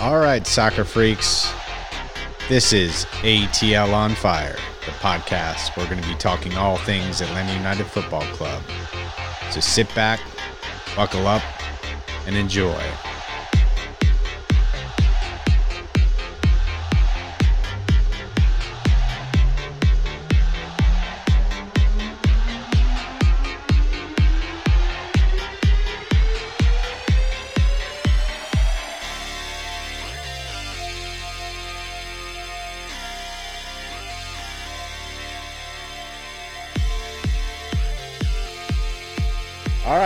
All 0.00 0.20
right, 0.20 0.46
soccer 0.46 0.84
freaks. 0.84 1.52
This 2.48 2.72
is 2.72 3.04
ATL 3.22 3.92
on 3.92 4.14
Fire, 4.14 4.56
the 4.86 4.92
podcast. 4.92 5.76
We're 5.76 5.88
going 5.88 6.00
to 6.00 6.08
be 6.08 6.14
talking 6.14 6.56
all 6.56 6.76
things 6.76 7.20
Atlanta 7.20 7.52
United 7.52 7.84
Football 7.86 8.22
Club. 8.34 8.62
So 9.50 9.58
sit 9.58 9.92
back, 9.96 10.20
buckle 10.94 11.26
up, 11.26 11.42
and 12.26 12.36
enjoy. 12.36 12.80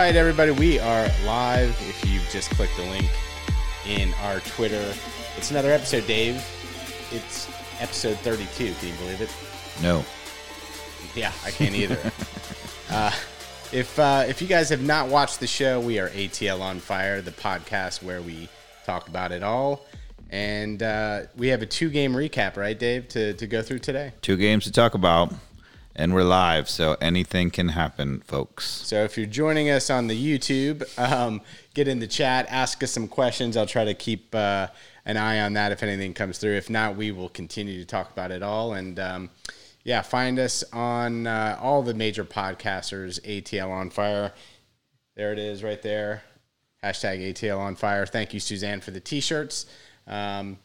Right, 0.03 0.17
everybody, 0.17 0.51
we 0.51 0.79
are 0.79 1.07
live. 1.25 1.69
If 1.87 2.03
you 2.11 2.19
just 2.29 2.49
clicked 2.49 2.75
the 2.75 2.83
link 2.83 3.09
in 3.87 4.13
our 4.15 4.41
Twitter, 4.41 4.93
it's 5.37 5.49
another 5.49 5.71
episode, 5.71 6.05
Dave. 6.05 6.45
It's 7.13 7.49
episode 7.79 8.17
32. 8.17 8.73
Can 8.73 8.89
you 8.89 8.93
believe 8.95 9.21
it? 9.21 9.33
No. 9.81 10.03
Yeah, 11.15 11.31
I 11.45 11.51
can't 11.51 11.73
either. 11.73 11.97
uh, 12.91 13.11
if 13.71 13.97
uh, 13.97 14.25
if 14.27 14.41
you 14.41 14.47
guys 14.49 14.67
have 14.71 14.83
not 14.83 15.07
watched 15.07 15.39
the 15.39 15.47
show, 15.47 15.79
we 15.79 15.99
are 15.99 16.09
ATL 16.09 16.59
on 16.59 16.81
Fire, 16.81 17.21
the 17.21 17.31
podcast 17.31 18.03
where 18.03 18.21
we 18.21 18.49
talk 18.85 19.07
about 19.07 19.31
it 19.31 19.41
all. 19.41 19.85
And 20.31 20.83
uh, 20.83 21.21
we 21.37 21.47
have 21.47 21.61
a 21.61 21.65
two 21.65 21.89
game 21.89 22.11
recap, 22.11 22.57
right, 22.57 22.77
Dave, 22.77 23.07
to, 23.09 23.35
to 23.35 23.47
go 23.47 23.61
through 23.61 23.79
today? 23.79 24.11
Two 24.21 24.35
games 24.35 24.65
to 24.65 24.71
talk 24.73 24.95
about, 24.95 25.33
and 25.95 26.13
we're 26.13 26.23
live, 26.23 26.69
so 26.69 26.97
anything 26.99 27.51
can 27.51 27.69
happen, 27.69 28.21
folks. 28.21 28.65
So 28.65 29.03
if 29.03 29.17
you're 29.17 29.27
joining 29.27 29.69
us 29.69 29.89
on 29.89 30.07
the 30.07 30.39
YouTube, 30.39 30.87
um, 30.97 31.41
get 31.73 31.87
in 31.87 31.99
the 31.99 32.07
chat, 32.07 32.47
ask 32.49 32.81
us 32.83 32.91
some 32.91 33.07
questions. 33.07 33.55
I'll 33.55 33.65
try 33.65 33.85
to 33.85 33.93
keep 33.93 34.33
uh, 34.33 34.67
an 35.05 35.17
eye 35.17 35.41
on 35.41 35.53
that 35.53 35.71
if 35.71 35.83
anything 35.83 36.13
comes 36.13 36.39
through. 36.39 36.53
If 36.53 36.69
not, 36.69 36.95
we 36.95 37.11
will 37.11 37.29
continue 37.29 37.79
to 37.79 37.85
talk 37.85 38.11
about 38.11 38.31
it 38.31 38.41
all. 38.41 38.73
And 38.73 38.99
um, 38.99 39.29
yeah, 39.83 40.01
find 40.01 40.39
us 40.39 40.63
on 40.73 41.27
uh, 41.27 41.59
all 41.61 41.83
the 41.83 41.93
major 41.93 42.23
podcasters, 42.23 43.21
ATL 43.21 43.69
on 43.69 43.89
Fire. 43.89 44.33
There 45.15 45.31
it 45.31 45.39
is 45.39 45.63
right 45.63 45.81
there. 45.81 46.23
Hashtag 46.83 47.33
ATL 47.33 47.59
on 47.59 47.75
Fire. 47.75 48.05
Thank 48.05 48.33
you, 48.33 48.39
Suzanne, 48.39 48.81
for 48.81 48.91
the 48.91 48.99
t 48.99 49.19
shirts. 49.19 49.67
Um, 50.07 50.57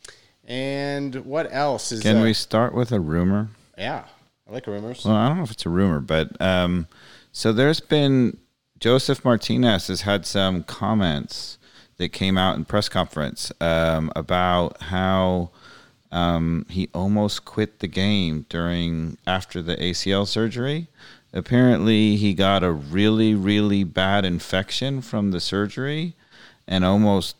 and 0.47 1.15
what 1.27 1.53
else 1.53 1.93
is 1.93 2.01
Can 2.01 2.17
uh, 2.17 2.23
we 2.23 2.33
start 2.33 2.75
with 2.75 2.93
a 2.93 2.99
rumor? 2.99 3.51
Yeah, 3.77 4.05
I 4.49 4.53
like 4.53 4.67
rumors. 4.67 5.05
Well, 5.05 5.15
I 5.15 5.29
don't 5.29 5.39
know 5.39 5.45
if 5.45 5.51
it's 5.51 5.67
a 5.67 5.71
rumor, 5.71 6.01
but 6.01 6.41
um, 6.41 6.87
so 7.33 7.53
there's 7.53 7.81
been 7.81 8.39
Josef 8.81 9.25
Martinez 9.25 9.89
has 9.89 10.03
had 10.03 10.25
some 10.25 10.63
comments 10.63 11.59
that 11.99 12.11
came 12.11 12.39
out 12.39 12.57
in 12.57 12.65
press 12.65 12.89
conference 12.89 13.53
um, 13.61 14.11
about 14.17 14.81
how 14.83 15.51
um, 16.11 16.65
he 16.71 16.89
almost 16.95 17.45
quit 17.45 17.81
the 17.81 17.89
game 17.89 18.47
during 18.49 19.19
after 19.27 19.61
the 19.61 19.77
ACL 19.77 20.27
surgery. 20.27 20.87
Apparently, 21.33 22.17
he 22.17 22.33
got 22.33 22.63
a 22.63 22.73
really, 22.73 23.35
really 23.35 23.85
bad 23.85 24.25
infection 24.25 25.03
from 25.03 25.31
the 25.31 25.41
surgery 25.41 26.15
and 26.67 26.85
almost 26.85 27.37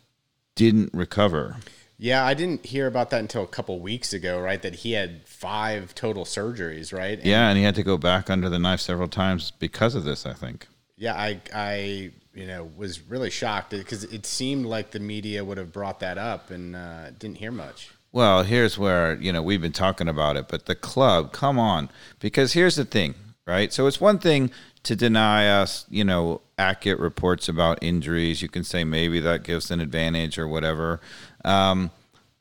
didn't 0.55 0.91
recover. 0.93 1.57
Yeah, 2.01 2.25
I 2.25 2.35
didn't 2.35 2.65
hear 2.65 2.87
about 2.87 3.11
that 3.11 3.19
until 3.19 3.43
a 3.43 3.47
couple 3.49 3.79
weeks 3.81 4.13
ago, 4.13 4.41
right? 4.41 4.63
That 4.63 4.77
he 4.77 4.93
had 4.93 5.27
five 5.27 5.95
total 5.97 6.25
surgeries, 6.25 6.97
right? 6.97 7.19
And 7.19 7.27
Yeah, 7.27 7.49
and 7.49 7.59
he 7.59 7.65
had 7.65 7.75
to 7.75 7.83
go 7.83 7.99
back 7.99 8.31
under 8.31 8.49
the 8.49 8.59
knife 8.59 8.81
several 8.81 9.09
times 9.09 9.51
because 9.51 9.95
of 9.97 10.05
this, 10.05 10.25
I 10.25 10.33
think. 10.33 10.69
yeah, 10.97 11.15
I, 11.15 11.41
I, 11.53 12.11
you 12.35 12.47
know, 12.47 12.71
was 12.77 13.01
really 13.01 13.31
shocked 13.31 13.71
because 13.71 14.05
it 14.05 14.27
seemed 14.27 14.67
like 14.67 14.93
the 14.93 15.01
media 15.01 15.45
would 15.45 15.59
have 15.59 15.73
brought 15.73 15.99
that 16.01 16.19
up 16.19 16.51
and 16.51 16.77
uh, 16.77 17.11
didn't 17.11 17.39
hear 17.39 17.51
much. 17.53 17.91
Well, 18.13 18.43
here's 18.45 18.79
where, 18.79 19.15
you 19.17 19.33
know, 19.33 19.43
we've 19.43 19.61
been 19.61 19.73
talking 19.73 20.09
about 20.09 20.37
it, 20.37 20.47
but 20.49 20.67
the 20.67 20.75
club, 20.77 21.33
come 21.33 21.59
on. 21.59 21.91
Because 22.21 22.53
here's 22.53 22.77
the 22.77 22.85
thing, 22.85 23.15
right? 23.47 23.73
So 23.73 23.87
it's 23.89 24.01
one 24.01 24.19
thing 24.19 24.51
to 24.85 24.97
deny 24.97 25.49
us, 25.49 25.85
you 25.91 26.05
know, 26.05 26.41
accurate 26.57 27.01
reports 27.01 27.49
about 27.49 27.79
injuries. 27.83 28.41
You 28.41 28.49
can 28.49 28.65
say 28.65 28.83
maybe 28.85 29.21
that 29.21 29.43
gives 29.43 29.71
an 29.71 29.81
advantage 29.81 30.39
or 30.39 30.49
whatever. 30.49 31.01
Um, 31.49 31.91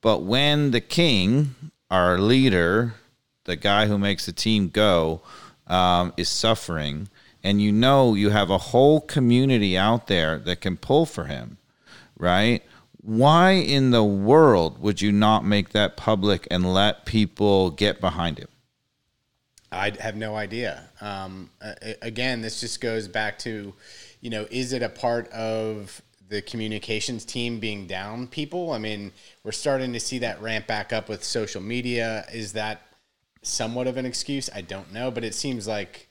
but 0.01 0.23
when 0.23 0.72
the 0.72 0.81
king, 0.81 1.56
our 1.90 2.19
leader, 2.19 2.95
the 3.45 3.56
guy 3.56 3.88
who 3.88 3.97
makes 3.97 4.25
the 4.25 4.34
team 4.34 4.68
go, 4.68 5.22
um, 5.68 6.13
is 6.18 6.28
suffering, 6.28 7.07
and 7.41 7.62
you 7.62 7.72
know 7.72 8.13
you 8.13 8.31
have 8.31 8.50
a 8.50 8.57
whole 8.57 9.00
community 9.00 9.78
out 9.78 10.07
there 10.07 10.38
that 10.40 10.59
can 10.59 10.75
pull 10.75 11.06
for 11.06 11.25
him, 11.25 11.57
right? 12.17 12.63
Why 13.01 13.51
in 13.51 13.91
the 13.91 14.03
world 14.03 14.79
would 14.81 15.01
you 15.01 15.13
not 15.13 15.46
make 15.46 15.69
that 15.69 15.96
public 15.96 16.46
and 16.51 16.73
let 16.73 17.06
people 17.06 17.72
get 17.72 18.01
behind 18.01 18.40
him? 18.40 18.50
I 19.72 19.94
have 20.01 20.17
no 20.17 20.35
idea. 20.35 20.90
Um, 21.00 21.50
again, 22.01 22.41
this 22.41 22.59
just 22.59 22.81
goes 22.81 23.07
back 23.07 23.40
to, 23.40 23.73
you 24.19 24.29
know, 24.29 24.47
is 24.51 24.73
it 24.73 24.81
a 24.81 24.90
part 24.90 25.29
of 25.29 26.01
the 26.30 26.42
communications 26.42 27.26
team 27.26 27.60
being 27.60 27.88
down 27.88 28.28
people? 28.28 28.72
I 28.72 28.78
mean, 28.78 29.12
we're 29.44 29.52
starting 29.52 29.94
to 29.94 30.00
see 30.00 30.20
that 30.20 30.42
ramp 30.42 30.68
back 30.68 30.92
up 30.94 31.10
with 31.10 31.24
social 31.24 31.62
media. 31.62 32.26
Is 32.34 32.54
that 32.54 32.82
somewhat 33.42 33.88
of 33.88 33.98
an 33.98 34.06
excuse? 34.06 34.50
I 34.54 34.62
don't 34.62 34.92
know, 34.92 35.12
but 35.12 35.24
it 35.24 35.34
seems 35.34 35.68
like 35.68 36.06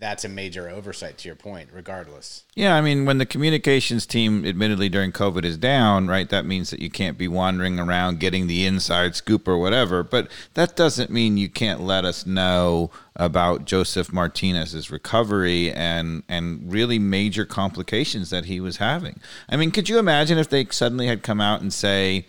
that's 0.00 0.24
a 0.24 0.28
major 0.28 0.68
oversight 0.68 1.18
to 1.18 1.28
your 1.28 1.34
point, 1.34 1.70
regardless. 1.72 2.44
Yeah, 2.54 2.76
I 2.76 2.80
mean, 2.80 3.04
when 3.04 3.18
the 3.18 3.26
communications 3.26 4.06
team, 4.06 4.44
admittedly 4.44 4.88
during 4.88 5.10
COVID, 5.10 5.44
is 5.44 5.56
down, 5.56 6.06
right, 6.06 6.28
that 6.28 6.46
means 6.46 6.70
that 6.70 6.80
you 6.80 6.90
can't 6.90 7.18
be 7.18 7.26
wandering 7.26 7.80
around 7.80 8.20
getting 8.20 8.46
the 8.46 8.64
inside 8.64 9.16
scoop 9.16 9.48
or 9.48 9.58
whatever. 9.58 10.02
But 10.02 10.30
that 10.54 10.76
doesn't 10.76 11.10
mean 11.10 11.36
you 11.36 11.48
can't 11.48 11.80
let 11.80 12.04
us 12.04 12.26
know 12.26 12.90
about 13.16 13.64
Josef 13.64 14.12
Martinez's 14.12 14.90
recovery 14.90 15.72
and 15.72 16.22
and 16.28 16.72
really 16.72 17.00
major 17.00 17.44
complications 17.44 18.30
that 18.30 18.44
he 18.44 18.60
was 18.60 18.76
having. 18.76 19.20
I 19.48 19.56
mean, 19.56 19.72
could 19.72 19.88
you 19.88 19.98
imagine 19.98 20.38
if 20.38 20.48
they 20.48 20.66
suddenly 20.70 21.08
had 21.08 21.24
come 21.24 21.40
out 21.40 21.60
and 21.60 21.72
say, 21.72 22.26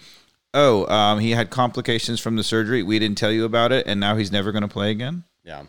"Oh, 0.56 0.88
um, 0.88 1.20
he 1.20 1.32
had 1.32 1.52
complications 1.52 2.20
from 2.20 2.36
the 2.36 2.44
surgery. 2.44 2.82
We 2.82 2.98
didn't 2.98 3.20
tell 3.20 3.32
you 3.32 3.46
about 3.46 3.72
it, 3.72 3.86
and 3.86 4.00
now 4.00 4.16
he's 4.16 4.32
never 4.32 4.52
going 4.52 4.64
to 4.64 4.68
play 4.68 4.90
again." 4.90 5.24
Yeah. 5.44 5.64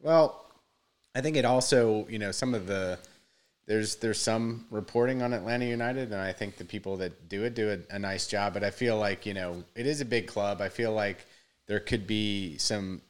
Well, 0.00 0.41
I 1.14 1.20
think 1.20 1.36
it 1.36 1.44
also, 1.44 2.06
you 2.08 2.18
know, 2.18 2.32
some 2.32 2.54
of 2.54 2.66
the 2.66 2.98
there's 3.66 3.96
there's 3.96 4.20
some 4.20 4.66
reporting 4.70 5.22
on 5.22 5.32
Atlanta 5.32 5.64
United, 5.64 6.12
and 6.12 6.20
I 6.20 6.32
think 6.32 6.56
the 6.56 6.64
people 6.64 6.96
that 6.98 7.28
do 7.28 7.44
it 7.44 7.54
do 7.54 7.70
a, 7.70 7.94
a 7.94 7.98
nice 7.98 8.26
job. 8.26 8.54
But 8.54 8.64
I 8.64 8.70
feel 8.70 8.98
like 8.98 9.26
you 9.26 9.34
know 9.34 9.62
it 9.74 9.86
is 9.86 10.00
a 10.00 10.04
big 10.04 10.26
club. 10.26 10.60
I 10.60 10.68
feel 10.68 10.92
like 10.92 11.26
there 11.66 11.80
could 11.80 12.06
be 12.06 12.58
some 12.58 13.02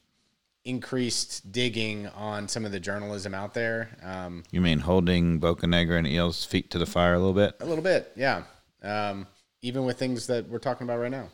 increased 0.64 1.50
digging 1.50 2.06
on 2.08 2.46
some 2.46 2.64
of 2.64 2.72
the 2.72 2.78
journalism 2.78 3.34
out 3.34 3.54
there. 3.54 3.90
Um, 4.02 4.44
You 4.52 4.60
mean 4.60 4.78
holding 4.78 5.40
Bocanegra 5.40 5.98
and 5.98 6.06
Eales' 6.06 6.46
feet 6.46 6.70
to 6.70 6.78
the 6.78 6.86
fire 6.86 7.14
a 7.14 7.18
little 7.18 7.32
bit? 7.34 7.56
a 7.60 7.66
little 7.66 7.82
bit, 7.82 8.12
yeah. 8.14 8.44
Um, 8.82 9.26
even 9.62 9.84
with 9.84 9.98
things 9.98 10.26
that 10.28 10.48
we're 10.48 10.58
talking 10.58 10.86
about 10.86 11.00
right 11.00 11.10
now. 11.10 11.28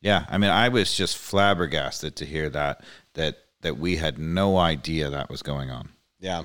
Yeah, 0.00 0.24
I 0.28 0.38
mean, 0.38 0.50
I 0.50 0.68
was 0.68 0.94
just 0.94 1.16
flabbergasted 1.16 2.16
to 2.16 2.24
hear 2.24 2.48
that 2.50 2.82
that 3.14 3.38
that 3.62 3.78
we 3.78 3.96
had 3.96 4.18
no 4.18 4.56
idea 4.56 5.10
that 5.10 5.30
was 5.30 5.42
going 5.42 5.70
on. 5.70 5.90
Yeah. 6.20 6.44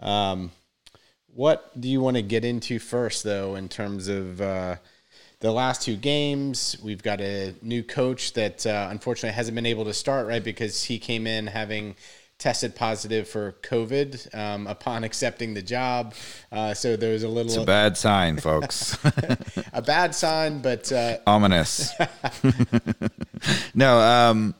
Um, 0.00 0.50
what 1.26 1.78
do 1.80 1.88
you 1.88 2.00
want 2.00 2.16
to 2.16 2.22
get 2.22 2.44
into 2.44 2.78
first, 2.78 3.24
though, 3.24 3.56
in 3.56 3.68
terms 3.68 4.08
of 4.08 4.40
uh, 4.40 4.76
the 5.40 5.50
last 5.50 5.82
two 5.82 5.96
games? 5.96 6.76
We've 6.82 7.02
got 7.02 7.20
a 7.20 7.54
new 7.60 7.82
coach 7.82 8.34
that 8.34 8.64
uh, 8.66 8.88
unfortunately 8.90 9.34
hasn't 9.34 9.54
been 9.54 9.66
able 9.66 9.84
to 9.86 9.94
start, 9.94 10.28
right? 10.28 10.42
Because 10.44 10.84
he 10.84 10.98
came 10.98 11.26
in 11.26 11.48
having 11.48 11.96
tested 12.38 12.74
positive 12.76 13.28
for 13.28 13.52
COVID 13.62 14.34
um, 14.34 14.66
upon 14.68 15.02
accepting 15.02 15.54
the 15.54 15.62
job. 15.62 16.14
Uh, 16.52 16.74
so 16.74 16.96
there 16.96 17.12
was 17.12 17.22
a 17.24 17.28
little 17.28 17.52
It's 17.52 17.56
a 17.56 17.64
bad 17.64 17.96
sign, 17.96 18.36
folks. 18.40 18.96
a 19.72 19.82
bad 19.82 20.14
sign, 20.14 20.60
but 20.62 20.92
uh, 20.92 21.18
Ominous. 21.26 21.92
no, 23.74 23.98
um, 23.98 24.54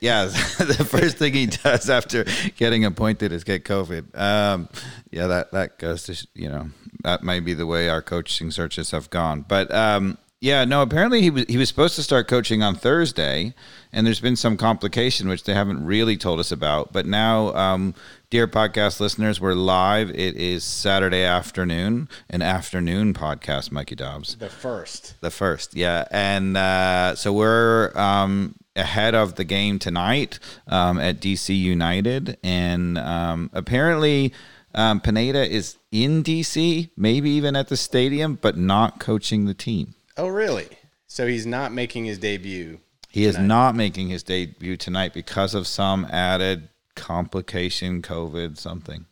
yeah, 0.00 0.24
the 0.58 0.86
first 0.88 1.16
thing 1.18 1.34
he 1.34 1.46
does 1.46 1.88
after 1.90 2.24
getting 2.56 2.84
appointed 2.84 3.32
is 3.32 3.44
get 3.44 3.64
COVID. 3.64 4.16
Um, 4.18 4.68
yeah, 5.10 5.26
that 5.26 5.52
that 5.52 5.78
goes 5.78 6.04
to 6.04 6.26
you 6.34 6.48
know 6.48 6.70
that 7.04 7.22
might 7.22 7.44
be 7.44 7.54
the 7.54 7.66
way 7.66 7.88
our 7.88 8.02
coaching 8.02 8.50
searches 8.50 8.90
have 8.90 9.08
gone. 9.10 9.44
But 9.48 9.72
um, 9.72 10.18
Yeah, 10.40 10.64
no. 10.64 10.82
Apparently, 10.82 11.20
he 11.22 11.30
was 11.30 11.44
he 11.48 11.56
was 11.56 11.68
supposed 11.68 11.96
to 11.96 12.02
start 12.02 12.28
coaching 12.28 12.62
on 12.62 12.74
Thursday, 12.76 13.54
and 13.92 14.06
there's 14.06 14.20
been 14.20 14.36
some 14.36 14.56
complication 14.56 15.28
which 15.28 15.44
they 15.44 15.54
haven't 15.54 15.84
really 15.84 16.16
told 16.16 16.38
us 16.40 16.52
about. 16.52 16.92
But 16.92 17.06
now, 17.06 17.52
um, 17.54 17.94
dear 18.30 18.46
podcast 18.46 19.00
listeners, 19.00 19.40
we're 19.40 19.54
live. 19.54 20.10
It 20.10 20.36
is 20.36 20.62
Saturday 20.62 21.24
afternoon, 21.24 22.08
an 22.30 22.42
afternoon 22.42 23.14
podcast. 23.14 23.72
Mikey 23.72 23.96
Dobbs, 23.96 24.36
The 24.36 24.48
first. 24.48 25.14
the 25.20 25.30
first, 25.32 25.74
yeah, 25.74 26.04
and 26.12 26.56
uh, 26.56 27.16
so 27.16 27.32
we're 27.32 27.90
um, 27.98 28.54
ahead 28.78 29.14
of 29.14 29.34
the 29.34 29.44
game 29.44 29.78
tonight 29.78 30.38
um, 30.66 30.98
at 30.98 31.20
DC 31.20 31.58
United, 31.58 32.38
and 32.42 32.98
um, 32.98 33.50
apparently. 33.52 34.32
Um, 34.74 35.00
Pineda 35.00 35.50
is 35.50 35.78
in 35.90 36.22
DC, 36.22 36.90
maybe 36.94 37.30
even 37.30 37.56
at 37.56 37.68
the 37.68 37.76
stadium, 37.76 38.38
but 38.40 38.58
not 38.58 39.00
coaching 39.00 39.46
the 39.46 39.54
team. 39.54 39.94
Oh, 40.18 40.28
really? 40.28 40.68
So 41.06 41.26
he's 41.26 41.46
not 41.46 41.72
making 41.72 42.04
his 42.04 42.18
debut. 42.18 42.78
He 43.08 43.24
is 43.24 43.38
not 43.38 43.74
making 43.74 44.08
his 44.08 44.22
debut 44.22 44.76
tonight 44.76 45.14
because 45.14 45.54
of 45.54 45.66
some 45.66 46.06
added 46.10 46.68
complication, 46.94 48.02
COVID, 48.02 48.58
something. 48.58 49.06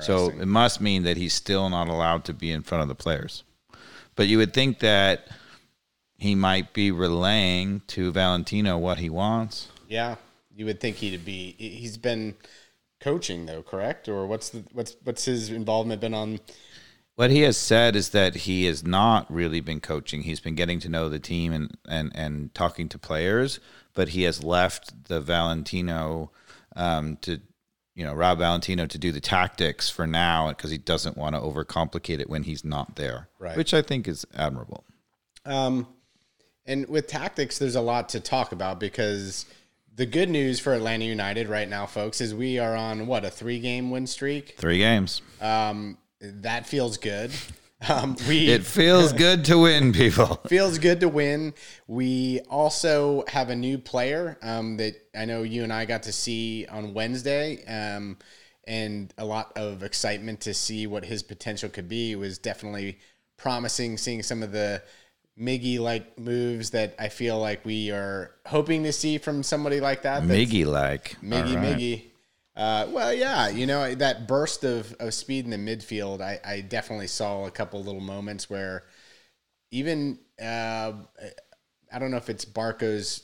So 0.00 0.28
it 0.28 0.46
must 0.46 0.80
mean 0.80 1.04
that 1.04 1.16
he's 1.16 1.32
still 1.32 1.70
not 1.70 1.88
allowed 1.88 2.24
to 2.26 2.34
be 2.34 2.52
in 2.52 2.62
front 2.62 2.82
of 2.82 2.88
the 2.88 2.94
players. 2.94 3.42
But 4.16 4.26
you 4.28 4.38
would 4.38 4.52
think 4.52 4.80
that 4.80 5.28
he 6.18 6.34
might 6.34 6.72
be 6.72 6.90
relaying 6.90 7.82
to 7.88 8.10
Valentino 8.12 8.76
what 8.76 8.98
he 8.98 9.08
wants. 9.08 9.68
yeah, 9.88 10.16
you 10.54 10.64
would 10.66 10.80
think 10.80 10.96
he'd 10.96 11.24
be. 11.24 11.54
He's 11.56 11.96
been 11.96 12.34
coaching 13.00 13.46
though, 13.46 13.62
correct? 13.62 14.08
Or 14.08 14.26
what's 14.26 14.50
the 14.50 14.64
what's 14.72 14.96
what's 15.04 15.24
his 15.24 15.50
involvement 15.50 16.00
been 16.00 16.14
on? 16.14 16.40
What 17.14 17.30
he 17.30 17.42
has 17.42 17.56
said 17.56 17.96
is 17.96 18.10
that 18.10 18.34
he 18.34 18.64
has 18.66 18.84
not 18.84 19.32
really 19.32 19.60
been 19.60 19.80
coaching. 19.80 20.22
He's 20.22 20.40
been 20.40 20.54
getting 20.54 20.78
to 20.80 20.88
know 20.88 21.08
the 21.08 21.18
team 21.18 21.52
and, 21.52 21.76
and, 21.88 22.12
and 22.14 22.54
talking 22.54 22.88
to 22.90 22.98
players, 22.98 23.58
but 23.94 24.10
he 24.10 24.22
has 24.22 24.44
left 24.44 25.08
the 25.08 25.20
Valentino 25.20 26.30
um, 26.76 27.16
to, 27.22 27.40
you 27.96 28.04
know, 28.04 28.14
Rob 28.14 28.38
Valentino 28.38 28.86
to 28.86 28.98
do 28.98 29.10
the 29.10 29.20
tactics 29.20 29.90
for 29.90 30.06
now 30.06 30.48
because 30.50 30.70
he 30.70 30.78
doesn't 30.78 31.16
want 31.16 31.34
to 31.34 31.40
overcomplicate 31.40 32.20
it 32.20 32.30
when 32.30 32.44
he's 32.44 32.64
not 32.64 32.94
there, 32.94 33.28
Right. 33.40 33.56
which 33.56 33.74
I 33.74 33.82
think 33.82 34.06
is 34.06 34.24
admirable. 34.36 34.84
Um, 35.44 35.88
and 36.68 36.86
with 36.86 37.06
tactics, 37.06 37.58
there's 37.58 37.74
a 37.74 37.80
lot 37.80 38.10
to 38.10 38.20
talk 38.20 38.52
about 38.52 38.78
because 38.78 39.46
the 39.96 40.06
good 40.06 40.28
news 40.28 40.60
for 40.60 40.74
Atlanta 40.74 41.04
United 41.04 41.48
right 41.48 41.68
now, 41.68 41.86
folks, 41.86 42.20
is 42.20 42.34
we 42.34 42.58
are 42.58 42.76
on 42.76 43.06
what 43.06 43.24
a 43.24 43.30
three 43.30 43.58
game 43.58 43.90
win 43.90 44.06
streak. 44.06 44.54
Three 44.58 44.78
games. 44.78 45.22
Um, 45.40 45.98
that 46.20 46.66
feels 46.66 46.96
good. 46.96 47.32
Um, 47.88 48.16
we 48.26 48.48
It 48.48 48.64
feels 48.64 49.12
good 49.26 49.44
to 49.44 49.58
win, 49.58 49.92
people. 49.92 50.40
feels 50.48 50.80
good 50.80 50.98
to 50.98 51.08
win. 51.08 51.54
We 51.86 52.40
also 52.50 53.22
have 53.28 53.50
a 53.50 53.54
new 53.54 53.78
player 53.78 54.36
um, 54.42 54.78
that 54.78 54.96
I 55.16 55.26
know 55.26 55.44
you 55.44 55.62
and 55.62 55.72
I 55.72 55.84
got 55.84 56.02
to 56.02 56.12
see 56.12 56.66
on 56.66 56.92
Wednesday, 56.92 57.64
um, 57.66 58.16
and 58.66 59.14
a 59.16 59.24
lot 59.24 59.52
of 59.56 59.84
excitement 59.84 60.40
to 60.40 60.54
see 60.54 60.88
what 60.88 61.04
his 61.04 61.22
potential 61.22 61.68
could 61.68 61.88
be. 61.88 62.10
It 62.10 62.16
was 62.16 62.36
definitely 62.36 62.98
promising 63.36 63.96
seeing 63.96 64.24
some 64.24 64.42
of 64.42 64.50
the 64.50 64.82
Miggy 65.40 65.78
like 65.78 66.18
moves 66.18 66.70
that 66.70 66.94
I 66.98 67.08
feel 67.08 67.38
like 67.38 67.64
we 67.64 67.90
are 67.90 68.32
hoping 68.46 68.82
to 68.84 68.92
see 68.92 69.18
from 69.18 69.42
somebody 69.42 69.80
like 69.80 70.02
that. 70.02 70.22
Miggy 70.24 70.66
like. 70.66 71.16
Miggy, 71.22 71.54
right. 71.54 71.76
Miggy. 71.78 72.02
Uh, 72.56 72.88
well, 72.90 73.14
yeah, 73.14 73.48
you 73.48 73.66
know 73.66 73.94
that 73.94 74.26
burst 74.26 74.64
of, 74.64 74.92
of 74.98 75.14
speed 75.14 75.44
in 75.44 75.50
the 75.52 75.76
midfield. 75.76 76.20
I, 76.20 76.40
I 76.44 76.60
definitely 76.60 77.06
saw 77.06 77.46
a 77.46 77.52
couple 77.52 77.82
little 77.84 78.00
moments 78.00 78.50
where 78.50 78.84
even 79.70 80.18
uh, 80.42 80.92
I 81.92 81.98
don't 81.98 82.10
know 82.10 82.16
if 82.16 82.28
it's 82.28 82.44
Barco's 82.44 83.22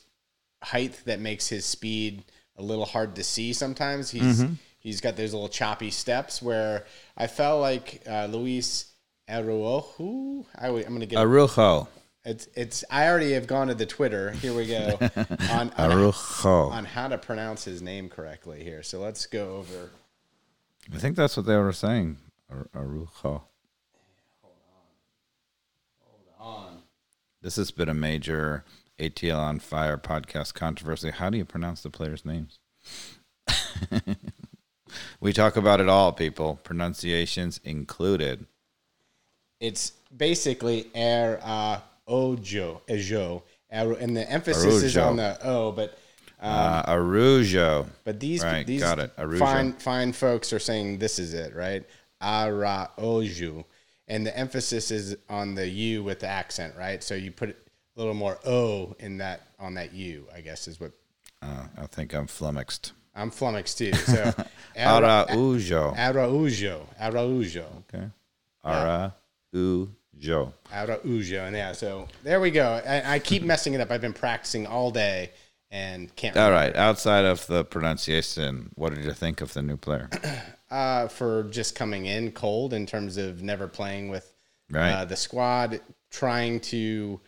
height 0.62 1.00
that 1.06 1.18
makes 1.18 1.48
his 1.48 1.64
speed 1.64 2.24
a 2.56 2.62
little 2.62 2.84
hard 2.84 3.16
to 3.16 3.24
see. 3.24 3.52
Sometimes 3.52 4.10
he's 4.10 4.44
he's 4.78 5.00
got 5.00 5.16
those 5.16 5.32
little 5.32 5.48
choppy 5.48 5.90
steps 5.90 6.40
where 6.40 6.86
I 7.16 7.26
felt 7.26 7.60
like 7.60 8.02
uh, 8.08 8.26
Luiz 8.26 8.92
Araujo. 9.28 10.46
I, 10.56 10.68
am 10.68 10.82
going 10.82 11.00
to 11.00 11.06
get 11.06 11.18
Arujo. 11.18 11.88
It's 12.24 12.48
it's. 12.54 12.84
I 12.90 13.06
already 13.08 13.32
have 13.32 13.46
gone 13.46 13.68
to 13.68 13.74
the 13.74 13.86
Twitter. 13.86 14.30
Here 14.30 14.54
we 14.54 14.66
go 14.66 14.98
on, 15.50 15.70
on 15.76 15.90
Arujo. 15.90 16.70
on 16.70 16.84
how 16.84 17.08
to 17.08 17.18
pronounce 17.18 17.64
his 17.64 17.82
name 17.82 18.08
correctly 18.08 18.64
here. 18.64 18.82
So 18.82 19.00
let's 19.00 19.26
go 19.26 19.56
over. 19.56 19.90
I 20.92 20.98
think 20.98 21.16
that's 21.16 21.36
what 21.36 21.46
they 21.46 21.56
were 21.56 21.72
saying. 21.72 22.16
Ar- 22.50 22.68
Arujo. 22.74 23.06
Hold 23.22 23.42
on. 24.42 26.38
Hold 26.38 26.66
on. 26.66 26.78
This 27.42 27.56
has 27.56 27.70
been 27.70 27.88
a 27.88 27.94
major 27.94 28.64
ATL 28.98 29.38
on 29.38 29.58
Fire 29.58 29.98
podcast 29.98 30.54
controversy. 30.54 31.10
How 31.10 31.28
do 31.28 31.36
you 31.36 31.44
pronounce 31.44 31.82
the 31.82 31.90
players' 31.90 32.24
names? 32.24 32.58
we 35.20 35.32
talk 35.32 35.56
about 35.56 35.80
it 35.80 35.88
all, 35.88 36.12
people. 36.12 36.58
Pronunciations 36.62 37.60
included. 37.64 38.46
It's 39.60 39.90
basically 40.16 40.90
uh, 40.94 41.80
ojo 42.06 42.82
ejo, 42.88 43.42
and 43.70 44.16
the 44.16 44.28
emphasis 44.30 44.82
is 44.82 44.96
on 44.96 45.16
the 45.16 45.38
o. 45.46 45.72
But 45.72 45.98
Uh, 46.40 46.82
Arujo. 46.92 47.86
but 48.04 48.20
these 48.20 48.42
Right, 48.42 48.66
these 48.66 48.82
got 48.82 48.98
it. 48.98 49.10
Araujo. 49.16 49.38
fine 49.38 49.72
fine 49.74 50.12
folks 50.12 50.52
are 50.52 50.58
saying 50.58 50.98
this 50.98 51.18
is 51.18 51.32
it 51.32 51.54
right. 51.54 51.84
Araoju, 52.20 53.64
and 54.08 54.26
the 54.26 54.36
emphasis 54.36 54.90
is 54.90 55.16
on 55.28 55.54
the 55.54 55.66
u 55.66 56.02
with 56.02 56.20
the 56.20 56.26
accent, 56.26 56.74
right? 56.76 57.02
So 57.02 57.14
you 57.14 57.30
put 57.30 57.50
a 57.50 57.54
little 57.96 58.14
more 58.14 58.38
o 58.44 58.94
in 58.98 59.18
that 59.18 59.42
on 59.58 59.74
that 59.74 59.94
u. 59.94 60.26
I 60.34 60.40
guess 60.40 60.68
is 60.68 60.78
what 60.80 60.92
Uh, 61.42 61.66
I 61.78 61.86
think 61.86 62.12
I'm 62.14 62.26
flummoxed. 62.26 62.92
I'm 63.14 63.30
flummoxed 63.30 63.78
too. 63.78 63.92
So 64.06 64.34
Ara- 64.76 65.26
Araujo. 65.30 65.94
Araujo, 65.96 66.86
Araujo. 67.00 67.66
Okay. 67.94 68.10
Araujo. 68.64 69.88
Araujo, 70.72 71.44
and 71.44 71.56
yeah. 71.56 71.72
So 71.72 72.08
there 72.22 72.40
we 72.40 72.50
go. 72.50 72.80
I, 72.86 73.14
I 73.14 73.18
keep 73.18 73.42
messing 73.52 73.74
it 73.74 73.80
up. 73.80 73.90
I've 73.90 74.00
been 74.00 74.12
practicing 74.12 74.66
all 74.66 74.90
day 74.90 75.30
and 75.70 76.14
can't. 76.16 76.36
All 76.36 76.50
right. 76.50 76.74
Outside 76.76 77.24
of 77.24 77.46
the 77.46 77.64
pronunciation, 77.64 78.70
what 78.74 78.94
did 78.94 79.04
you 79.04 79.12
think 79.12 79.40
of 79.40 79.52
the 79.54 79.62
new 79.62 79.76
player? 79.76 80.08
Uh, 80.70 81.06
for 81.06 81.44
just 81.50 81.76
coming 81.76 82.06
in 82.06 82.32
cold 82.32 82.72
in 82.74 82.84
terms 82.84 83.16
of 83.16 83.42
never 83.44 83.68
playing 83.68 84.08
with 84.08 84.34
Right. 84.68 84.90
uh, 84.90 85.04
the 85.04 85.14
squad, 85.14 85.80
trying 86.10 86.58
to 86.60 87.20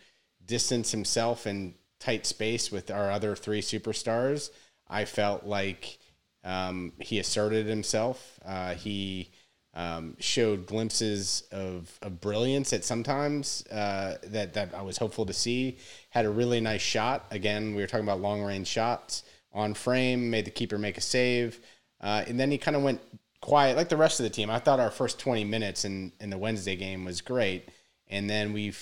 distance 0.45 0.91
himself 0.91 1.47
in 1.47 1.75
tight 1.97 2.25
space 2.25 2.73
with 2.73 2.91
our 2.91 3.09
other 3.09 3.37
three 3.37 3.61
superstars. 3.61 4.49
I 4.89 5.05
felt 5.05 5.45
like 5.45 5.97
um, 6.43 6.91
he 6.99 7.19
asserted 7.19 7.67
himself. 7.67 8.37
Uh, 8.43 8.73
he 8.73 9.29
um, 9.77 10.17
showed 10.19 10.65
glimpses 10.65 11.43
of, 11.51 11.97
of 12.01 12.19
brilliance 12.19 12.73
at 12.73 12.83
sometimes 12.83 13.63
uh, 13.67 14.15
that 14.23 14.55
that 14.55 14.73
I 14.73 14.81
was 14.81 14.97
hopeful 14.97 15.25
to 15.27 15.33
see. 15.33 15.77
Had 16.09 16.25
a 16.25 16.29
really 16.29 16.59
nice 16.59 16.81
shot. 16.81 17.27
Again, 17.29 17.75
we 17.75 17.81
were 17.83 17.87
talking 17.87 18.05
about 18.05 18.19
long 18.19 18.41
range 18.41 18.67
shots 18.67 19.23
on 19.53 19.75
frame. 19.75 20.31
Made 20.31 20.45
the 20.45 20.51
keeper 20.51 20.79
make 20.79 20.97
a 20.97 21.01
save, 21.01 21.59
uh, 22.01 22.23
and 22.27 22.39
then 22.39 22.49
he 22.49 22.57
kind 22.57 22.75
of 22.75 22.81
went 22.81 22.99
quiet 23.39 23.77
like 23.77 23.87
the 23.87 23.97
rest 23.97 24.19
of 24.19 24.23
the 24.23 24.31
team. 24.31 24.49
I 24.49 24.57
thought 24.57 24.79
our 24.79 24.89
first 24.89 25.19
twenty 25.19 25.43
minutes 25.43 25.85
in 25.85 26.11
in 26.19 26.31
the 26.31 26.39
Wednesday 26.39 26.75
game 26.75 27.05
was 27.05 27.21
great, 27.21 27.69
and 28.07 28.27
then 28.27 28.53
we've 28.53 28.81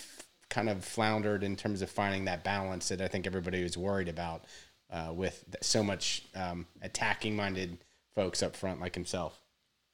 kind 0.49 0.69
of 0.69 0.85
floundered 0.85 1.43
in 1.43 1.57
terms 1.57 1.81
of 1.81 1.89
finding 1.89 2.25
that 2.25 2.43
balance 2.45 2.87
that 2.87 3.01
I 3.01 3.09
think 3.09 3.27
everybody 3.27 3.61
was 3.63 3.77
worried 3.77 4.07
about 4.07 4.45
uh, 4.89 5.11
with 5.13 5.43
so 5.61 5.83
much 5.83 6.23
um, 6.35 6.67
attacking 6.81 7.35
minded 7.35 7.79
folks 8.13 8.41
up 8.41 8.55
front 8.55 8.79
like 8.79 8.95
himself. 8.95 9.41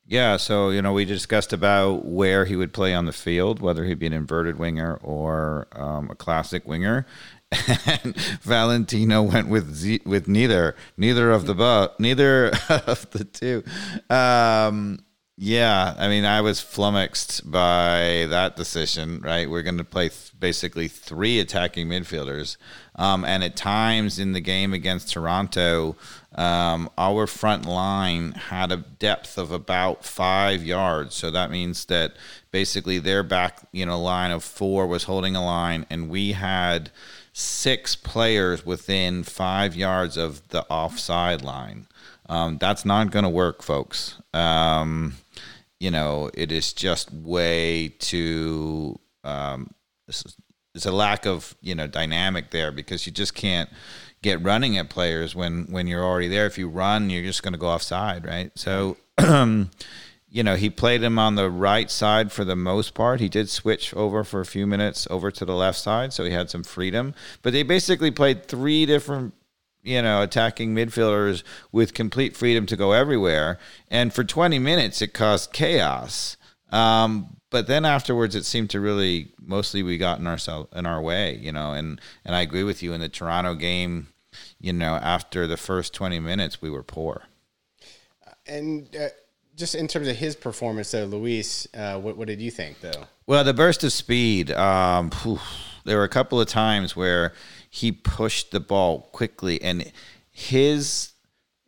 Yeah, 0.06 0.38
so 0.38 0.70
you 0.72 0.82
know 0.82 0.94
we 0.94 1.06
discussed 1.06 1.54
about 1.54 2.06
where 2.06 2.46
he 2.46 2.56
would 2.56 2.74
play 2.74 2.94
on 2.94 3.06
the 3.06 3.14
field, 3.14 3.62
whether 3.62 3.86
he'd 3.86 4.00
be 4.00 4.08
an 4.08 4.14
inverted 4.14 4.58
winger 4.60 4.96
or 5.02 5.68
um, 5.74 6.10
a 6.10 6.16
classic 6.16 6.68
winger. 6.68 7.06
And 7.86 8.16
Valentino 8.44 9.22
went 9.24 9.50
with 9.50 9.74
Z- 9.76 10.02
with 10.06 10.28
neither, 10.28 10.76
neither 10.98 11.32
of 11.32 11.46
the 11.48 11.54
bu- 11.54 11.94
neither 12.02 12.48
of 12.70 13.10
the 13.12 13.26
two. 13.26 13.64
Um, 14.10 15.00
yeah, 15.44 15.96
I 15.98 16.08
mean, 16.08 16.24
I 16.24 16.42
was 16.42 16.62
flummoxed 16.62 17.50
by 17.50 18.28
that 18.30 18.56
decision. 18.56 19.22
Right, 19.22 19.50
we're 19.50 19.64
going 19.64 19.80
to 19.80 19.84
play 19.84 20.10
th- 20.10 20.34
basically 20.40 20.88
three 20.88 21.40
attacking 21.40 21.88
midfielders, 21.88 22.58
um, 22.96 23.26
and 23.26 23.44
at 23.44 23.56
times 23.56 24.20
in 24.20 24.34
the 24.34 24.40
game 24.40 24.72
against 24.72 25.12
Toronto, 25.12 25.96
um, 26.36 26.92
our 26.96 27.26
front 27.26 27.66
line 27.66 28.34
had 28.34 28.72
a 28.72 28.78
depth 28.78 29.40
of 29.40 29.52
about 29.52 30.06
five 30.06 30.64
yards. 30.64 31.16
So 31.16 31.32
that 31.32 31.50
means 31.50 31.86
that 31.86 32.14
basically 32.52 33.00
their 33.00 33.24
back, 33.24 33.68
you 33.72 33.88
know, 33.88 34.00
line 34.00 34.30
of 34.30 34.44
four 34.44 34.86
was 34.86 35.06
holding 35.06 35.36
a 35.36 35.44
line, 35.44 35.88
and 35.90 36.08
we 36.08 36.34
had 36.34 36.92
six 37.34 37.96
players 37.96 38.64
within 38.64 39.24
five 39.24 39.76
yards 39.76 40.18
of 40.18 40.48
the 40.50 40.68
offside 40.70 41.42
line. 41.42 41.88
Um, 42.30 42.60
that's 42.60 42.86
not 42.86 43.10
going 43.10 43.24
to 43.24 43.30
work, 43.30 43.64
folks. 43.64 44.22
Um, 44.36 45.16
you 45.82 45.90
know, 45.90 46.30
it 46.36 46.52
is 46.52 46.74
just 46.74 47.12
way 47.12 47.88
too. 47.98 49.00
Um, 49.24 49.72
there's 50.08 50.86
a 50.86 50.92
lack 50.92 51.26
of 51.26 51.56
you 51.60 51.74
know 51.74 51.88
dynamic 51.88 52.52
there 52.52 52.72
because 52.72 53.08
you 53.08 53.12
just 53.12 53.34
can't 53.34 53.68
get 54.22 54.44
running 54.44 54.78
at 54.78 54.92
players 54.92 55.34
when 55.34 55.66
when 55.72 55.88
you're 55.88 56.04
already 56.04 56.28
there. 56.28 56.46
If 56.46 56.60
you 56.60 56.70
run, 56.70 57.10
you're 57.10 57.24
just 57.24 57.42
going 57.42 57.54
to 57.54 57.60
go 57.60 57.68
offside, 57.68 58.26
right? 58.26 58.52
So. 58.56 58.98
you 60.34 60.44
know, 60.44 60.56
he 60.56 60.70
played 60.70 61.04
him 61.04 61.20
on 61.20 61.36
the 61.36 61.50
right 61.50 61.92
side 61.92 62.32
for 62.32 62.46
the 62.46 62.56
most 62.56 62.94
part. 62.94 63.20
He 63.20 63.28
did 63.28 63.50
switch 63.50 63.94
over 63.94 64.24
for 64.24 64.40
a 64.40 64.46
few 64.46 64.66
minutes 64.66 65.06
over 65.10 65.30
to 65.30 65.44
the 65.44 65.54
left 65.54 65.78
side, 65.78 66.14
so 66.14 66.24
he 66.24 66.32
had 66.32 66.50
some 66.50 66.64
freedom. 66.64 67.14
But 67.42 67.52
they 67.52 67.64
basically 67.64 68.12
played 68.12 68.46
three 68.46 68.86
different, 68.86 69.34
you 69.84 70.02
know, 70.02 70.22
attacking 70.22 70.76
midfielders 70.76 71.44
with 71.72 71.94
complete 71.94 72.36
freedom 72.36 72.66
to 72.68 72.76
go 72.76 72.92
everywhere. 72.92 73.58
And 73.90 74.14
for 74.14 74.24
20 74.24 74.60
minutes, 74.60 75.02
it 75.02 75.14
caused 75.14 75.54
chaos. 75.54 76.38
Um, 76.72 77.38
but 77.50 77.68
then 77.68 77.84
afterwards, 77.84 78.36
it 78.36 78.46
seemed 78.46 78.70
to 78.72 78.80
really 78.80 79.32
mostly 79.40 79.84
we 79.84 79.98
got 79.98 80.20
in 80.20 80.28
ourselves 80.28 80.70
in 80.74 80.86
our 80.86 81.02
way, 81.02 81.36
you 81.36 81.52
know. 81.52 81.74
And 81.74 82.00
and 82.24 82.34
I 82.34 82.42
agree 82.42 82.64
with 82.64 82.82
you 82.82 82.94
in 82.94 83.02
the 83.02 83.10
Toronto 83.10 83.56
game. 83.56 84.08
You 84.60 84.72
know, 84.72 84.96
after 84.96 85.46
the 85.46 85.58
first 85.58 85.94
20 85.94 86.20
minutes, 86.20 86.62
we 86.62 86.70
were 86.70 86.84
poor. 86.84 87.24
And 88.48 88.88
uh, 88.96 89.10
just 89.58 89.76
in 89.76 89.88
terms 89.88 90.08
of 90.08 90.16
his 90.16 90.36
performance, 90.36 90.92
though, 90.92 91.06
Luiz, 91.06 91.68
uh, 91.74 92.00
what, 92.00 92.16
what 92.16 92.28
did 92.28 92.40
you 92.40 92.50
think, 92.50 92.80
though? 92.80 93.08
Well, 93.28 93.44
the 93.44 93.54
burst 93.54 93.84
of 93.84 93.92
speed. 93.92 94.52
Um, 94.52 95.12
whew, 95.24 95.40
there 95.84 95.98
were 95.98 96.06
a 96.06 96.10
couple 96.10 96.40
of 96.40 96.48
times 96.48 96.96
where 96.96 97.34
he 97.72 97.92
pushed 97.92 98.52
the 98.52 98.60
ball 98.60 99.10
quickly, 99.14 99.62
and 99.62 99.92
his, 100.30 101.14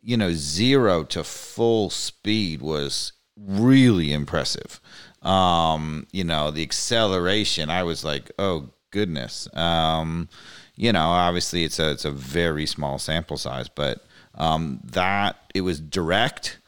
you 0.02 0.16
know, 0.16 0.32
zero 0.32 1.02
to 1.04 1.24
full 1.24 1.90
speed 1.90 2.60
was 2.62 3.12
really 3.36 4.12
impressive. 4.12 4.80
Um, 5.22 6.06
you 6.12 6.22
know, 6.22 6.50
the 6.50 6.62
acceleration. 6.62 7.70
I 7.70 7.82
was 7.82 8.04
like, 8.04 8.30
oh 8.38 8.68
goodness. 8.90 9.48
Um, 9.56 10.28
you 10.76 10.92
know, 10.92 11.08
obviously 11.08 11.64
it's 11.64 11.78
a 11.78 11.90
it's 11.90 12.04
a 12.04 12.10
very 12.10 12.66
small 12.66 12.98
sample 12.98 13.38
size, 13.38 13.68
but 13.68 14.04
um, 14.34 14.80
that 14.84 15.36
it 15.54 15.62
was 15.62 15.80
direct 15.80 16.58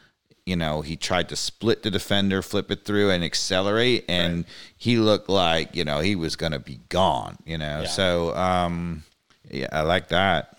you 0.46 0.54
know, 0.54 0.80
he 0.80 0.96
tried 0.96 1.28
to 1.30 1.36
split 1.36 1.82
the 1.82 1.90
defender, 1.90 2.40
flip 2.40 2.70
it 2.70 2.84
through, 2.84 3.10
and 3.10 3.24
accelerate, 3.24 4.04
and 4.08 4.36
right. 4.36 4.46
he 4.78 4.96
looked 4.96 5.28
like 5.28 5.74
you 5.74 5.84
know 5.84 5.98
he 5.98 6.14
was 6.14 6.36
going 6.36 6.52
to 6.52 6.60
be 6.60 6.80
gone. 6.88 7.36
You 7.44 7.58
know, 7.58 7.80
yeah. 7.82 7.88
so 7.88 8.34
um, 8.36 9.02
yeah, 9.50 9.68
I 9.72 9.82
like 9.82 10.08
that. 10.08 10.58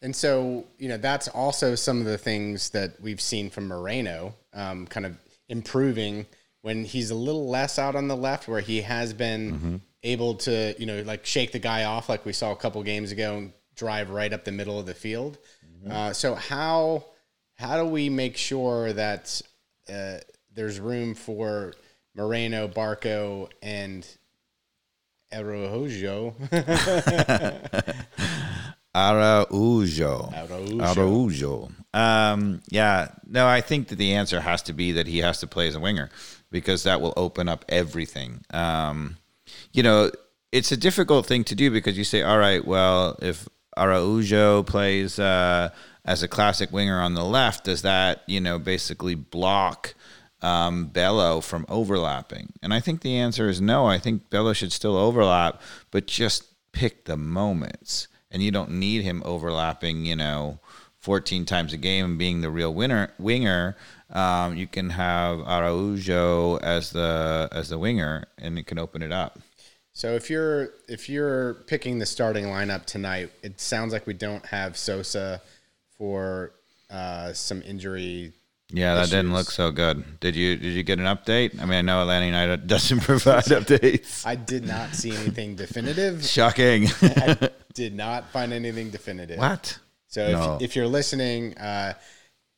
And 0.00 0.14
so 0.14 0.64
you 0.78 0.88
know 0.88 0.96
that's 0.96 1.28
also 1.28 1.74
some 1.74 2.00
of 2.00 2.06
the 2.06 2.18
things 2.18 2.70
that 2.70 3.00
we've 3.00 3.20
seen 3.20 3.50
from 3.50 3.68
Moreno, 3.68 4.34
um, 4.52 4.86
kind 4.86 5.06
of 5.06 5.16
improving 5.48 6.26
when 6.62 6.84
he's 6.84 7.10
a 7.10 7.14
little 7.14 7.48
less 7.48 7.78
out 7.78 7.94
on 7.94 8.08
the 8.08 8.16
left, 8.16 8.48
where 8.48 8.60
he 8.60 8.82
has 8.82 9.12
been 9.12 9.52
mm-hmm. 9.52 9.76
able 10.02 10.34
to 10.34 10.74
you 10.78 10.86
know 10.86 11.02
like 11.02 11.24
shake 11.24 11.52
the 11.52 11.58
guy 11.58 11.84
off, 11.84 12.08
like 12.08 12.26
we 12.26 12.32
saw 12.32 12.52
a 12.52 12.56
couple 12.56 12.82
games 12.82 13.12
ago, 13.12 13.36
and 13.36 13.52
drive 13.76 14.10
right 14.10 14.32
up 14.32 14.44
the 14.44 14.52
middle 14.52 14.78
of 14.78 14.86
the 14.86 14.94
field. 14.94 15.38
Mm-hmm. 15.64 15.92
Uh, 15.92 16.12
so 16.12 16.34
how 16.34 17.04
how 17.54 17.82
do 17.82 17.88
we 17.88 18.08
make 18.08 18.36
sure 18.36 18.92
that 18.92 19.40
uh, 19.88 20.18
there's 20.52 20.80
room 20.80 21.14
for 21.14 21.74
Moreno, 22.14 22.68
Barco, 22.68 23.48
and 23.62 24.06
Araujo? 25.32 26.34
Araujo. 28.94 30.32
Araujo. 30.34 30.80
Araujo. 30.80 31.70
Um, 31.94 32.60
yeah. 32.68 33.08
No, 33.26 33.46
I 33.46 33.60
think 33.60 33.88
that 33.88 33.96
the 33.96 34.14
answer 34.14 34.40
has 34.40 34.62
to 34.62 34.72
be 34.72 34.92
that 34.92 35.06
he 35.06 35.18
has 35.18 35.40
to 35.40 35.46
play 35.46 35.68
as 35.68 35.74
a 35.74 35.80
winger 35.80 36.10
because 36.50 36.82
that 36.82 37.00
will 37.00 37.14
open 37.16 37.48
up 37.48 37.64
everything. 37.68 38.44
Um, 38.52 39.16
you 39.72 39.82
know, 39.82 40.10
it's 40.52 40.70
a 40.72 40.76
difficult 40.76 41.26
thing 41.26 41.44
to 41.44 41.54
do 41.54 41.70
because 41.70 41.96
you 41.96 42.04
say, 42.04 42.22
all 42.22 42.38
right, 42.38 42.64
well, 42.64 43.18
if 43.22 43.48
Araujo 43.76 44.62
plays 44.62 45.18
uh, 45.18 45.70
as 46.04 46.22
a 46.22 46.28
classic 46.28 46.70
winger 46.72 47.00
on 47.00 47.14
the 47.14 47.24
left, 47.24 47.64
does 47.64 47.82
that 47.82 48.22
you 48.26 48.40
know 48.40 48.58
basically 48.58 49.14
block 49.14 49.94
um, 50.42 50.86
Bello 50.86 51.40
from 51.40 51.64
overlapping? 51.68 52.52
And 52.62 52.74
I 52.74 52.80
think 52.80 53.00
the 53.00 53.16
answer 53.16 53.48
is 53.48 53.60
no. 53.60 53.86
I 53.86 53.98
think 53.98 54.30
Bello 54.30 54.52
should 54.52 54.72
still 54.72 54.96
overlap, 54.96 55.60
but 55.90 56.06
just 56.06 56.44
pick 56.72 57.04
the 57.04 57.16
moments, 57.16 58.08
and 58.30 58.42
you 58.42 58.50
don't 58.50 58.72
need 58.72 59.02
him 59.02 59.22
overlapping. 59.24 60.04
You 60.04 60.16
know. 60.16 60.58
14 61.00 61.46
times 61.46 61.72
a 61.72 61.76
game 61.76 62.04
and 62.04 62.16
being 62.16 62.42
the 62.42 62.48
real 62.48 62.72
winner 62.72 63.12
winger 63.18 63.76
um, 64.10 64.56
you 64.56 64.68
can 64.68 64.88
have 64.90 65.40
Araujo 65.40 66.58
as 66.58 66.92
the 66.92 67.48
as 67.50 67.70
the 67.70 67.76
winger 67.76 68.28
and 68.38 68.56
it 68.56 68.68
can 68.68 68.78
open 68.78 69.02
it 69.02 69.10
up 69.10 69.40
so 69.92 70.12
if 70.14 70.30
you're 70.30 70.70
if 70.86 71.08
you're 71.08 71.54
picking 71.66 71.98
the 71.98 72.06
starting 72.06 72.44
lineup 72.44 72.84
tonight 72.84 73.32
it 73.42 73.60
sounds 73.60 73.92
like 73.92 74.06
we 74.06 74.14
don't 74.14 74.46
have 74.46 74.76
Sosa 74.76 75.42
for 76.02 76.52
uh, 76.92 77.32
some 77.32 77.62
injury. 77.62 78.32
Yeah, 78.72 78.94
that 78.94 79.02
issues. 79.02 79.10
didn't 79.10 79.32
look 79.34 79.50
so 79.50 79.70
good. 79.70 80.20
Did 80.20 80.34
you 80.34 80.56
did 80.56 80.72
you 80.72 80.82
get 80.82 80.98
an 80.98 81.04
update? 81.04 81.60
I 81.60 81.66
mean, 81.66 81.78
I 81.78 81.80
know 81.82 82.02
Atlanta 82.02 82.26
United 82.26 82.66
doesn't 82.66 83.00
provide 83.00 83.44
updates. 83.44 84.26
I 84.26 84.34
did 84.34 84.66
not 84.66 84.94
see 84.94 85.14
anything 85.14 85.54
definitive. 85.56 86.24
Shocking. 86.24 86.88
I 87.02 87.50
did 87.74 87.94
not 87.94 88.30
find 88.30 88.52
anything 88.52 88.90
definitive. 88.90 89.38
What? 89.38 89.78
So 90.08 90.30
no. 90.30 90.56
if, 90.56 90.62
if 90.62 90.76
you're 90.76 90.88
listening, 90.88 91.56
uh, 91.58 91.94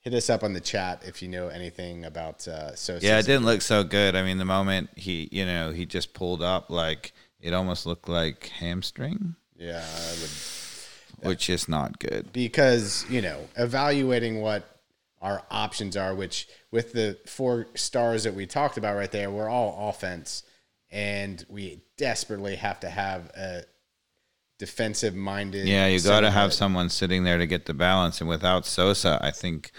hit 0.00 0.14
us 0.14 0.30
up 0.30 0.44
on 0.44 0.52
the 0.52 0.60
chat 0.60 1.02
if 1.04 1.22
you 1.22 1.28
know 1.28 1.48
anything 1.48 2.04
about 2.04 2.46
uh, 2.46 2.74
Sosa. 2.74 3.04
Yeah, 3.04 3.18
it 3.18 3.26
didn't 3.26 3.44
look 3.44 3.62
so 3.62 3.82
good. 3.82 4.14
I 4.14 4.22
mean, 4.22 4.38
the 4.38 4.44
moment 4.44 4.90
he, 4.96 5.28
you 5.32 5.44
know, 5.44 5.72
he 5.72 5.84
just 5.86 6.14
pulled 6.14 6.42
up 6.42 6.70
like 6.70 7.12
it 7.40 7.52
almost 7.52 7.86
looked 7.86 8.08
like 8.08 8.46
hamstring. 8.46 9.34
Yeah, 9.56 9.84
I 9.84 10.10
would 10.20 10.30
which 11.22 11.48
is 11.48 11.68
not 11.68 11.98
good 11.98 12.32
because 12.32 13.06
you 13.08 13.22
know 13.22 13.48
evaluating 13.56 14.40
what 14.40 14.73
our 15.24 15.42
options 15.50 15.96
are, 15.96 16.14
which 16.14 16.46
with 16.70 16.92
the 16.92 17.18
four 17.26 17.66
stars 17.74 18.24
that 18.24 18.34
we 18.34 18.46
talked 18.46 18.76
about 18.76 18.94
right 18.94 19.10
there, 19.10 19.30
we're 19.30 19.48
all 19.48 19.88
offense, 19.88 20.42
and 20.92 21.44
we 21.48 21.80
desperately 21.96 22.56
have 22.56 22.78
to 22.80 22.90
have 22.90 23.30
a 23.30 23.62
defensive 24.58 25.14
minded. 25.14 25.66
Yeah, 25.66 25.86
you 25.86 25.98
got 26.00 26.20
to 26.20 26.30
have 26.30 26.52
someone 26.52 26.90
sitting 26.90 27.24
there 27.24 27.38
to 27.38 27.46
get 27.46 27.64
the 27.64 27.72
balance, 27.72 28.20
and 28.20 28.28
without 28.28 28.66
Sosa, 28.66 29.18
I 29.22 29.30
think 29.30 29.72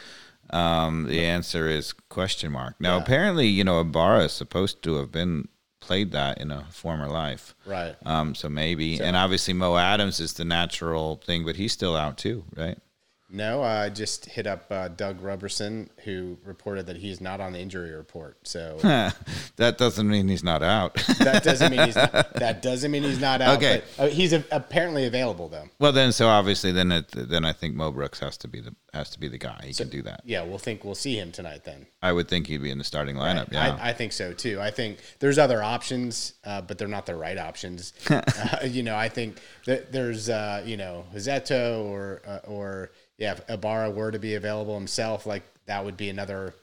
um, 0.50 1.06
the 1.08 1.24
answer 1.24 1.70
is 1.70 1.94
question 1.94 2.52
mark. 2.52 2.76
Now, 2.80 2.98
yeah. 2.98 3.04
apparently, 3.04 3.48
you 3.48 3.64
know, 3.64 3.80
Ibarra 3.80 4.26
is 4.26 4.34
supposed 4.34 4.82
to 4.82 4.96
have 4.96 5.12
been 5.12 5.48
played 5.80 6.12
that 6.14 6.40
in 6.40 6.50
a 6.50 6.66
former 6.72 7.08
life. 7.08 7.54
Right. 7.68 7.96
Um, 8.04 8.34
so 8.34 8.50
maybe, 8.50 9.00
and 9.00 9.16
obviously 9.16 9.54
Mo 9.54 9.78
Adams 9.78 10.20
is 10.20 10.34
the 10.34 10.46
natural 10.46 11.22
thing, 11.24 11.46
but 11.46 11.56
he's 11.56 11.72
still 11.72 11.96
out 11.96 12.18
too, 12.18 12.46
right? 12.56 12.80
No, 13.28 13.64
I 13.64 13.90
just 13.90 14.26
hit 14.26 14.46
up 14.46 14.66
uh, 14.70 14.88
Doug 14.88 15.20
Roberson, 15.22 15.90
who 16.04 16.38
reported 16.44 16.86
that 16.86 16.98
he's 16.98 17.20
not 17.20 17.42
on 17.42 17.54
the 17.54 17.60
injury 17.60 17.92
report. 17.92 18.38
So 18.48 18.78
that 19.56 19.78
doesn't 19.78 20.08
mean 20.08 20.28
he's 20.28 20.44
not 20.44 20.62
out. 20.62 20.94
that 21.20 21.44
doesn't 21.44 21.72
mean 21.72 21.86
he's 21.86 21.96
not, 21.96 22.12
that 22.36 22.62
doesn't 22.62 22.92
mean 22.92 23.02
he's 23.02 23.20
not 23.20 23.42
out. 23.42 23.58
Okay, 23.58 23.82
but, 23.98 24.04
uh, 24.04 24.08
he's 24.08 24.32
a, 24.32 24.44
apparently 24.52 25.06
available 25.06 25.50
though. 25.50 25.68
Well, 25.80 25.92
then, 25.92 26.12
so 26.12 26.28
obviously, 26.28 26.72
then 26.72 26.92
it, 26.92 27.12
then 27.12 27.46
I 27.46 27.52
think 27.52 27.76
Mo 27.76 27.92
Brooks 27.92 28.20
has 28.20 28.38
to 28.38 28.48
be 28.48 28.62
the 28.62 28.76
has 28.94 29.10
to 29.10 29.20
be 29.20 29.28
the 29.28 29.38
guy. 29.38 29.60
He 29.66 29.74
so, 29.74 29.84
can 29.84 29.92
do 29.92 30.02
that. 30.04 30.22
Yeah, 30.24 30.44
we'll 30.44 30.58
think 30.58 30.86
we'll 30.86 30.96
see 30.96 31.20
him 31.20 31.32
tonight. 31.32 31.64
Then 31.64 31.88
I 32.02 32.12
would 32.12 32.28
think 32.28 32.48
he'd 32.48 32.62
be 32.62 32.72
in 32.72 32.78
the 32.78 32.84
starting 32.84 33.16
lineup. 33.16 33.52
Right. 33.52 33.54
Yeah, 33.54 33.78
I, 33.82 33.90
I, 33.90 33.94
think 33.94 34.14
so 34.14 34.34
too. 34.34 34.62
I 34.62 34.72
think 34.72 35.00
there's 35.20 35.38
other 35.38 35.62
options, 35.62 36.34
uh, 36.46 36.62
but 36.62 36.78
they're 36.78 36.88
not 36.88 37.06
the 37.06 37.16
right 37.16 37.38
options. 37.38 37.94
uh, 38.10 38.22
you 38.64 38.84
know, 38.84 38.96
I 38.96 39.10
think 39.10 39.40
that 39.66 39.92
there's 39.92 40.30
uh, 40.30 40.64
you 40.66 40.78
know 40.78 41.06
Rossetto 41.14 41.84
or 41.86 42.22
uh, 42.26 42.40
or 42.48 42.92
yeah, 43.18 43.34
if 43.34 43.50
Ibarra 43.50 43.92
were 43.92 44.12
to 44.12 44.20
be 44.20 44.36
available 44.36 44.76
himself, 44.76 45.26
like 45.26 45.44
that 45.66 45.84
would 45.84 45.98
be 45.98 46.10
another 46.10 46.54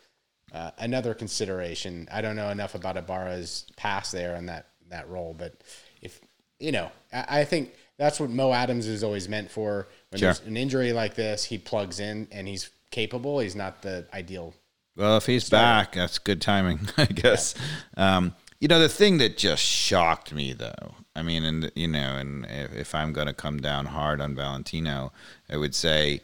uh, 0.53 0.71
another 0.79 1.15
consideration. 1.15 2.09
I 2.13 2.21
don't 2.21 2.37
know 2.37 2.51
enough 2.51 2.75
about 2.75 2.97
Ibarra's 2.97 3.67
past 3.77 4.13
there 4.13 4.37
in 4.37 4.47
that 4.47 4.67
that 4.91 5.09
role, 5.09 5.35
but 5.37 5.55
if 6.01 6.21
you 6.59 6.73
know, 6.73 6.91
I, 7.13 7.41
I 7.41 7.45
think 7.45 7.75
that's 7.99 8.21
what 8.21 8.31
Mo 8.31 8.53
Adams 8.53 8.87
is 8.87 9.03
always 9.03 9.29
meant 9.29 9.51
for. 9.51 9.89
When 10.11 10.19
sure. 10.19 10.27
there's 10.27 10.41
an 10.47 10.57
injury 10.57 10.93
like 10.93 11.15
this, 11.15 11.45
he 11.45 11.59
plugs 11.59 12.01
in 12.01 12.29
and 12.31 12.47
he's 12.47 12.71
capable. 12.91 13.39
He's 13.41 13.57
not 13.57 13.83
the 13.83 14.07
ideal. 14.13 14.55
Well, 14.97 15.17
if 15.17 15.27
he's 15.27 15.47
starter. 15.47 15.65
back, 15.65 15.95
that's 15.95 16.19
good 16.19 16.43
timing, 16.43 16.81
I 16.97 17.07
guess. 17.07 17.55
Yeah. 17.97 18.17
Um, 18.17 18.35
you 18.61 18.69
know, 18.69 18.79
the 18.79 18.89
thing 18.89 19.19
that 19.19 19.37
just 19.37 19.63
shocked 19.63 20.33
me, 20.33 20.53
though, 20.53 20.95
I 21.17 21.23
mean, 21.23 21.45
and 21.45 21.73
you 21.75 21.89
know, 21.89 22.17
and 22.17 22.45
if, 22.47 22.75
if 22.75 22.95
I'm 22.95 23.13
going 23.13 23.27
to 23.27 23.33
come 23.33 23.59
down 23.61 23.87
hard 23.87 24.21
on 24.21 24.37
Valentino, 24.37 25.13
I 25.51 25.57
would 25.57 25.75
say 25.75 26.21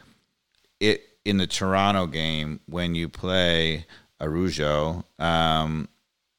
it 0.80 1.02
in 1.25 1.38
the 1.38 1.47
Toronto 1.47 2.06
game 2.06 2.61
when 2.66 2.94
you 2.94 3.08
play 3.08 3.87
Araujo, 4.20 5.04
um, 5.18 5.88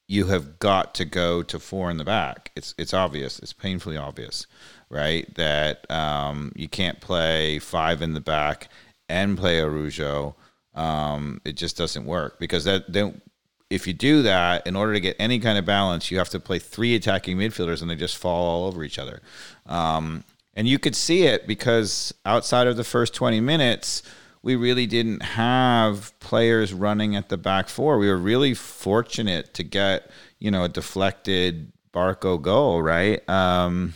you 0.08 0.26
have 0.26 0.58
got 0.60 0.96
to 0.96 1.06
go 1.06 1.44
to 1.44 1.60
four 1.60 1.92
in 1.92 1.98
the 1.98 2.04
back. 2.04 2.52
It's 2.56 2.74
it's 2.78 2.94
obvious. 2.94 3.40
It's 3.40 3.54
painfully 3.54 3.98
obvious, 3.98 4.48
right? 4.90 5.34
That 5.36 5.90
um, 5.92 6.52
you 6.56 6.68
can't 6.68 7.00
play 7.00 7.60
five 7.60 8.02
in 8.02 8.14
the 8.14 8.22
back 8.22 8.70
and 9.08 9.38
play 9.38 9.62
Araujo. 9.62 10.36
Um, 10.74 11.42
it 11.46 11.56
just 11.56 11.78
doesn't 11.78 12.06
work 12.06 12.40
because 12.40 12.64
that 12.64 12.92
then 12.92 13.22
if 13.70 13.86
you 13.86 13.94
do 13.94 14.24
that, 14.24 14.66
in 14.66 14.76
order 14.76 14.94
to 14.94 15.00
get 15.00 15.16
any 15.20 15.40
kind 15.40 15.58
of 15.58 15.66
balance, 15.66 16.10
you 16.10 16.18
have 16.18 16.30
to 16.30 16.40
play 16.40 16.58
three 16.58 16.96
attacking 16.96 17.38
midfielders, 17.38 17.82
and 17.82 17.90
they 17.90 17.96
just 17.96 18.18
fall 18.18 18.44
all 18.44 18.68
over 18.68 18.84
each 18.84 18.98
other. 18.98 19.22
Um, 19.68 20.24
and 20.56 20.68
you 20.68 20.80
could 20.80 20.96
see 20.96 21.24
it 21.24 21.46
because 21.46 22.14
outside 22.26 22.66
of 22.66 22.78
the 22.78 22.84
first 22.84 23.14
20 23.14 23.40
minutes, 23.42 24.02
we 24.42 24.56
really 24.56 24.86
didn't 24.86 25.22
have 25.22 26.18
players 26.20 26.74
running 26.74 27.16
at 27.16 27.30
the 27.30 27.38
back 27.38 27.68
four. 27.68 27.98
We 27.98 28.08
were 28.08 28.18
really 28.18 28.54
fortunate 28.54 29.54
to 29.56 29.64
get, 29.64 30.10
you 30.40 30.50
know, 30.50 30.64
a 30.64 30.70
deflected 30.70 31.72
Barco 31.94 32.42
goal, 32.42 32.82
right? 32.82 33.28
Um, 33.30 33.94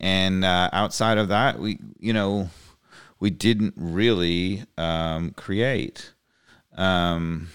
and 0.00 0.44
uh, 0.44 0.70
outside 0.72 1.18
of 1.18 1.28
that, 1.28 1.58
we, 1.58 1.78
you 1.98 2.12
know, 2.12 2.50
we 3.18 3.30
didn't 3.30 3.74
really 3.76 4.64
um, 4.76 5.30
create. 5.32 6.12
Um, 6.76 7.48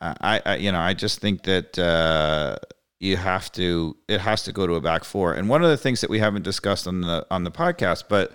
I, 0.00 0.40
I, 0.46 0.56
you 0.56 0.72
know, 0.72 0.80
I 0.80 0.94
just 0.94 1.20
think 1.20 1.42
that 1.42 1.78
uh, 1.78 2.56
you 2.98 3.16
have 3.18 3.52
to. 3.52 3.96
It 4.08 4.20
has 4.20 4.44
to 4.44 4.52
go 4.52 4.66
to 4.66 4.74
a 4.76 4.80
back 4.80 5.04
four. 5.04 5.34
And 5.34 5.48
one 5.48 5.62
of 5.62 5.68
the 5.68 5.76
things 5.76 6.00
that 6.00 6.08
we 6.08 6.20
haven't 6.20 6.42
discussed 6.42 6.86
on 6.86 7.02
the 7.02 7.26
on 7.30 7.44
the 7.44 7.50
podcast, 7.50 8.04
but 8.08 8.32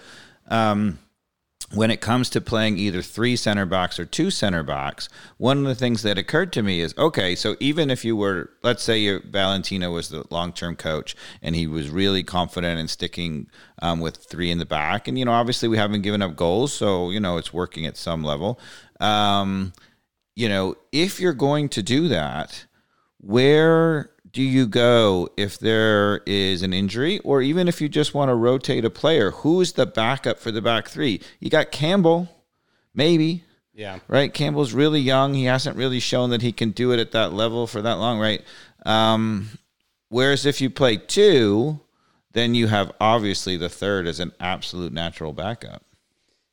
um, 0.48 1.00
when 1.74 1.90
it 1.90 2.00
comes 2.00 2.30
to 2.30 2.42
playing 2.42 2.78
either 2.78 3.02
three 3.02 3.36
center 3.36 3.66
backs 3.66 4.00
or 4.00 4.06
two 4.06 4.30
center 4.30 4.64
backs, 4.64 5.10
one 5.38 5.60
of 5.60 5.64
the 5.66 5.76
things 5.76 6.04
that 6.04 6.18
occurred 6.18 6.54
to 6.54 6.64
me 6.64 6.80
is 6.80 6.94
okay, 6.98 7.36
so 7.36 7.56
even 7.60 7.90
if 7.90 8.06
you 8.06 8.16
were, 8.16 8.52
let's 8.62 8.84
say 8.84 9.00
your 9.00 9.22
Valentino 9.22 9.92
was 9.92 10.10
the 10.10 10.24
long 10.30 10.54
term 10.54 10.76
coach 10.76 11.16
and 11.42 11.56
he 11.56 11.66
was 11.66 11.90
really 11.90 12.24
confident 12.24 12.80
in 12.80 12.88
sticking 12.88 13.48
um, 13.82 14.00
with 14.00 14.18
three 14.18 14.52
in 14.52 14.60
the 14.60 14.66
back, 14.66 15.08
and 15.08 15.18
you 15.18 15.26
know, 15.26 15.32
obviously 15.32 15.68
we 15.68 15.78
haven't 15.78 16.04
given 16.04 16.22
up 16.22 16.36
goals, 16.36 16.72
so 16.74 17.10
you 17.10 17.20
know, 17.20 17.38
it's 17.38 17.54
working 17.54 17.86
at 17.86 17.98
some 17.98 18.24
level. 18.24 18.60
Um, 19.00 19.74
you 20.36 20.50
know, 20.50 20.76
if 20.92 21.20
you're 21.20 21.34
going 21.34 21.70
to 21.70 21.82
do 21.82 22.08
that, 22.10 22.66
where 23.20 24.12
do 24.36 24.44
you 24.44 24.68
go 24.68 25.30
if 25.38 25.58
there 25.58 26.20
is 26.26 26.62
an 26.62 26.74
injury 26.74 27.20
or 27.20 27.42
even 27.42 27.70
if 27.70 27.80
you 27.80 27.88
just 27.88 28.14
want 28.14 28.28
to 28.28 28.36
rotate 28.36 28.84
a 28.84 28.90
player? 28.90 29.32
Who's 29.32 29.72
the 29.72 29.86
backup 29.86 30.40
for 30.40 30.52
the 30.52 30.62
back 30.62 30.90
three? 30.90 31.22
You 31.40 31.50
got 31.50 31.72
Campbell, 31.72 32.28
maybe. 32.94 33.46
Yeah. 33.74 34.00
Right? 34.10 34.34
Campbell's 34.34 34.74
really 34.74 35.00
young. 35.00 35.36
He 35.36 35.46
hasn't 35.46 35.78
really 35.78 36.02
shown 36.02 36.32
that 36.32 36.42
he 36.42 36.52
can 36.52 36.72
do 36.72 36.92
it 36.92 37.00
at 37.00 37.14
that 37.14 37.32
level 37.32 37.66
for 37.66 37.82
that 37.82 37.94
long, 37.94 38.20
right? 38.20 38.44
Um, 38.86 39.52
whereas 40.10 40.46
if 40.46 40.60
you 40.60 40.70
play 40.70 40.98
two, 40.98 41.80
then 42.34 42.56
you 42.56 42.68
have 42.68 42.92
obviously 43.00 43.56
the 43.56 43.70
third 43.70 44.06
as 44.06 44.20
an 44.20 44.34
absolute 44.42 44.92
natural 44.92 45.32
backup. 45.32 45.82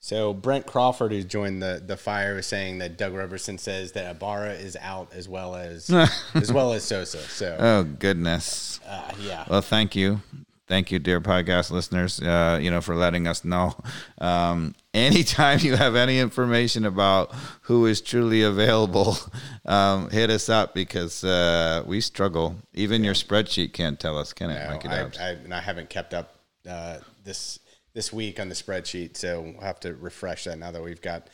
So 0.05 0.35
Brent 0.35 0.67
Crawford, 0.67 1.13
who's 1.13 1.25
joined 1.25 1.63
the 1.63 1.81
the 1.85 1.97
fire, 1.97 2.35
was 2.35 2.47
saying 2.47 2.79
that 2.79 2.99
Doug 2.99 3.15
Roberson 3.15 3.57
says 3.57 3.93
that 3.93 4.11
Ibarra 4.11 4.55
is 4.55 4.77
out 4.81 5.13
as 5.15 5.29
well 5.29 5.55
as 5.55 5.89
as 6.35 6.53
well 6.53 6.73
as 6.73 6.83
Sosa. 6.83 7.19
So 7.19 7.57
Oh 7.59 7.85
goodness. 7.85 8.81
uh, 8.87 9.13
yeah, 9.21 9.45
Well, 9.49 9.63
thank 9.63 9.95
you. 9.95 10.21
Thank 10.67 10.91
you, 10.91 10.99
dear 10.99 11.21
podcast 11.21 11.71
listeners, 11.71 12.19
uh, 12.21 12.59
you 12.61 12.71
know, 12.71 12.81
for 12.81 12.97
letting 12.97 13.29
us 13.29 13.45
know. 13.45 13.77
Um, 14.19 14.75
anytime 14.95 15.61
you 15.61 15.77
have 15.77 15.95
any 15.95 16.19
information 16.19 16.85
about 16.85 17.33
who 17.63 17.87
is 17.87 18.01
truly 18.01 18.43
available, 18.43 19.17
um, 19.67 20.09
hit 20.11 20.31
us 20.31 20.49
up 20.49 20.75
because 20.75 21.23
uh, 21.25 21.83
we 21.87 22.01
struggle. 22.01 22.57
Even 22.75 23.05
your 23.05 23.15
spreadsheet 23.15 23.73
can't 23.73 24.01
tell 24.01 24.19
us, 24.19 24.33
can 24.33 24.51
it, 24.51 24.65
No, 24.65 24.71
Mikey 24.71 24.89
I, 24.89 25.03
I, 25.03 25.29
and 25.45 25.55
I 25.55 25.61
haven't 25.61 25.91
kept 25.91 26.15
up 26.15 26.37
uh, 26.69 26.99
this 27.23 27.59
this 27.95 28.13
week 28.13 28.41
on 28.41 28.49
the 28.49 28.55
spreadsheet, 28.55 29.17
so 29.17 29.41
we'll 29.41 29.61
have 29.61 29.81
to 29.81 29.95
refresh 29.95 30.45
that 30.45 30.59
now 30.59 30.71
that 30.71 30.83
we've 30.83 31.01
got 31.01 31.29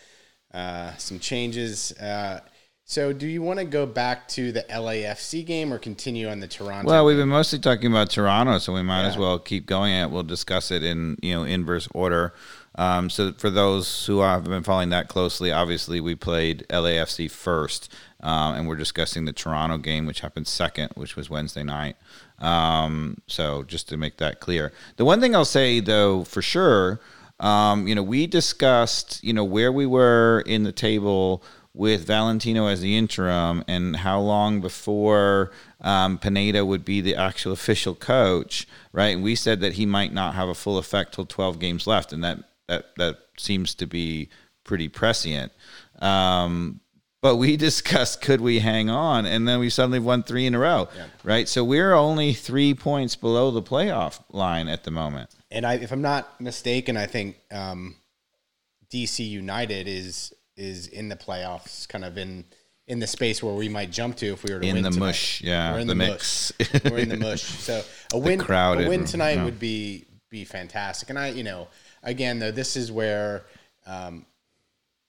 uh, 0.52 0.94
some 0.96 1.18
changes. 1.18 1.92
Uh, 1.92 2.40
so, 2.84 3.12
do 3.12 3.26
you 3.26 3.42
want 3.42 3.58
to 3.58 3.66
go 3.66 3.84
back 3.84 4.26
to 4.28 4.50
the 4.50 4.62
LAFC 4.62 5.44
game 5.44 5.74
or 5.74 5.78
continue 5.78 6.26
on 6.26 6.40
the 6.40 6.48
Toronto? 6.48 6.90
Well, 6.90 7.04
we've 7.04 7.18
been 7.18 7.28
mostly 7.28 7.58
talking 7.58 7.90
about 7.90 8.08
Toronto, 8.08 8.56
so 8.56 8.72
we 8.72 8.80
might 8.80 9.04
as 9.04 9.18
well 9.18 9.38
keep 9.38 9.66
going. 9.66 9.92
It. 9.92 10.10
We'll 10.10 10.22
discuss 10.22 10.70
it 10.70 10.82
in 10.82 11.18
you 11.20 11.34
know 11.34 11.44
inverse 11.44 11.86
order. 11.92 12.32
Um, 12.76 13.10
so 13.10 13.32
for 13.32 13.50
those 13.50 14.06
who 14.06 14.20
haven't 14.20 14.50
been 14.50 14.62
following 14.62 14.88
that 14.88 15.08
closely, 15.08 15.52
obviously 15.52 16.00
we 16.00 16.14
played 16.14 16.64
LAFC 16.70 17.30
first, 17.30 17.92
um, 18.22 18.54
and 18.54 18.66
we're 18.66 18.76
discussing 18.76 19.26
the 19.26 19.34
Toronto 19.34 19.76
game, 19.76 20.06
which 20.06 20.20
happened 20.20 20.46
second, 20.46 20.90
which 20.94 21.14
was 21.14 21.28
Wednesday 21.28 21.64
night. 21.64 21.96
Um, 22.38 23.18
so 23.26 23.64
just 23.64 23.88
to 23.88 23.96
make 23.96 24.18
that 24.18 24.40
clear, 24.40 24.72
the 24.96 25.04
one 25.04 25.20
thing 25.20 25.34
I'll 25.34 25.44
say 25.44 25.80
though 25.80 26.24
for 26.24 26.42
sure, 26.42 27.00
um, 27.40 27.86
you 27.86 27.94
know, 27.94 28.02
we 28.02 28.26
discussed 28.26 29.22
you 29.22 29.32
know 29.32 29.44
where 29.44 29.72
we 29.72 29.86
were 29.86 30.42
in 30.46 30.64
the 30.64 30.72
table 30.72 31.42
with 31.74 32.06
Valentino 32.06 32.66
as 32.66 32.80
the 32.80 32.96
interim 32.96 33.62
and 33.68 33.94
how 33.94 34.18
long 34.18 34.60
before 34.60 35.52
um, 35.80 36.18
Pineda 36.18 36.66
would 36.66 36.84
be 36.84 37.00
the 37.00 37.14
actual 37.14 37.52
official 37.52 37.94
coach, 37.94 38.66
right? 38.92 39.14
And 39.14 39.22
we 39.22 39.36
said 39.36 39.60
that 39.60 39.74
he 39.74 39.86
might 39.86 40.12
not 40.12 40.34
have 40.34 40.48
a 40.48 40.54
full 40.54 40.76
effect 40.76 41.14
till 41.14 41.24
12 41.24 41.60
games 41.60 41.86
left, 41.86 42.12
and 42.12 42.24
that 42.24 42.38
that 42.66 42.96
that 42.96 43.18
seems 43.36 43.74
to 43.76 43.86
be 43.86 44.28
pretty 44.64 44.88
prescient. 44.88 45.52
Um, 46.00 46.80
but 47.20 47.36
we 47.36 47.56
discussed 47.68 48.20
could 48.20 48.40
we 48.40 48.60
hang 48.60 48.90
on, 48.90 49.26
and 49.26 49.46
then 49.46 49.58
we 49.60 49.70
suddenly 49.70 49.98
won 49.98 50.22
three 50.22 50.46
in 50.46 50.54
a 50.54 50.58
row, 50.58 50.88
right? 51.24 51.48
So 51.48 51.64
we're 51.64 51.92
only 51.92 52.32
three 52.32 52.74
points 52.74 53.16
below 53.16 53.50
the 53.50 53.62
playoff 53.62 54.20
line 54.30 54.68
at 54.68 54.84
the 54.84 54.90
moment. 54.90 55.30
and 55.50 55.66
I, 55.66 55.74
if 55.74 55.92
I'm 55.92 56.02
not 56.02 56.40
mistaken, 56.40 56.96
I 56.96 57.06
think 57.06 57.40
um, 57.50 57.96
DC 58.92 59.28
United 59.28 59.88
is 59.88 60.32
is 60.56 60.88
in 60.88 61.08
the 61.08 61.16
playoffs, 61.16 61.88
kind 61.88 62.04
of 62.04 62.18
in 62.18 62.44
in 62.86 63.00
the 63.00 63.06
space 63.06 63.42
where 63.42 63.54
we 63.54 63.68
might 63.68 63.90
jump 63.90 64.16
to 64.16 64.32
if 64.32 64.42
we 64.42 64.52
were 64.52 64.60
to 64.60 64.66
win. 64.66 64.76
In 64.76 64.82
win 64.82 64.84
the 64.84 64.90
tonight. 64.90 65.06
mush, 65.06 65.42
yeah, 65.42 65.72
We're 65.72 65.80
in 65.80 65.86
the 65.86 65.94
the, 65.94 65.98
mix. 65.98 66.52
mush. 66.58 66.84
We're 66.84 66.98
in 66.98 67.08
the 67.10 67.16
mush. 67.16 67.42
So 67.42 67.82
a 68.14 68.18
win, 68.18 68.38
crowded 68.38 68.86
a 68.86 68.88
win 68.88 69.04
tonight 69.04 69.36
yeah. 69.36 69.44
would 69.44 69.58
be 69.58 70.06
be 70.30 70.44
fantastic. 70.44 71.10
And 71.10 71.18
I, 71.18 71.28
you 71.28 71.44
know, 71.44 71.68
again 72.02 72.38
though, 72.38 72.50
this 72.50 72.76
is 72.76 72.90
where. 72.92 73.44
Um, 73.86 74.26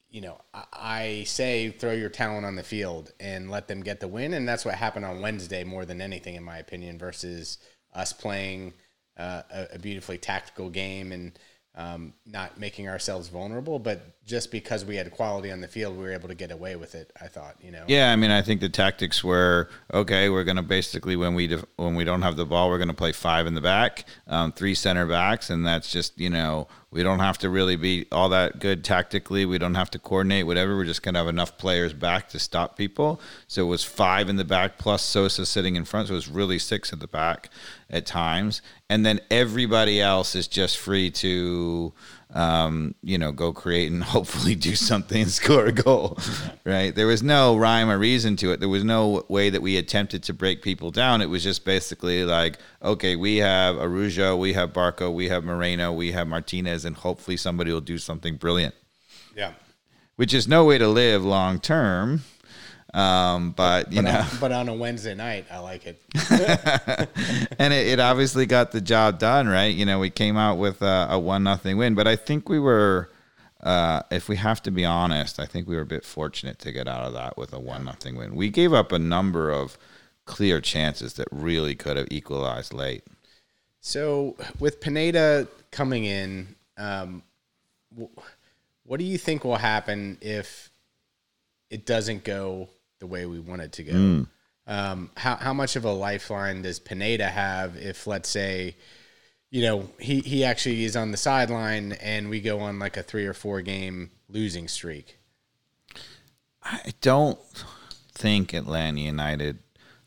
you 0.10 0.22
know, 0.22 0.39
I, 0.54 1.24
say 1.28 1.69
throw 1.69 1.91
your 1.91 2.10
talent 2.10 2.45
on 2.45 2.56
the 2.56 2.63
field 2.63 3.12
and 3.19 3.52
let 3.52 3.67
them 3.67 3.82
get 3.82 4.00
the 4.00 4.08
win, 4.08 4.34
and 4.34 4.48
that's 4.48 4.65
what 4.65 4.76
happened 4.76 5.06
on 5.06 5.22
Wednesday 5.22 5.63
more 5.63 5.86
than 5.86 6.02
anything, 6.02 6.36
in 6.36 6.43
my 6.43 6.58
opinion, 6.58 6.98
versus 6.98 7.60
us 7.93 8.12
playing 8.12 8.74
uh, 9.17 9.43
a, 9.52 9.67
a 9.74 9.80
beautifully 9.80 10.17
tactical 10.17 10.69
game 10.69 11.12
and 11.12 11.38
um, 11.76 12.13
not 12.26 12.60
making 12.60 12.89
ourselves 12.89 13.30
vulnerable. 13.30 13.78
But 13.78 14.26
just 14.26 14.52
because 14.52 14.84
we 14.84 14.95
had 14.95 15.12
quality 15.12 15.52
on 15.52 15.62
the 15.62 15.67
field, 15.67 15.95
we 15.95 16.04
were 16.04 16.12
able 16.12 16.28
to 16.28 16.36
get 16.36 16.52
away 16.52 16.76
with 16.76 16.95
it. 16.95 17.12
I 17.22 17.28
thought, 17.28 17.56
you 17.62 17.72
know, 17.72 17.84
Yeah, 17.88 18.12
I 18.12 18.15
mean, 18.15 18.32
I 18.32 18.41
think 18.41 18.62
the 18.62 18.69
tactics 18.69 19.24
were 19.24 19.69
okay. 19.93 20.30
We're 20.30 20.43
going 20.43 20.58
to 20.58 20.63
basically 20.63 21.15
when 21.15 21.36
we 21.36 21.48
def- 21.48 21.65
when 21.76 21.95
we 21.95 22.04
don't 22.04 22.24
have 22.24 22.36
the 22.36 22.45
ball, 22.45 22.69
we're 22.69 22.80
going 22.80 22.89
to 22.89 22.93
play 22.93 23.12
five 23.12 23.45
in 23.45 23.54
the 23.54 23.62
back, 23.62 24.06
um, 24.28 24.52
three 24.52 24.76
center 24.76 25.06
backs, 25.06 25.50
and 25.50 25.65
that's 25.65 25.91
just 25.91 26.19
you 26.19 26.30
know 26.30 26.67
we 26.91 27.04
don't 27.04 27.19
have 27.19 27.38
to 27.39 27.49
really 27.49 27.75
be 27.75 28.08
all 28.12 28.30
that 28.30 28.60
good 28.60 28.84
tactically. 28.84 29.45
We 29.45 29.60
don't 29.60 29.75
have 29.75 29.91
to 29.91 29.99
coordinate 29.99 30.47
whatever. 30.47 30.75
We're 30.75 30.86
just 30.86 31.04
going 31.04 31.13
to 31.13 31.19
have 31.19 31.28
enough 31.28 31.58
players 31.58 31.93
back 31.93 32.30
to 32.30 32.39
stop 32.39 32.78
people. 32.78 33.21
So 33.47 33.63
it 33.63 33.69
was 33.69 33.84
five 33.84 34.28
in 34.28 34.38
the 34.38 34.45
back 34.45 34.78
plus 34.78 35.04
Sosa 35.04 35.45
sitting 35.45 35.75
in 35.75 35.86
front. 35.86 36.08
So 36.08 36.13
it 36.13 36.15
was 36.15 36.28
really 36.28 36.58
six 36.58 36.91
in 36.91 36.99
the 36.99 37.08
back 37.08 37.49
at 37.91 38.06
times, 38.06 38.62
and 38.89 39.06
then 39.06 39.19
everybody 39.32 40.02
else 40.02 40.36
is 40.36 40.47
just 40.47 40.78
free 40.78 41.10
to 41.12 41.93
um, 42.34 42.94
you 43.02 43.18
know, 43.18 43.32
go 43.32 43.52
create 43.52 43.92
and 43.92 44.04
hopefully 44.15 44.56
do 44.56 44.76
something 44.76 45.22
and 45.22 45.32
score 45.32 45.65
a 45.65 45.72
goal, 45.72 46.18
right? 46.63 46.94
There 46.94 47.08
was 47.08 47.24
no 47.24 47.58
rhyme 47.58 47.89
or 47.89 47.98
reason 47.98 48.36
to 48.38 48.52
it. 48.52 48.60
There 48.60 48.70
was 48.70 48.84
no 48.84 49.26
way 49.30 49.50
that 49.50 49.62
we 49.62 49.78
attempted 49.78 50.24
to 50.24 50.34
break 50.34 50.62
people 50.62 50.92
down. 50.92 51.22
It 51.22 51.30
was 51.30 51.44
just 51.44 51.65
basically 51.65 52.24
like, 52.24 52.60
okay, 52.84 53.15
we 53.15 53.38
have 53.38 53.76
Arujo, 53.76 54.38
we 54.38 54.54
have 54.54 54.74
Barco, 54.74 55.13
we 55.13 55.30
have 55.30 55.44
Moreno, 55.44 55.92
we 55.92 56.12
have 56.12 56.28
Martinez, 56.28 56.86
and 56.86 56.96
hopefully 56.96 57.38
somebody 57.38 57.72
will 57.72 57.82
do 57.82 57.98
something 57.98 58.36
brilliant, 58.36 58.76
yeah. 59.36 59.54
which 60.15 60.34
is 60.34 60.48
no 60.48 60.65
way 60.65 60.78
to 60.78 60.88
live 60.88 61.24
long 61.24 61.60
term. 61.60 62.22
Um, 62.93 63.52
but 63.52 63.91
you 63.91 64.02
But, 64.02 64.12
know, 64.12 64.19
on, 64.19 64.28
but 64.39 64.52
on 64.52 64.69
a 64.69 64.73
Wednesday 64.73 65.13
night, 65.13 65.45
I 65.52 65.60
like 65.60 65.86
it. 65.86 66.02
and 67.60 67.73
it, 67.73 67.88
it 67.88 67.99
obviously 67.99 68.45
got 68.45 68.71
the 68.71 68.82
job 68.82 69.19
done, 69.19 69.47
right? 69.47 69.73
You 69.73 69.86
know, 69.86 69.99
we 69.99 70.10
came 70.10 70.38
out 70.38 70.58
with 70.58 70.82
a, 70.82 71.08
a 71.12 71.19
one 71.19 71.43
nothing 71.43 71.78
win, 71.78 71.93
but 71.93 72.08
I 72.08 72.15
think 72.15 72.49
we 72.49 72.60
were, 72.60 73.12
uh, 73.62 74.02
if 74.10 74.28
we 74.28 74.38
have 74.38 74.63
to 74.63 74.71
be 74.71 74.86
honest, 74.86 75.39
I 75.39 75.45
think 75.45 75.67
we 75.67 75.75
were 75.75 75.84
a 75.84 75.86
bit 75.86 76.04
fortunate 76.04 76.58
to 76.60 76.71
get 76.71 76.88
out 76.88 77.06
of 77.06 77.13
that 77.13 77.38
with 77.38 77.54
a 77.54 77.60
one 77.60 77.86
nothing 77.86 78.15
win. 78.15 78.36
We 78.36 78.49
gave 78.49 78.73
up 78.73 78.91
a 78.91 78.99
number 78.99 79.52
of 79.52 79.78
clear 80.25 80.60
chances 80.60 81.13
that 81.13 81.28
really 81.32 81.75
could 81.75 81.97
have 81.97 82.08
equalized 82.10 82.73
late. 82.73 83.04
So 83.82 84.36
with 84.60 84.82
Pineda 84.82 85.47
coming 85.71 86.06
in, 86.06 86.56
um, 86.78 87.21
what 88.84 88.97
do 88.99 89.04
you 89.04 89.17
think 89.19 89.43
will 89.43 89.58
happen 89.58 90.17
if 90.21 90.71
it 91.69 91.86
doesn't 91.86 92.23
go 92.23 92.67
the 93.00 93.08
way 93.08 93.26
we 93.26 93.40
want 93.40 93.62
it 93.62 93.72
to 93.74 93.84
go? 93.84 93.94
Um, 94.68 95.10
how 95.18 95.36
how 95.36 95.54
much 95.54 95.76
of 95.76 95.84
a 95.84 95.92
lifeline 95.92 96.62
does 96.62 96.80
Pineda 96.80 97.28
have 97.30 97.76
if, 97.76 98.06
let's 98.06 98.30
say, 98.30 98.76
you 99.50 99.64
know, 99.64 99.90
he 100.00 100.20
he 100.20 100.44
actually 100.44 100.84
is 100.84 100.96
on 100.96 101.12
the 101.12 101.18
sideline 101.18 101.94
and 101.94 102.30
we 102.30 102.40
go 102.40 102.60
on 102.60 102.78
like 102.78 102.96
a 102.96 103.04
three 103.04 103.26
or 103.26 103.34
four 103.34 103.62
game 103.62 104.12
losing 104.28 104.68
streak? 104.68 105.18
I 106.64 106.94
don't 107.02 107.40
think 108.14 108.54
Atlanta 108.54 109.00
United 109.00 109.60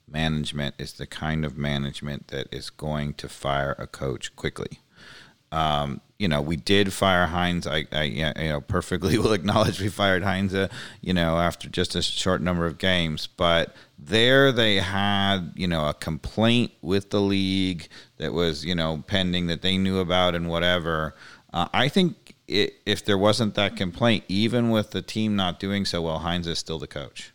management 0.07 0.75
is 0.79 0.93
the 0.93 1.07
kind 1.07 1.45
of 1.45 1.57
management 1.57 2.29
that 2.29 2.47
is 2.53 2.71
going 2.71 3.15
to 3.15 3.29
fire 3.29 3.75
a 3.79 3.87
coach 3.87 4.37
quickly. 4.37 4.79
Um, 5.51 6.03
you 6.23 6.29
know, 6.29 6.41
we 6.41 6.55
did 6.55 6.93
fire 6.93 7.27
Heinz. 7.27 7.67
I, 7.67 7.85
I, 7.91 8.05
you 8.05 8.33
know, 8.33 8.61
perfectly 8.61 9.19
will 9.23 9.33
acknowledge 9.33 9.81
we 9.81 9.89
fired 9.89 10.23
Heinz. 10.23 10.55
Uh, 10.55 10.69
you 11.01 11.13
know, 11.13 11.37
after 11.37 11.69
just 11.69 11.97
a 11.97 12.03
short 12.03 12.41
number 12.41 12.65
of 12.65 12.79
games, 12.79 13.27
but 13.27 13.75
there 13.99 14.53
they 14.53 14.77
had, 14.77 15.53
you 15.57 15.67
know, 15.67 15.89
a 15.89 15.95
complaint 15.95 16.71
with 16.81 17.11
the 17.11 17.21
league 17.21 17.89
that 18.19 18.33
was, 18.33 18.65
you 18.65 18.73
know, 18.73 19.03
pending 19.09 19.49
that 19.49 19.63
they 19.63 19.77
knew 19.77 19.99
about 19.99 20.37
and 20.37 20.49
whatever. 20.49 21.17
Uh, 21.53 21.67
I 21.75 21.89
think 21.89 22.37
it, 22.47 22.75
if 22.87 23.05
there 23.05 23.19
wasn't 23.19 23.57
that 23.57 23.77
complaint, 23.77 24.23
even 24.29 24.71
with 24.71 24.93
the 24.93 25.03
team 25.03 25.35
not 25.35 25.59
doing 25.59 25.85
so 25.85 26.03
well, 26.03 26.21
Heinz 26.21 26.47
is 26.47 26.61
still 26.61 26.79
the 26.79 26.87
coach. 26.87 27.33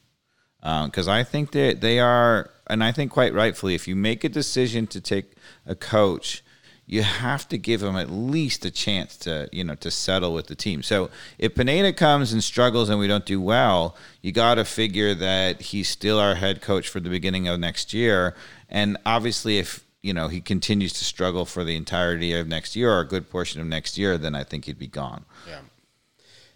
Because 0.62 1.10
um, 1.10 1.13
I 1.13 1.26
think 1.26 1.52
that 1.52 1.82
they 1.82 2.00
are, 2.00 2.52
and 2.67 2.82
I 2.82 2.93
think 2.93 3.12
quite 3.12 3.34
rightfully, 3.34 3.76
if 3.76 3.86
you 3.86 3.97
make 3.97 4.23
a 4.23 4.30
decision 4.30 4.88
to 4.88 5.02
take 5.02 5.34
a 5.65 5.76
coach, 5.76 6.41
you 6.89 7.04
have 7.04 7.47
to 7.50 7.58
give 7.58 7.84
him 7.84 7.97
at 7.97 8.10
least 8.10 8.63
a 8.63 8.71
chance 8.71 9.17
to, 9.17 9.50
you 9.52 9.62
know, 9.62 9.76
to 9.76 9.91
settle 9.91 10.34
with 10.34 10.47
the 10.47 10.56
team. 10.56 10.82
So 10.82 11.10
if 11.38 11.54
Pineda 11.54 11.91
comes 11.91 12.32
and 12.32 12.41
struggles 12.41 12.89
and 12.89 12.97
we 12.97 13.08
don't 13.08 13.26
do 13.26 13.41
well, 13.41 13.97
you 14.21 14.32
got 14.32 14.56
to 14.56 14.63
figure 14.63 15.13
that 15.13 15.62
he's 15.62 15.89
still 15.89 16.17
our 16.17 16.36
head 16.36 16.62
coach 16.62 16.88
for 16.88 17.02
the 17.02 17.10
beginning 17.10 17.45
of 17.50 17.60
next 17.60 17.93
year. 17.93 18.36
And 18.69 18.97
obviously, 19.06 19.60
if 19.60 19.84
you 20.02 20.13
know 20.13 20.30
he 20.30 20.39
continues 20.39 20.93
to 20.93 21.04
struggle 21.04 21.45
for 21.45 21.65
the 21.65 21.76
entirety 21.76 22.34
of 22.34 22.47
next 22.47 22.76
year 22.76 22.89
or 22.89 23.02
a 23.02 23.08
good 23.08 23.30
portion 23.30 23.60
of 23.60 23.67
next 23.67 23.97
year, 23.97 24.17
then 24.17 24.34
I 24.34 24.45
think 24.45 24.65
he'd 24.65 24.80
be 24.80 24.88
gone. 24.88 25.26
Yeah. 25.45 25.60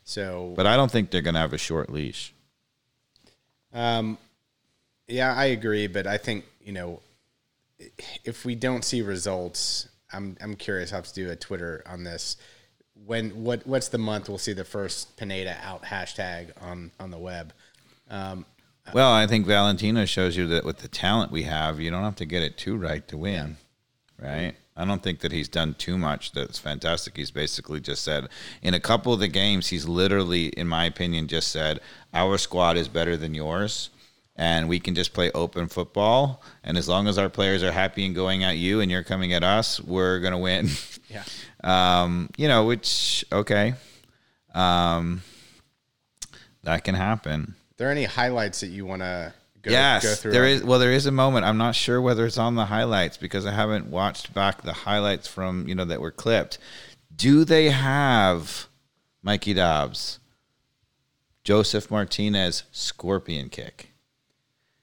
So, 0.05 0.53
but 0.55 0.65
I 0.65 0.77
don't 0.77 0.89
think 0.89 1.11
they're 1.11 1.21
going 1.21 1.33
to 1.35 1.41
have 1.41 1.53
a 1.53 1.57
short 1.57 1.89
leash. 1.89 2.33
Um, 3.73 4.17
yeah, 5.07 5.33
I 5.33 5.45
agree, 5.45 5.87
but 5.87 6.07
I 6.07 6.17
think 6.17 6.45
you 6.63 6.71
know 6.71 7.01
if 8.23 8.45
we 8.45 8.55
don't 8.55 8.85
see 8.85 9.01
results, 9.01 9.87
I'm 10.13 10.37
I'm 10.41 10.55
curious. 10.55 10.91
I 10.93 10.97
have 10.97 11.07
to 11.07 11.13
do 11.13 11.29
a 11.29 11.35
Twitter 11.35 11.83
on 11.85 12.03
this. 12.03 12.37
When 13.05 13.43
what 13.43 13.65
what's 13.65 13.87
the 13.87 13.97
month 13.97 14.29
we'll 14.29 14.37
see 14.37 14.53
the 14.53 14.65
first 14.65 15.17
Pineda 15.17 15.57
out 15.63 15.83
hashtag 15.83 16.51
on 16.61 16.91
on 16.99 17.11
the 17.11 17.17
web? 17.17 17.53
Um, 18.09 18.45
well, 18.93 19.13
I 19.13 19.27
think 19.27 19.45
Valentino 19.45 20.05
shows 20.05 20.35
you 20.35 20.47
that 20.47 20.65
with 20.65 20.79
the 20.79 20.87
talent 20.87 21.31
we 21.31 21.43
have, 21.43 21.79
you 21.79 21.91
don't 21.91 22.03
have 22.03 22.15
to 22.17 22.25
get 22.25 22.43
it 22.43 22.57
too 22.57 22.75
right 22.75 23.07
to 23.07 23.17
win, 23.17 23.57
yeah. 24.21 24.31
right? 24.31 24.55
I 24.75 24.85
don't 24.85 25.03
think 25.03 25.19
that 25.19 25.31
he's 25.31 25.47
done 25.47 25.75
too 25.75 25.97
much 25.97 26.31
that's 26.31 26.57
fantastic. 26.57 27.15
He's 27.15 27.31
basically 27.31 27.79
just 27.79 28.03
said 28.03 28.27
in 28.61 28.73
a 28.73 28.79
couple 28.79 29.13
of 29.13 29.19
the 29.19 29.27
games, 29.27 29.67
he's 29.67 29.87
literally, 29.87 30.47
in 30.47 30.67
my 30.67 30.85
opinion, 30.85 31.27
just 31.27 31.49
said 31.49 31.79
our 32.13 32.37
squad 32.37 32.77
is 32.77 32.87
better 32.87 33.15
than 33.15 33.33
yours, 33.33 33.89
and 34.35 34.67
we 34.69 34.79
can 34.79 34.95
just 34.95 35.13
play 35.13 35.31
open 35.31 35.67
football. 35.67 36.41
And 36.63 36.77
as 36.77 36.87
long 36.87 37.07
as 37.07 37.17
our 37.17 37.29
players 37.29 37.63
are 37.63 37.71
happy 37.71 38.05
and 38.05 38.15
going 38.15 38.43
at 38.43 38.57
you, 38.57 38.79
and 38.79 38.89
you're 38.89 39.03
coming 39.03 39.33
at 39.33 39.43
us, 39.43 39.79
we're 39.79 40.19
gonna 40.19 40.39
win. 40.39 40.69
Yeah. 41.11 41.23
um, 42.03 42.29
you 42.37 42.47
know, 42.47 42.65
which 42.65 43.25
okay, 43.33 43.73
um, 44.55 45.23
that 46.63 46.83
can 46.83 46.95
happen 46.95 47.41
Are 47.41 47.75
there 47.77 47.91
any 47.91 48.05
highlights 48.05 48.61
that 48.61 48.67
you 48.67 48.85
want 48.85 49.01
to 49.01 49.33
go, 49.61 49.71
yes, 49.71 50.03
go 50.03 50.13
through? 50.15 50.31
There 50.31 50.45
is. 50.45 50.63
Well, 50.63 50.79
there 50.79 50.93
is 50.93 51.05
a 51.05 51.11
moment. 51.11 51.45
I'm 51.45 51.57
not 51.57 51.75
sure 51.75 52.01
whether 52.01 52.25
it's 52.25 52.37
on 52.37 52.55
the 52.55 52.65
highlights 52.65 53.17
because 53.17 53.45
I 53.45 53.51
haven't 53.51 53.87
watched 53.87 54.33
back 54.33 54.61
the 54.61 54.73
highlights 54.73 55.27
from 55.27 55.67
you 55.67 55.75
know 55.75 55.85
that 55.85 55.99
were 55.99 56.11
clipped. 56.11 56.57
Do 57.13 57.43
they 57.43 57.71
have 57.71 58.67
Mikey 59.21 59.53
Dobbs, 59.53 60.19
Josef 61.43 61.91
Martinez 61.91 62.63
scorpion 62.71 63.49
kick? 63.49 63.90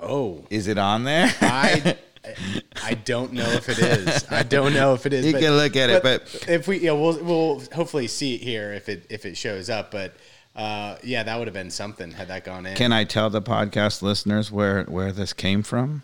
Oh, 0.00 0.44
is 0.50 0.68
it 0.68 0.78
on 0.78 1.04
there? 1.04 1.32
I 1.40 1.96
I 2.82 2.94
don't 2.94 3.32
know 3.32 3.50
if 3.50 3.68
it 3.68 3.78
is. 3.78 4.24
I 4.30 4.42
don't 4.42 4.74
know 4.74 4.94
if 4.94 5.06
it 5.06 5.12
is. 5.12 5.26
You 5.26 5.32
but, 5.32 5.40
can 5.40 5.56
look 5.56 5.76
at 5.76 6.02
but 6.02 6.22
it, 6.22 6.22
but 6.22 6.48
if 6.48 6.68
we, 6.68 6.78
yeah, 6.78 6.92
we'll 6.92 7.22
we'll 7.22 7.62
hopefully 7.72 8.06
see 8.06 8.34
it 8.34 8.42
here 8.42 8.72
if 8.72 8.88
it 8.88 9.06
if 9.10 9.24
it 9.26 9.36
shows 9.36 9.70
up. 9.70 9.90
But 9.90 10.14
uh, 10.54 10.96
yeah, 11.02 11.22
that 11.22 11.38
would 11.38 11.46
have 11.46 11.54
been 11.54 11.70
something 11.70 12.10
had 12.12 12.28
that 12.28 12.44
gone 12.44 12.66
in. 12.66 12.76
Can 12.76 12.92
I 12.92 13.04
tell 13.04 13.30
the 13.30 13.42
podcast 13.42 14.02
listeners 14.02 14.50
where 14.50 14.84
where 14.84 15.12
this 15.12 15.32
came 15.32 15.62
from? 15.62 16.02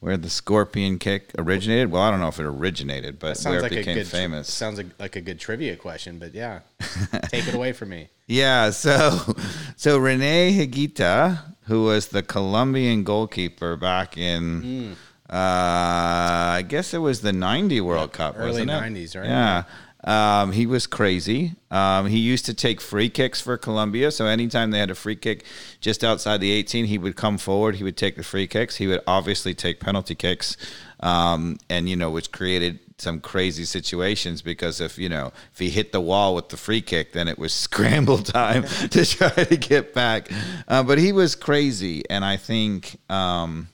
Where 0.00 0.16
the 0.16 0.30
scorpion 0.30 0.98
kick 0.98 1.30
originated? 1.36 1.90
Well, 1.90 2.00
I 2.00 2.10
don't 2.10 2.20
know 2.20 2.28
if 2.28 2.40
it 2.40 2.46
originated, 2.46 3.18
but 3.18 3.38
where 3.42 3.58
it 3.58 3.62
like 3.62 3.70
became 3.70 3.96
good, 3.96 4.06
famous. 4.06 4.50
Sounds 4.50 4.78
like, 4.78 4.86
like 4.98 5.16
a 5.16 5.20
good 5.20 5.38
trivia 5.38 5.76
question, 5.76 6.18
but 6.18 6.34
yeah, 6.34 6.60
take 7.24 7.46
it 7.46 7.54
away 7.54 7.72
from 7.72 7.90
me. 7.90 8.08
Yeah, 8.26 8.70
so 8.70 9.36
so 9.76 9.98
Rene 9.98 10.56
Higuita, 10.56 11.54
who 11.70 11.84
was 11.84 12.08
the 12.08 12.22
Colombian 12.22 13.04
goalkeeper 13.04 13.76
back 13.76 14.18
in. 14.18 14.62
Mm. 14.62 14.92
Uh, 15.32 16.58
I 16.58 16.64
guess 16.66 16.92
it 16.92 16.98
was 16.98 17.20
the 17.20 17.32
'90 17.32 17.80
World 17.80 18.12
Cup, 18.12 18.34
early 18.36 18.64
'90s, 18.64 19.16
right? 19.16 19.28
Yeah, 19.28 19.62
um, 20.02 20.50
he 20.50 20.66
was 20.66 20.88
crazy. 20.88 21.54
Um, 21.70 22.06
he 22.06 22.18
used 22.18 22.44
to 22.46 22.54
take 22.54 22.80
free 22.80 23.08
kicks 23.08 23.40
for 23.40 23.56
Colombia. 23.56 24.10
So 24.10 24.26
anytime 24.26 24.72
they 24.72 24.80
had 24.80 24.90
a 24.90 24.96
free 24.96 25.14
kick 25.14 25.44
just 25.80 26.02
outside 26.02 26.40
the 26.40 26.50
18, 26.50 26.86
he 26.86 26.98
would 26.98 27.14
come 27.14 27.38
forward. 27.38 27.76
He 27.76 27.84
would 27.84 27.96
take 27.96 28.16
the 28.16 28.24
free 28.24 28.48
kicks. 28.48 28.76
He 28.76 28.88
would 28.88 29.02
obviously 29.06 29.54
take 29.54 29.78
penalty 29.78 30.16
kicks, 30.16 30.56
um, 30.98 31.58
and 31.68 31.88
you 31.88 31.94
know, 31.94 32.10
which 32.10 32.32
created 32.32 32.80
some 33.00 33.20
crazy 33.20 33.64
situations 33.64 34.42
because 34.42 34.80
if 34.80 34.98
you 34.98 35.08
know 35.08 35.32
if 35.52 35.58
he 35.58 35.70
hit 35.70 35.92
the 35.92 36.00
wall 36.00 36.34
with 36.34 36.48
the 36.48 36.56
free 36.56 36.82
kick, 36.82 37.12
then 37.12 37.28
it 37.28 37.38
was 37.38 37.52
scramble 37.66 38.18
time 38.18 38.62
to 38.90 39.04
try 39.04 39.30
to 39.30 39.56
get 39.56 39.94
back. 39.94 40.30
Uh, 40.68 40.82
but 40.82 40.98
he 40.98 41.12
was 41.12 41.34
crazy, 41.34 42.02
and 42.10 42.24
I 42.24 42.36
think. 42.36 42.98
Um, 43.10 43.68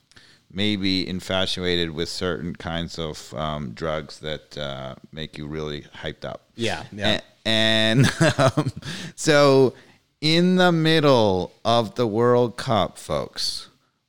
maybe 0.56 1.06
infatuated 1.06 1.90
with 1.90 2.08
certain 2.08 2.56
kinds 2.56 2.98
of 2.98 3.34
um, 3.34 3.72
drugs 3.72 4.20
that 4.20 4.56
uh, 4.56 4.94
make 5.12 5.36
you 5.36 5.46
really 5.46 5.82
hyped 5.82 6.24
up. 6.24 6.48
Yeah, 6.54 6.84
yeah. 6.90 7.20
And, 7.44 8.06
and 8.06 8.34
um, 8.38 8.72
so, 9.14 9.74
in 10.20 10.56
the 10.56 10.72
middle 10.72 11.52
of 11.64 11.94
the 11.96 12.06
World 12.06 12.56
Cup, 12.56 12.96
folks, 12.96 13.65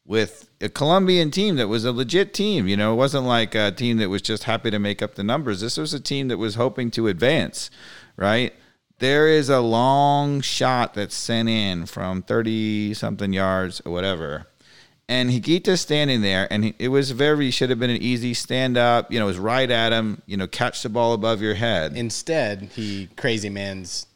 with 0.08 0.50
a 0.62 0.70
Colombian 0.70 1.30
team 1.30 1.58
that 1.58 1.68
was 1.68 1.86
a 1.86 1.92
legit 1.92 2.34
team, 2.34 2.68
you 2.68 2.76
know, 2.76 2.94
it 2.94 2.96
wasn't 2.96 3.26
like 3.26 3.54
a 3.54 3.72
team 3.72 3.98
that 3.98 4.10
was 4.10 4.24
just 4.24 4.46
happy 4.46 4.72
to 4.72 4.80
make 4.80 5.02
up 5.02 5.16
the 5.16 5.24
numbers. 5.24 5.62
This 5.62 5.78
was 5.78 5.94
a 5.94 6.00
team 6.00 6.30
that 6.30 6.38
was 6.38 6.56
hoping 6.56 6.90
to 6.92 7.08
advance, 7.08 7.70
right? 8.16 8.54
There 9.00 9.28
is 9.28 9.50
a 9.50 9.60
long 9.60 10.42
shot 10.42 10.96
that's 10.96 11.14
sent 11.14 11.50
in 11.50 11.86
from 11.86 12.24
30 12.24 12.96
something 12.96 13.34
yards 13.34 13.82
or 13.86 13.92
whatever 13.92 14.48
and 15.10 15.32
Higuita's 15.32 15.82
standing 15.82 16.22
there, 16.22 16.52
and 16.52 16.74
it 16.80 16.90
was 16.90 17.12
very 17.12 17.50
should 17.50 17.70
have 17.70 17.80
been 17.80 17.90
an 17.90 18.02
easy 18.02 18.34
stand 18.34 18.78
up. 18.78 19.12
You 19.12 19.20
know, 19.20 19.26
it 19.26 19.30
was 19.30 19.40
right 19.40 19.70
at 19.70 19.94
him. 19.94 20.22
You 20.26 20.38
know, 20.38 20.48
catch 20.48 20.84
the 20.84 20.90
ball 20.90 21.14
above 21.14 21.42
your 21.42 21.54
head. 21.54 21.96
Instead, 21.96 22.64
he 22.76 23.08
crazy 23.16 23.50
man's. 23.50 24.08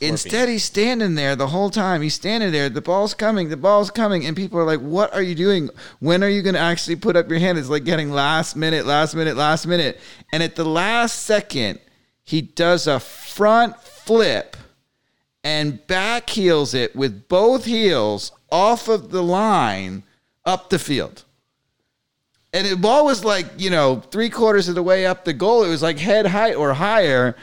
Instead, 0.00 0.48
he's 0.48 0.64
standing 0.64 1.14
there 1.14 1.36
the 1.36 1.48
whole 1.48 1.68
time. 1.68 2.00
He's 2.00 2.14
standing 2.14 2.52
there. 2.52 2.70
The 2.70 2.80
ball's 2.80 3.12
coming. 3.12 3.50
The 3.50 3.56
ball's 3.56 3.90
coming, 3.90 4.24
and 4.24 4.34
people 4.34 4.58
are 4.58 4.64
like, 4.64 4.80
"What 4.80 5.12
are 5.12 5.22
you 5.22 5.34
doing? 5.34 5.68
When 6.00 6.24
are 6.24 6.28
you 6.28 6.40
going 6.40 6.54
to 6.54 6.60
actually 6.60 6.96
put 6.96 7.16
up 7.16 7.28
your 7.28 7.38
hand?" 7.38 7.58
It's 7.58 7.68
like 7.68 7.84
getting 7.84 8.10
last 8.10 8.56
minute, 8.56 8.86
last 8.86 9.14
minute, 9.14 9.36
last 9.36 9.66
minute, 9.66 10.00
and 10.32 10.42
at 10.42 10.56
the 10.56 10.64
last 10.64 11.22
second, 11.22 11.80
he 12.22 12.40
does 12.40 12.86
a 12.86 12.98
front 12.98 13.78
flip 13.82 14.56
and 15.42 15.86
back 15.86 16.30
heels 16.30 16.72
it 16.72 16.96
with 16.96 17.28
both 17.28 17.66
heels 17.66 18.32
off 18.50 18.88
of 18.88 19.10
the 19.10 19.22
line 19.22 20.02
up 20.46 20.70
the 20.70 20.78
field. 20.78 21.24
And 22.54 22.66
the 22.66 22.76
ball 22.76 23.04
was 23.04 23.24
like, 23.24 23.46
you 23.58 23.68
know, 23.68 24.02
three 24.10 24.30
quarters 24.30 24.68
of 24.68 24.76
the 24.76 24.82
way 24.82 25.04
up 25.06 25.24
the 25.24 25.32
goal. 25.32 25.64
It 25.64 25.68
was 25.68 25.82
like 25.82 25.98
head 25.98 26.26
height 26.26 26.54
or 26.54 26.72
higher. 26.72 27.36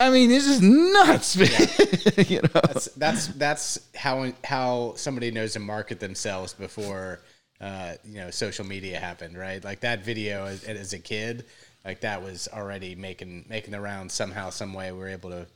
I 0.00 0.10
mean, 0.10 0.28
this 0.28 0.46
is 0.46 0.62
nuts, 0.62 1.36
man. 1.36 1.48
Yeah. 1.50 2.24
you 2.28 2.42
know? 2.42 2.60
That's 2.62 2.86
that's 2.94 3.26
that's 3.28 3.80
how 3.96 4.32
how 4.44 4.94
somebody 4.96 5.30
knows 5.30 5.54
to 5.54 5.60
market 5.60 5.98
themselves 5.98 6.54
before 6.54 7.20
uh, 7.60 7.94
you 8.04 8.20
know 8.20 8.30
social 8.30 8.64
media 8.64 9.00
happened, 9.00 9.36
right? 9.36 9.62
Like 9.62 9.80
that 9.80 10.04
video 10.04 10.44
as, 10.44 10.64
as 10.64 10.92
a 10.92 10.98
kid, 10.98 11.46
like 11.84 12.00
that 12.00 12.22
was 12.22 12.48
already 12.52 12.94
making 12.94 13.46
making 13.48 13.72
the 13.72 13.80
rounds 13.80 14.14
somehow, 14.14 14.50
some 14.50 14.72
way. 14.72 14.92
We 14.92 14.98
were 14.98 15.08
able 15.08 15.30
to 15.30 15.46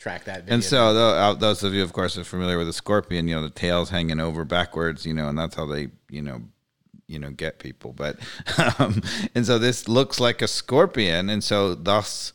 track 0.00 0.24
that. 0.24 0.40
Video. 0.40 0.54
And 0.54 0.64
so 0.64 0.96
uh, 0.96 1.34
those 1.34 1.62
of 1.62 1.72
you, 1.72 1.82
of 1.82 1.92
course, 1.92 2.18
are 2.18 2.24
familiar 2.24 2.58
with 2.58 2.66
the 2.66 2.72
scorpion. 2.72 3.28
You 3.28 3.36
know, 3.36 3.42
the 3.42 3.50
tail's 3.50 3.90
hanging 3.90 4.18
over 4.18 4.44
backwards. 4.44 5.06
You 5.06 5.14
know, 5.14 5.28
and 5.28 5.38
that's 5.38 5.54
how 5.54 5.66
they, 5.66 5.88
you 6.10 6.22
know, 6.22 6.42
you 7.06 7.20
know, 7.20 7.30
get 7.30 7.60
people. 7.60 7.92
But 7.92 8.18
um, 8.78 9.00
and 9.34 9.46
so 9.46 9.60
this 9.60 9.86
looks 9.86 10.18
like 10.18 10.42
a 10.42 10.48
scorpion, 10.48 11.30
and 11.30 11.44
so 11.44 11.76
thus 11.76 12.32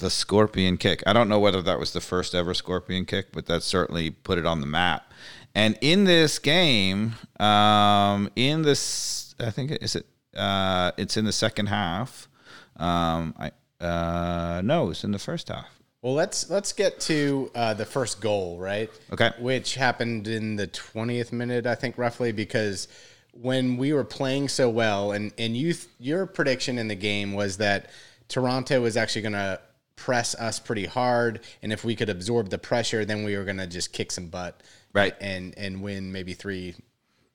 the 0.00 0.10
scorpion 0.10 0.76
kick. 0.76 1.02
I 1.06 1.12
don't 1.12 1.28
know 1.28 1.38
whether 1.38 1.62
that 1.62 1.78
was 1.78 1.92
the 1.92 2.00
first 2.00 2.34
ever 2.34 2.52
scorpion 2.54 3.04
kick, 3.04 3.32
but 3.32 3.46
that 3.46 3.62
certainly 3.62 4.10
put 4.10 4.38
it 4.38 4.46
on 4.46 4.60
the 4.60 4.66
map. 4.66 5.12
And 5.54 5.78
in 5.80 6.04
this 6.04 6.38
game, 6.38 7.14
um, 7.38 8.30
in 8.36 8.62
this, 8.62 9.34
I 9.38 9.50
think 9.50 9.70
is 9.70 9.96
it, 9.96 10.06
uh, 10.36 10.92
it's 10.96 11.16
in 11.16 11.24
the 11.24 11.32
second 11.32 11.66
half. 11.66 12.28
Um, 12.76 13.34
I 13.38 13.50
uh, 13.84 14.60
no, 14.62 14.90
it's 14.90 15.04
in 15.04 15.12
the 15.12 15.18
first 15.18 15.48
half. 15.48 15.80
Well, 16.02 16.14
let's 16.14 16.48
let's 16.50 16.72
get 16.72 17.00
to 17.00 17.50
uh, 17.54 17.74
the 17.74 17.84
first 17.84 18.20
goal, 18.20 18.58
right? 18.58 18.90
Okay. 19.12 19.30
Which 19.38 19.74
happened 19.74 20.28
in 20.28 20.56
the 20.56 20.66
twentieth 20.66 21.32
minute, 21.32 21.66
I 21.66 21.74
think, 21.74 21.98
roughly, 21.98 22.32
because 22.32 22.88
when 23.32 23.76
we 23.76 23.92
were 23.92 24.04
playing 24.04 24.48
so 24.48 24.70
well, 24.70 25.12
and 25.12 25.32
and 25.36 25.56
you 25.56 25.74
your 25.98 26.26
prediction 26.26 26.78
in 26.78 26.88
the 26.88 26.94
game 26.94 27.32
was 27.32 27.56
that 27.58 27.90
Toronto 28.28 28.80
was 28.80 28.96
actually 28.96 29.22
going 29.22 29.32
to 29.32 29.60
press 30.00 30.34
us 30.34 30.58
pretty 30.58 30.86
hard, 30.86 31.40
and 31.62 31.72
if 31.72 31.84
we 31.84 31.94
could 31.94 32.08
absorb 32.08 32.48
the 32.48 32.58
pressure, 32.58 33.04
then 33.04 33.22
we 33.22 33.36
were 33.36 33.44
going 33.44 33.58
to 33.58 33.66
just 33.66 33.92
kick 33.92 34.10
some 34.10 34.28
butt, 34.28 34.60
Right. 34.92 35.14
And 35.20 35.56
and 35.56 35.82
win 35.82 36.10
maybe 36.10 36.34
three, 36.34 36.74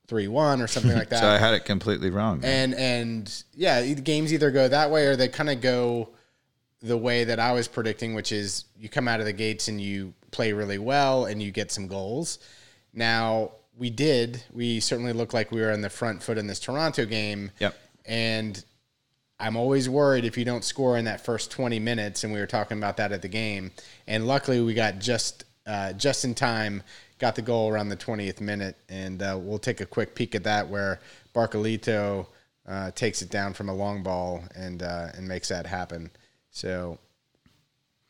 three 0.07 0.27
one 0.27 0.61
or 0.61 0.67
something 0.67 0.93
like 0.93 1.09
that. 1.11 1.21
So 1.21 1.27
I 1.27 1.37
had 1.37 1.53
it 1.53 1.63
completely 1.63 2.09
wrong. 2.09 2.41
And 2.43 2.73
and 2.73 3.43
yeah, 3.53 3.81
the 3.81 3.95
games 3.95 4.33
either 4.33 4.51
go 4.51 4.67
that 4.67 4.91
way 4.91 5.05
or 5.05 5.15
they 5.15 5.27
kind 5.27 5.49
of 5.49 5.61
go 5.61 6.09
the 6.81 6.97
way 6.97 7.23
that 7.23 7.39
I 7.39 7.53
was 7.53 7.67
predicting, 7.67 8.13
which 8.13 8.31
is 8.31 8.65
you 8.77 8.89
come 8.89 9.07
out 9.07 9.19
of 9.19 9.25
the 9.25 9.33
gates 9.33 9.67
and 9.67 9.79
you 9.79 10.13
play 10.31 10.51
really 10.51 10.77
well 10.77 11.25
and 11.25 11.41
you 11.41 11.51
get 11.51 11.71
some 11.71 11.87
goals. 11.87 12.39
Now 12.93 13.51
we 13.77 13.89
did. 13.89 14.43
We 14.51 14.79
certainly 14.79 15.13
looked 15.13 15.33
like 15.33 15.51
we 15.51 15.61
were 15.61 15.71
on 15.71 15.81
the 15.81 15.89
front 15.89 16.21
foot 16.21 16.37
in 16.37 16.47
this 16.47 16.59
Toronto 16.59 17.05
game. 17.05 17.51
Yep. 17.59 17.77
And 18.05 18.65
I'm 19.39 19.57
always 19.57 19.89
worried 19.89 20.23
if 20.23 20.37
you 20.37 20.45
don't 20.45 20.63
score 20.63 20.97
in 20.97 21.05
that 21.05 21.25
first 21.25 21.51
20 21.51 21.79
minutes, 21.79 22.23
and 22.23 22.31
we 22.31 22.39
were 22.39 22.47
talking 22.47 22.77
about 22.77 22.97
that 22.97 23.11
at 23.11 23.21
the 23.21 23.27
game. 23.27 23.71
And 24.07 24.27
luckily, 24.27 24.61
we 24.61 24.73
got 24.73 24.99
just 24.99 25.43
uh, 25.67 25.93
just 25.93 26.23
in 26.23 26.35
time, 26.35 26.83
got 27.19 27.35
the 27.35 27.41
goal 27.41 27.69
around 27.69 27.89
the 27.89 27.97
20th 27.97 28.39
minute, 28.39 28.77
and 28.87 29.21
uh, 29.21 29.37
we'll 29.39 29.59
take 29.59 29.81
a 29.81 29.85
quick 29.85 30.15
peek 30.15 30.35
at 30.35 30.43
that 30.43 30.69
where 30.69 30.99
Barcolito 31.33 32.27
uh, 32.67 32.91
takes 32.91 33.21
it 33.21 33.29
down 33.29 33.53
from 33.53 33.69
a 33.69 33.73
long 33.73 34.03
ball 34.03 34.43
and 34.55 34.81
uh, 34.83 35.07
and 35.15 35.27
makes 35.27 35.49
that 35.49 35.65
happen. 35.65 36.11
So 36.51 36.99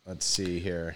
let's 0.06 0.26
see 0.26 0.60
here. 0.60 0.96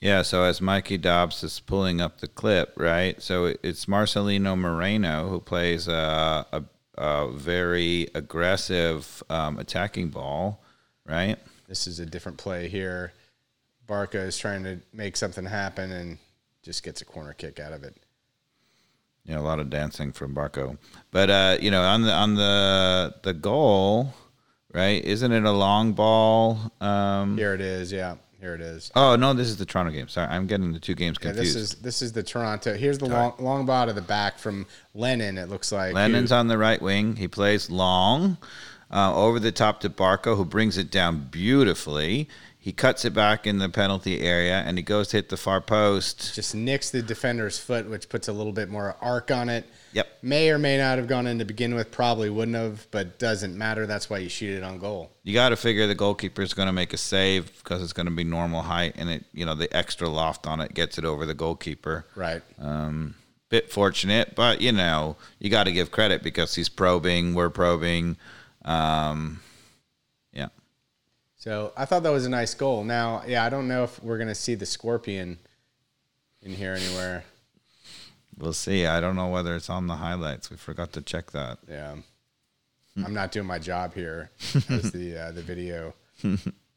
Yeah, 0.00 0.22
so 0.22 0.42
as 0.42 0.60
Mikey 0.60 0.98
Dobbs 0.98 1.44
is 1.44 1.60
pulling 1.60 2.00
up 2.00 2.20
the 2.20 2.26
clip, 2.26 2.72
right? 2.76 3.22
So 3.22 3.54
it's 3.62 3.86
Marcelino 3.86 4.58
Moreno 4.58 5.28
who 5.28 5.38
plays 5.38 5.86
a, 5.86 6.64
a, 6.96 7.04
a 7.04 7.32
very 7.32 8.08
aggressive 8.14 9.22
um, 9.30 9.58
attacking 9.58 10.08
ball, 10.08 10.62
right? 11.06 11.36
This 11.68 11.86
is 11.86 11.98
a 12.00 12.06
different 12.06 12.38
play 12.38 12.68
here. 12.68 13.12
Barca 13.86 14.18
is 14.18 14.38
trying 14.38 14.64
to 14.64 14.80
make 14.92 15.16
something 15.16 15.44
happen 15.44 15.90
and 15.92 16.18
just 16.62 16.82
gets 16.82 17.00
a 17.00 17.04
corner 17.04 17.32
kick 17.32 17.58
out 17.58 17.72
of 17.72 17.82
it. 17.82 17.96
You 19.24 19.34
know, 19.34 19.40
a 19.40 19.44
lot 19.44 19.60
of 19.60 19.70
dancing 19.70 20.12
from 20.12 20.34
Barco. 20.34 20.78
But 21.10 21.30
uh, 21.30 21.58
you 21.60 21.70
know, 21.70 21.82
on 21.82 22.02
the 22.02 22.12
on 22.12 22.34
the 22.34 23.14
the 23.22 23.32
goal, 23.32 24.12
right? 24.72 25.04
Isn't 25.04 25.30
it 25.32 25.44
a 25.44 25.52
long 25.52 25.92
ball? 25.92 26.58
Um, 26.80 27.36
Here 27.38 27.54
it 27.54 27.60
is. 27.60 27.92
Yeah, 27.92 28.16
here 28.42 28.54
it 28.54 28.60
is. 28.60 28.90
oh 28.96 29.14
no, 29.16 29.32
this 29.32 29.48
is 29.48 29.56
the 29.56 29.64
Toronto 29.64 29.92
game. 29.92 30.08
Sorry, 30.08 30.26
I'm 30.28 30.46
getting 30.46 30.72
the 30.72 30.80
two 30.80 30.94
games 30.94 31.16
Yeah, 31.22 31.28
confused. 31.32 31.56
this 31.56 31.62
is 31.62 31.74
this 31.76 32.02
is 32.02 32.12
the 32.12 32.22
Toronto. 32.22 32.74
Here's 32.74 32.98
the 32.98 33.06
long 33.06 33.34
long 33.38 33.64
ball 33.64 33.86
to 33.86 33.92
the 33.92 34.02
back 34.02 34.38
from 34.38 34.66
Lennon. 34.94 35.38
It 35.38 35.48
looks 35.48 35.70
like 35.72 35.94
Lennon's 35.94 36.30
who- 36.30 36.36
on 36.36 36.48
the 36.48 36.58
right 36.58 36.82
wing. 36.82 37.16
He 37.16 37.28
plays 37.28 37.70
long 37.70 38.36
uh, 38.90 39.14
over 39.14 39.38
the 39.38 39.52
top 39.52 39.80
to 39.80 39.88
Barco, 39.90 40.36
who 40.36 40.44
brings 40.44 40.76
it 40.76 40.90
down 40.90 41.28
beautifully. 41.30 42.28
He 42.58 42.72
cuts 42.72 43.04
it 43.04 43.12
back 43.14 43.46
in 43.46 43.58
the 43.58 43.68
penalty 43.68 44.20
area, 44.20 44.62
and 44.66 44.76
he 44.76 44.82
goes 44.82 45.08
to 45.08 45.16
hit 45.18 45.28
the 45.30 45.36
far 45.36 45.60
post. 45.60 46.34
just 46.34 46.54
nicks 46.54 46.90
the 46.90 47.02
defender's 47.02 47.58
foot, 47.58 47.88
which 47.88 48.08
puts 48.08 48.28
a 48.28 48.32
little 48.32 48.52
bit 48.52 48.68
more 48.68 48.96
arc 49.00 49.30
on 49.30 49.48
it. 49.48 49.66
Yep. 49.92 50.08
May 50.22 50.50
or 50.50 50.58
may 50.58 50.78
not 50.78 50.98
have 50.98 51.06
gone 51.06 51.26
in 51.26 51.38
to 51.38 51.44
begin 51.44 51.74
with. 51.74 51.90
Probably 51.90 52.30
wouldn't 52.30 52.56
have, 52.56 52.86
but 52.90 53.18
doesn't 53.18 53.56
matter. 53.56 53.86
That's 53.86 54.08
why 54.08 54.18
you 54.18 54.28
shoot 54.28 54.56
it 54.56 54.62
on 54.62 54.78
goal. 54.78 55.10
You 55.22 55.34
got 55.34 55.50
to 55.50 55.56
figure 55.56 55.86
the 55.86 55.94
goalkeeper 55.94 56.42
is 56.42 56.54
going 56.54 56.66
to 56.66 56.72
make 56.72 56.92
a 56.92 56.96
save 56.96 57.52
because 57.58 57.82
it's 57.82 57.92
going 57.92 58.06
to 58.06 58.12
be 58.12 58.24
normal 58.24 58.62
height, 58.62 58.94
and 58.96 59.10
it, 59.10 59.24
you 59.32 59.44
know, 59.44 59.54
the 59.54 59.74
extra 59.76 60.08
loft 60.08 60.46
on 60.46 60.60
it 60.60 60.74
gets 60.74 60.98
it 60.98 61.04
over 61.04 61.26
the 61.26 61.34
goalkeeper. 61.34 62.06
Right. 62.16 62.42
Um, 62.58 63.14
bit 63.52 63.70
fortunate, 63.70 64.34
but 64.34 64.62
you 64.62 64.72
know, 64.72 65.16
you 65.38 65.50
got 65.50 65.64
to 65.64 65.72
give 65.72 65.90
credit 65.90 66.22
because 66.22 66.54
he's 66.54 66.70
probing, 66.70 67.34
we're 67.34 67.50
probing. 67.50 68.16
Um, 68.64 69.40
yeah. 70.32 70.48
So 71.36 71.72
I 71.76 71.84
thought 71.84 72.02
that 72.04 72.12
was 72.12 72.24
a 72.24 72.30
nice 72.30 72.54
goal. 72.54 72.82
Now, 72.82 73.22
yeah, 73.26 73.44
I 73.44 73.50
don't 73.50 73.68
know 73.68 73.84
if 73.84 74.02
we're 74.02 74.16
gonna 74.16 74.34
see 74.34 74.54
the 74.54 74.64
scorpion 74.64 75.38
in 76.40 76.52
here 76.52 76.72
anywhere. 76.72 77.24
We'll 78.42 78.52
see. 78.52 78.86
I 78.86 79.00
don't 79.00 79.14
know 79.14 79.28
whether 79.28 79.54
it's 79.54 79.70
on 79.70 79.86
the 79.86 79.94
highlights. 79.94 80.50
We 80.50 80.56
forgot 80.56 80.92
to 80.94 81.00
check 81.00 81.30
that. 81.30 81.58
Yeah, 81.70 81.94
I'm 82.96 83.14
not 83.14 83.30
doing 83.30 83.46
my 83.46 83.60
job 83.60 83.94
here 83.94 84.32
as 84.68 84.90
the 84.90 85.16
uh, 85.16 85.30
the 85.30 85.42
video. 85.42 85.94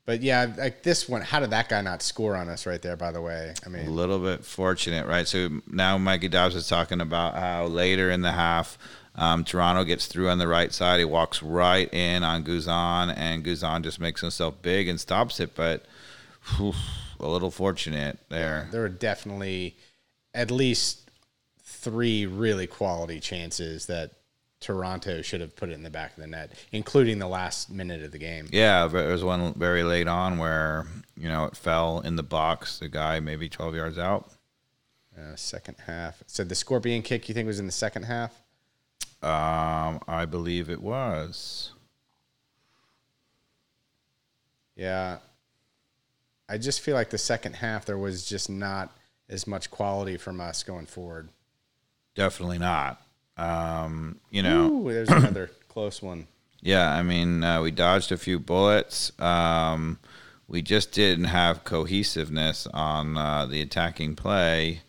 But 0.06 0.22
yeah, 0.22 0.54
like 0.56 0.84
this 0.84 1.10
one, 1.10 1.24
how 1.24 1.40
did 1.40 1.50
that 1.50 1.68
guy 1.68 1.82
not 1.82 2.04
score 2.04 2.36
on 2.36 2.48
us 2.48 2.68
right 2.68 2.80
there? 2.80 2.96
By 2.96 3.12
the 3.12 3.22
way, 3.22 3.56
I 3.66 3.70
mean, 3.70 3.88
a 3.88 3.90
little 3.90 4.20
bit 4.20 4.46
fortunate, 4.46 5.08
right? 5.08 5.28
So 5.28 5.62
now 5.66 5.98
Mikey 5.98 6.28
Dobbs 6.28 6.54
is 6.54 6.70
talking 6.70 7.02
about 7.02 7.34
how 7.34 7.66
later 7.66 8.12
in 8.12 8.22
the 8.22 8.32
half, 8.32 8.78
um, 9.16 9.44
Toronto 9.44 9.84
gets 9.84 10.06
through 10.06 10.30
on 10.30 10.38
the 10.38 10.48
right 10.48 10.72
side. 10.72 11.00
He 11.00 11.06
walks 11.06 11.42
right 11.42 11.92
in 11.92 12.24
on 12.24 12.44
Guzan, 12.44 13.12
and 13.18 13.44
Guzan 13.44 13.82
just 13.82 14.00
makes 14.00 14.22
himself 14.22 14.62
big 14.62 14.88
and 14.88 15.00
stops 15.00 15.40
it. 15.40 15.56
But 15.56 15.84
whew, 16.58 16.74
a 17.20 17.28
little 17.28 17.50
fortunate 17.50 18.20
there. 18.30 18.68
there 18.72 18.82
were 18.82 18.90
definitely 18.90 19.76
at 20.36 20.52
least 20.52 21.05
three 21.86 22.26
really 22.26 22.66
quality 22.66 23.20
chances 23.20 23.86
that 23.86 24.12
Toronto 24.60 25.22
should 25.22 25.40
have 25.40 25.56
put 25.56 25.70
it 25.70 25.74
in 25.74 25.84
the 25.84 25.92
back 25.92 26.18
of 26.18 26.22
the 26.22 26.28
net, 26.28 26.52
including 26.72 27.20
the 27.20 27.28
last 27.28 27.70
minute 27.70 28.02
of 28.02 28.12
the 28.12 28.18
game. 28.18 28.50
Yeah, 28.52 28.88
but 28.88 29.04
there 29.04 29.12
was 29.12 29.24
one 29.24 29.54
very 29.54 29.84
late 29.84 30.08
on 30.08 30.40
where 30.40 30.88
you 31.16 31.30
know 31.30 31.46
it 31.46 31.56
fell 31.56 32.00
in 32.00 32.16
the 32.16 32.24
box. 32.24 32.80
The 32.80 32.90
guy 32.90 33.20
maybe 33.20 33.48
twelve 33.48 33.76
yards 33.76 34.00
out. 34.00 34.32
Uh, 35.16 35.36
second 35.36 35.78
half. 35.86 36.24
So 36.26 36.44
the 36.44 36.56
scorpion 36.56 37.04
kick, 37.04 37.30
you 37.30 37.36
think 37.36 37.46
was 37.46 37.60
in 37.60 37.68
the 37.68 37.72
second 37.72 38.04
half? 38.04 38.32
Um, 39.22 40.02
I 40.08 40.26
believe 40.26 40.70
it 40.70 40.82
was. 40.82 41.72
Yeah. 44.76 45.20
I 46.50 46.58
just 46.58 46.82
feel 46.82 46.96
like 46.96 47.12
the 47.12 47.18
second 47.18 47.54
half 47.54 47.86
there 47.86 47.98
was 47.98 48.26
just 48.28 48.50
not 48.50 48.96
as 49.30 49.48
much 49.48 49.72
quality 49.72 50.18
from 50.18 50.42
us 50.42 50.64
going 50.64 50.86
forward. 50.86 51.30
Definitely 52.16 52.60
not. 52.60 53.02
Um, 53.38 54.20
you 54.32 54.42
know, 54.42 54.68
Ooh, 54.72 54.92
there's 54.94 55.10
another 55.10 55.52
close 55.68 56.02
one. 56.02 56.28
yeah, 56.62 56.94
I 56.94 57.04
mean, 57.04 57.44
uh, 57.44 57.62
we 57.62 57.72
dodged 57.72 58.12
a 58.12 58.18
few 58.18 58.40
bullets. 58.40 59.12
Um, 59.20 60.00
we 60.48 60.62
just 60.62 60.92
didn't 60.94 61.26
have 61.26 61.64
cohesiveness 61.66 62.68
on 62.68 63.18
uh, 63.18 63.46
the 63.46 63.62
attacking 63.62 64.16
play. 64.16 64.82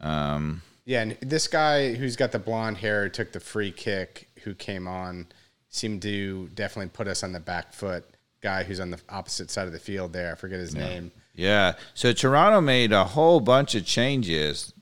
Um, 0.00 0.62
Yeah, 0.84 1.02
and 1.02 1.16
this 1.20 1.48
guy 1.48 1.94
who's 1.94 2.16
got 2.16 2.32
the 2.32 2.38
blonde 2.38 2.76
hair 2.78 3.08
took 3.08 3.32
the 3.32 3.40
free 3.40 3.72
kick, 3.72 4.28
who 4.42 4.54
came 4.54 4.86
on, 4.86 5.26
seemed 5.70 6.02
to 6.02 6.48
definitely 6.54 6.90
put 6.90 7.08
us 7.08 7.22
on 7.22 7.32
the 7.32 7.40
back 7.40 7.72
foot. 7.72 8.04
Guy 8.42 8.64
who's 8.64 8.80
on 8.80 8.90
the 8.90 9.00
opposite 9.08 9.50
side 9.50 9.66
of 9.66 9.72
the 9.72 9.78
field 9.78 10.12
there, 10.12 10.32
I 10.32 10.34
forget 10.34 10.60
his 10.60 10.74
name. 10.74 11.10
yeah, 11.34 11.72
so 11.94 12.12
Toronto 12.12 12.60
made 12.60 12.92
a 12.92 13.04
whole 13.04 13.40
bunch 13.40 13.74
of 13.74 13.86
changes. 13.86 14.74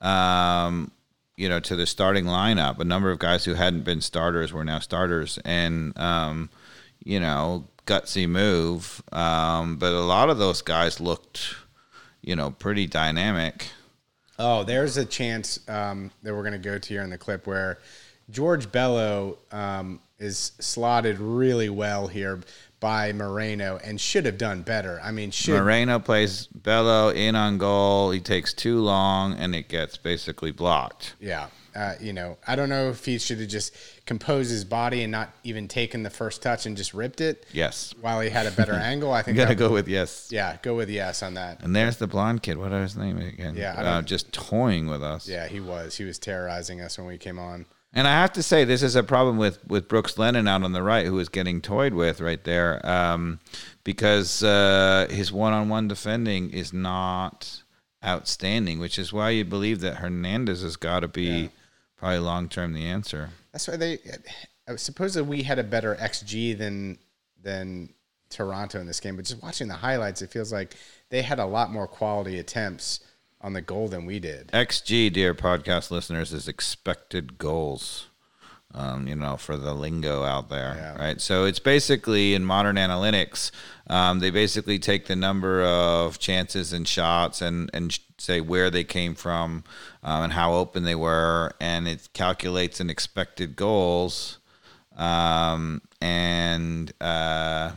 Um, 0.00 0.92
you 1.36 1.48
know, 1.48 1.60
to 1.60 1.76
the 1.76 1.86
starting 1.86 2.24
lineup. 2.24 2.78
A 2.78 2.84
number 2.84 3.10
of 3.10 3.18
guys 3.18 3.44
who 3.44 3.54
hadn't 3.54 3.84
been 3.84 4.00
starters 4.00 4.52
were 4.52 4.64
now 4.64 4.78
starters, 4.78 5.38
and 5.44 5.96
um, 5.98 6.50
you 7.04 7.20
know, 7.20 7.66
gutsy 7.86 8.28
move. 8.28 9.02
Um, 9.12 9.76
but 9.76 9.92
a 9.92 10.00
lot 10.00 10.30
of 10.30 10.38
those 10.38 10.62
guys 10.62 11.00
looked, 11.00 11.54
you 12.22 12.36
know, 12.36 12.50
pretty 12.50 12.86
dynamic. 12.86 13.68
Oh, 14.38 14.64
there's 14.64 14.96
a 14.96 15.04
chance 15.04 15.60
um, 15.68 16.10
that 16.22 16.34
we're 16.34 16.42
going 16.42 16.52
to 16.52 16.58
go 16.58 16.78
to 16.78 16.88
here 16.88 17.02
in 17.02 17.10
the 17.10 17.18
clip 17.18 17.46
where 17.46 17.78
George 18.30 18.70
Bello 18.70 19.38
um, 19.50 20.00
is 20.18 20.52
slotted 20.58 21.18
really 21.18 21.70
well 21.70 22.06
here 22.06 22.40
by 22.86 23.12
Moreno 23.12 23.80
and 23.82 24.00
should 24.00 24.24
have 24.26 24.38
done 24.38 24.62
better. 24.62 25.00
I 25.02 25.10
mean, 25.10 25.32
should 25.32 25.60
Moreno 25.60 25.98
plays 25.98 26.46
Bello 26.46 27.08
in 27.08 27.34
on 27.34 27.58
goal. 27.58 28.12
He 28.12 28.20
takes 28.20 28.54
too 28.54 28.78
long, 28.78 29.32
and 29.32 29.56
it 29.56 29.68
gets 29.68 29.96
basically 29.96 30.52
blocked. 30.52 31.16
Yeah. 31.18 31.48
Uh, 31.74 31.94
you 32.00 32.12
know, 32.12 32.38
I 32.46 32.54
don't 32.54 32.68
know 32.68 32.88
if 32.90 33.04
he 33.04 33.18
should 33.18 33.40
have 33.40 33.48
just 33.48 33.74
composed 34.06 34.50
his 34.52 34.64
body 34.64 35.02
and 35.02 35.10
not 35.10 35.30
even 35.42 35.66
taken 35.66 36.04
the 36.04 36.10
first 36.10 36.42
touch 36.42 36.64
and 36.64 36.76
just 36.76 36.94
ripped 36.94 37.20
it 37.20 37.44
Yes, 37.52 37.92
while 38.00 38.20
he 38.20 38.30
had 38.30 38.46
a 38.46 38.52
better 38.52 38.72
angle. 38.92 39.12
I 39.12 39.18
you 39.18 39.22
think 39.24 39.36
got 39.36 39.42
to 39.46 39.48
that- 39.48 39.54
go 39.56 39.70
with 39.72 39.88
yes. 39.88 40.28
Yeah, 40.30 40.56
go 40.62 40.76
with 40.76 40.88
yes 40.88 41.24
on 41.24 41.34
that. 41.34 41.64
And 41.64 41.74
there's 41.74 41.96
the 41.96 42.06
blonde 42.06 42.44
kid. 42.44 42.56
What 42.56 42.70
was 42.70 42.92
his 42.92 42.96
name 43.02 43.18
again? 43.18 43.56
Yeah, 43.56 43.72
uh, 43.72 44.02
just 44.02 44.32
toying 44.32 44.86
with 44.86 45.02
us. 45.02 45.28
Yeah, 45.28 45.48
he 45.48 45.58
was. 45.58 45.96
He 45.96 46.04
was 46.04 46.20
terrorizing 46.20 46.80
us 46.80 46.96
when 46.98 47.08
we 47.08 47.18
came 47.18 47.40
on. 47.40 47.66
And 47.96 48.06
I 48.06 48.12
have 48.12 48.32
to 48.34 48.42
say, 48.42 48.64
this 48.64 48.82
is 48.82 48.94
a 48.94 49.02
problem 49.02 49.38
with, 49.38 49.66
with 49.66 49.88
Brooks 49.88 50.18
Lennon 50.18 50.46
out 50.46 50.62
on 50.62 50.72
the 50.72 50.82
right, 50.82 51.06
who 51.06 51.18
is 51.18 51.30
getting 51.30 51.62
toyed 51.62 51.94
with 51.94 52.20
right 52.20 52.44
there, 52.44 52.84
um, 52.86 53.40
because 53.84 54.42
uh, 54.42 55.06
his 55.10 55.32
one 55.32 55.54
on 55.54 55.70
one 55.70 55.88
defending 55.88 56.50
is 56.50 56.74
not 56.74 57.62
outstanding, 58.04 58.78
which 58.78 58.98
is 58.98 59.14
why 59.14 59.30
you 59.30 59.46
believe 59.46 59.80
that 59.80 59.96
Hernandez 59.96 60.60
has 60.62 60.76
got 60.76 61.00
to 61.00 61.08
be 61.08 61.24
Yeah. 61.24 61.48
probably 61.96 62.18
long 62.18 62.50
term 62.50 62.74
the 62.74 62.84
answer. 62.84 63.30
That's 63.52 63.66
why 63.66 63.76
they. 63.76 63.98
I 64.68 64.76
suppose 64.76 65.14
that 65.14 65.24
we 65.24 65.42
had 65.42 65.58
a 65.58 65.64
better 65.64 65.94
XG 65.94 66.56
than 66.58 66.98
than 67.42 67.94
Toronto 68.28 68.78
in 68.78 68.86
this 68.86 69.00
game, 69.00 69.16
but 69.16 69.24
just 69.24 69.42
watching 69.42 69.68
the 69.68 69.74
highlights, 69.74 70.20
it 70.20 70.30
feels 70.30 70.52
like 70.52 70.74
they 71.08 71.22
had 71.22 71.38
a 71.38 71.46
lot 71.46 71.70
more 71.70 71.86
quality 71.86 72.38
attempts 72.38 73.00
on 73.40 73.52
the 73.52 73.60
goal 73.62 73.88
than 73.88 74.06
we 74.06 74.18
did. 74.18 74.48
XG, 74.48 75.12
dear 75.12 75.34
podcast 75.34 75.90
listeners, 75.90 76.32
is 76.32 76.48
expected 76.48 77.38
goals. 77.38 78.06
Um, 78.74 79.06
you 79.08 79.14
know, 79.16 79.38
for 79.38 79.56
the 79.56 79.72
lingo 79.72 80.24
out 80.24 80.50
there, 80.50 80.74
Yeah. 80.76 80.96
right? 81.02 81.18
So 81.20 81.44
it's 81.46 81.60
basically 81.60 82.34
in 82.34 82.44
modern 82.44 82.76
analytics, 82.76 83.50
um, 83.86 84.18
they 84.18 84.28
basically 84.28 84.78
take 84.78 85.06
the 85.06 85.16
number 85.16 85.62
of 85.64 86.18
chances 86.18 86.74
and 86.74 86.86
shots 86.86 87.40
and 87.40 87.70
and 87.72 87.98
say 88.18 88.40
where 88.42 88.68
they 88.70 88.84
came 88.84 89.14
from 89.14 89.64
um, 90.02 90.24
and 90.24 90.32
how 90.34 90.52
open 90.54 90.82
they 90.82 90.94
were, 90.96 91.52
and 91.58 91.88
it 91.88 92.08
calculates 92.12 92.78
an 92.80 92.90
expected 92.90 93.56
goals. 93.56 94.38
Um, 94.94 95.80
and 96.02 96.92
uh, 97.00 97.72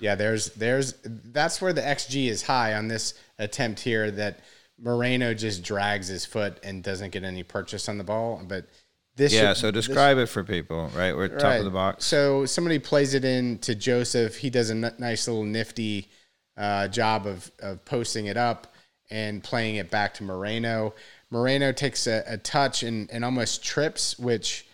Yeah, 0.00 0.14
there's 0.14 0.50
there's 0.50 0.94
that's 1.04 1.60
where 1.60 1.72
the 1.74 1.82
XG 1.82 2.28
is 2.28 2.42
high 2.42 2.72
on 2.74 2.88
this 2.88 3.12
attempt 3.38 3.80
here 3.80 4.10
that 4.10 4.40
Moreno 4.78 5.34
just 5.34 5.62
drags 5.62 6.08
his 6.08 6.24
foot 6.24 6.58
and 6.64 6.82
doesn't 6.82 7.10
get 7.10 7.24
any 7.24 7.42
purchase 7.42 7.88
on 7.88 7.98
the 7.98 8.04
ball. 8.04 8.42
But 8.46 8.66
this 9.16 9.32
yeah, 9.32 9.52
should- 9.52 9.60
so 9.60 9.70
this- 9.70 9.86
describe 9.86 10.18
it 10.18 10.26
for 10.26 10.42
people, 10.44 10.90
right? 10.96 11.14
We're 11.14 11.26
at 11.26 11.38
top 11.38 11.58
of 11.58 11.64
the 11.64 11.70
box. 11.70 12.04
So 12.04 12.46
somebody 12.46 12.78
plays 12.78 13.14
it 13.14 13.24
in 13.24 13.58
to 13.58 13.74
Josef. 13.74 14.36
He 14.36 14.50
does 14.50 14.70
a 14.70 14.74
n- 14.74 14.94
nice 14.98 15.28
little 15.28 15.44
nifty 15.44 16.08
uh, 16.56 16.88
job 16.88 17.26
of, 17.26 17.50
of 17.60 17.84
posting 17.84 18.26
it 18.26 18.36
up 18.36 18.74
and 19.10 19.42
playing 19.42 19.76
it 19.76 19.90
back 19.90 20.14
to 20.14 20.24
Moreno. 20.24 20.94
Moreno 21.30 21.72
takes 21.72 22.06
a, 22.06 22.22
a 22.26 22.36
touch 22.38 22.82
and, 22.82 23.10
and 23.10 23.24
almost 23.24 23.62
trips, 23.64 24.18
which 24.18 24.66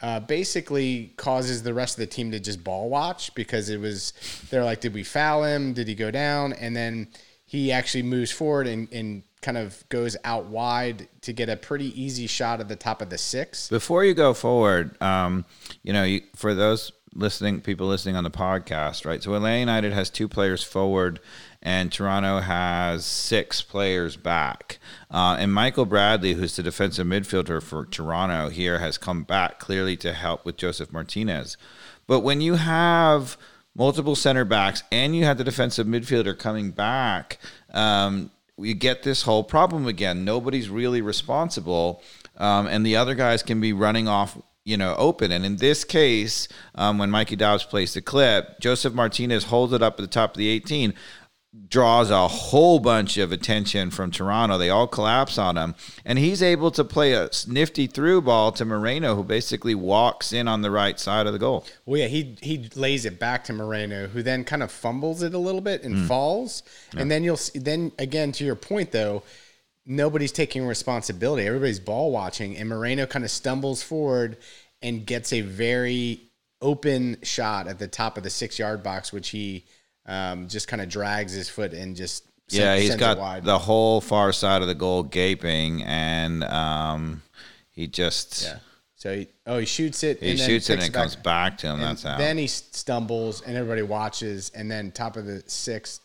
uh, 0.00 0.20
basically 0.20 1.14
causes 1.16 1.62
the 1.62 1.72
rest 1.72 1.94
of 1.94 2.00
the 2.00 2.06
team 2.06 2.30
to 2.30 2.40
just 2.40 2.62
ball 2.62 2.88
watch 2.90 3.34
because 3.34 3.70
it 3.70 3.80
was 3.80 4.12
they're 4.50 4.64
like, 4.64 4.80
did 4.80 4.92
we 4.92 5.02
foul 5.02 5.44
him? 5.44 5.72
Did 5.72 5.88
he 5.88 5.94
go 5.94 6.10
down? 6.10 6.52
And 6.54 6.76
then 6.76 7.08
he 7.46 7.72
actually 7.72 8.02
moves 8.02 8.30
forward 8.30 8.66
and, 8.66 8.92
and 8.92 9.22
kind 9.40 9.56
of 9.56 9.88
goes 9.88 10.16
out 10.24 10.46
wide 10.46 11.08
to 11.20 11.32
get 11.32 11.48
a 11.48 11.56
pretty 11.56 11.98
easy 12.00 12.26
shot 12.26 12.60
at 12.60 12.68
the 12.68 12.76
top 12.76 13.00
of 13.00 13.08
the 13.08 13.16
six. 13.18 13.68
Before 13.68 14.04
you 14.04 14.12
go 14.12 14.34
forward, 14.34 15.00
um, 15.00 15.44
you 15.84 15.92
know, 15.92 16.02
you, 16.02 16.22
for 16.34 16.52
those 16.54 16.90
listening, 17.14 17.60
people 17.60 17.86
listening 17.86 18.16
on 18.16 18.24
the 18.24 18.30
podcast, 18.30 19.06
right? 19.06 19.22
So 19.22 19.34
Atlanta 19.34 19.60
United 19.60 19.92
has 19.92 20.10
two 20.10 20.26
players 20.26 20.64
forward, 20.64 21.20
and 21.62 21.92
Toronto 21.92 22.40
has 22.40 23.04
six 23.04 23.62
players 23.62 24.16
back. 24.16 24.78
Uh, 25.10 25.36
and 25.38 25.52
Michael 25.52 25.86
Bradley, 25.86 26.34
who's 26.34 26.56
the 26.56 26.62
defensive 26.64 27.06
midfielder 27.06 27.62
for 27.62 27.86
Toronto, 27.86 28.48
here 28.48 28.80
has 28.80 28.98
come 28.98 29.22
back 29.22 29.60
clearly 29.60 29.96
to 29.98 30.12
help 30.12 30.44
with 30.44 30.56
Josef 30.56 30.92
Martinez. 30.92 31.56
But 32.08 32.20
when 32.20 32.40
you 32.40 32.54
have 32.54 33.36
multiple 33.76 34.16
center 34.16 34.44
backs 34.44 34.82
and 34.90 35.14
you 35.14 35.24
have 35.24 35.38
the 35.38 35.44
defensive 35.44 35.86
midfielder 35.86 36.36
coming 36.36 36.70
back, 36.70 37.38
um, 37.74 38.30
you 38.58 38.74
get 38.74 39.02
this 39.02 39.22
whole 39.22 39.44
problem 39.44 39.86
again. 39.86 40.24
Nobody's 40.24 40.70
really 40.70 41.02
responsible, 41.02 42.02
um, 42.38 42.66
and 42.66 42.86
the 42.86 42.96
other 42.96 43.14
guys 43.14 43.42
can 43.42 43.60
be 43.60 43.74
running 43.74 44.08
off, 44.08 44.38
you 44.64 44.78
know, 44.78 44.94
open. 44.96 45.30
And 45.30 45.44
in 45.44 45.56
this 45.56 45.84
case, 45.84 46.48
um, 46.74 46.96
when 46.96 47.10
Mikey 47.10 47.36
Dobbs 47.36 47.64
plays 47.64 47.92
the 47.92 48.00
clip, 48.00 48.58
Josef 48.60 48.94
Martinez 48.94 49.44
holds 49.44 49.74
it 49.74 49.82
up 49.82 49.94
at 49.94 50.02
the 50.02 50.06
top 50.06 50.30
of 50.30 50.38
the 50.38 50.48
18 50.48 50.94
draws 51.68 52.10
a 52.10 52.28
whole 52.28 52.78
bunch 52.78 53.16
of 53.16 53.32
attention 53.32 53.90
from 53.90 54.10
Toronto. 54.10 54.58
They 54.58 54.70
all 54.70 54.86
collapse 54.86 55.38
on 55.38 55.56
him. 55.56 55.74
And 56.04 56.18
he's 56.18 56.42
able 56.42 56.70
to 56.72 56.84
play 56.84 57.14
a 57.14 57.30
nifty 57.46 57.86
through 57.86 58.22
ball 58.22 58.52
to 58.52 58.64
Moreno, 58.64 59.14
who 59.14 59.24
basically 59.24 59.74
walks 59.74 60.32
in 60.32 60.48
on 60.48 60.62
the 60.62 60.70
right 60.70 60.98
side 61.00 61.26
of 61.26 61.32
the 61.32 61.38
goal. 61.38 61.64
Well, 61.84 62.00
yeah, 62.00 62.08
he 62.08 62.36
he 62.42 62.68
lays 62.74 63.04
it 63.04 63.18
back 63.18 63.44
to 63.44 63.52
Moreno, 63.52 64.06
who 64.06 64.22
then 64.22 64.44
kind 64.44 64.62
of 64.62 64.70
fumbles 64.70 65.22
it 65.22 65.34
a 65.34 65.38
little 65.38 65.60
bit 65.60 65.82
and 65.82 65.96
mm. 65.96 66.08
falls. 66.08 66.62
And 66.96 67.10
then 67.10 67.24
you'll 67.24 67.36
see, 67.36 67.58
then 67.58 67.92
again 67.98 68.32
to 68.32 68.44
your 68.44 68.56
point 68.56 68.92
though, 68.92 69.22
nobody's 69.86 70.32
taking 70.32 70.66
responsibility. 70.66 71.46
Everybody's 71.46 71.80
ball 71.80 72.10
watching, 72.10 72.56
and 72.56 72.68
Moreno 72.68 73.06
kind 73.06 73.24
of 73.24 73.30
stumbles 73.30 73.82
forward 73.82 74.36
and 74.82 75.06
gets 75.06 75.32
a 75.32 75.40
very 75.40 76.20
open 76.60 77.18
shot 77.22 77.66
at 77.66 77.78
the 77.78 77.88
top 77.88 78.16
of 78.16 78.22
the 78.22 78.30
six 78.30 78.58
yard 78.58 78.82
box, 78.82 79.12
which 79.12 79.30
he 79.30 79.64
um, 80.06 80.48
just 80.48 80.68
kind 80.68 80.80
of 80.80 80.88
drags 80.88 81.32
his 81.32 81.48
foot 81.48 81.72
and 81.72 81.96
just 81.96 82.24
yeah, 82.48 82.76
he's 82.76 82.94
got 82.94 83.18
wide. 83.18 83.44
the 83.44 83.58
whole 83.58 84.00
far 84.00 84.32
side 84.32 84.62
of 84.62 84.68
the 84.68 84.74
goal 84.74 85.02
gaping, 85.02 85.82
and 85.82 86.44
um, 86.44 87.22
he 87.70 87.88
just 87.88 88.44
yeah. 88.44 88.58
So 88.94 89.14
he, 89.14 89.28
oh, 89.46 89.58
he 89.58 89.66
shoots 89.66 90.02
it. 90.02 90.20
he 90.20 90.30
and 90.30 90.38
then 90.38 90.48
shoots 90.48 90.70
it 90.70 90.74
and 90.74 90.82
it 90.82 90.92
comes 90.92 91.16
back 91.16 91.58
to 91.58 91.66
him. 91.66 91.74
And 91.74 91.82
That's 91.82 92.02
how. 92.02 92.16
Then 92.16 92.38
he 92.38 92.46
stumbles, 92.46 93.42
and 93.42 93.56
everybody 93.56 93.82
watches, 93.82 94.50
and 94.54 94.70
then 94.70 94.90
top 94.90 95.16
of 95.16 95.26
the 95.26 95.42
six, 95.46 96.00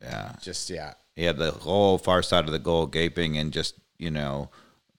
yeah, 0.00 0.32
just 0.40 0.70
yeah. 0.70 0.94
he 1.16 1.24
had 1.24 1.38
the 1.38 1.50
whole 1.50 1.98
far 1.98 2.22
side 2.22 2.44
of 2.44 2.52
the 2.52 2.58
goal 2.58 2.86
gaping 2.86 3.36
and 3.38 3.52
just 3.52 3.74
you 3.98 4.10
know 4.10 4.50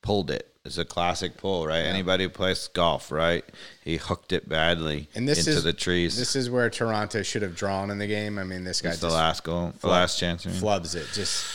pulled 0.02 0.32
it. 0.32 0.52
It's 0.68 0.78
a 0.78 0.86
classic 0.86 1.38
pull, 1.38 1.66
right? 1.66 1.80
Anybody 1.80 2.26
who 2.26 2.30
plays 2.30 2.68
golf, 2.68 3.10
right? 3.12 3.44
He 3.84 3.96
hooked 3.96 4.34
it 4.34 4.50
badly 4.50 5.08
And 5.16 5.26
this 5.28 5.40
into 5.40 5.52
is 5.52 5.64
the 5.64 5.72
trees. 5.72 6.18
This 6.18 6.36
is 6.36 6.50
where 6.50 6.70
Toronto 6.70 7.24
should 7.24 7.42
have 7.42 7.56
drawn 7.56 7.90
in 7.90 7.98
the 8.00 8.06
game. 8.08 8.38
I 8.38 8.44
mean, 8.44 8.66
this 8.66 8.82
guy 8.82 8.90
It's 8.90 9.00
the 9.00 9.10
last 9.10 9.44
goal, 9.46 9.74
the 9.80 9.88
last 9.88 10.20
chance. 10.20 10.46
I 10.46 10.50
mean. 10.50 10.60
flubs 10.60 10.94
it. 10.94 11.08
Just 11.14 11.46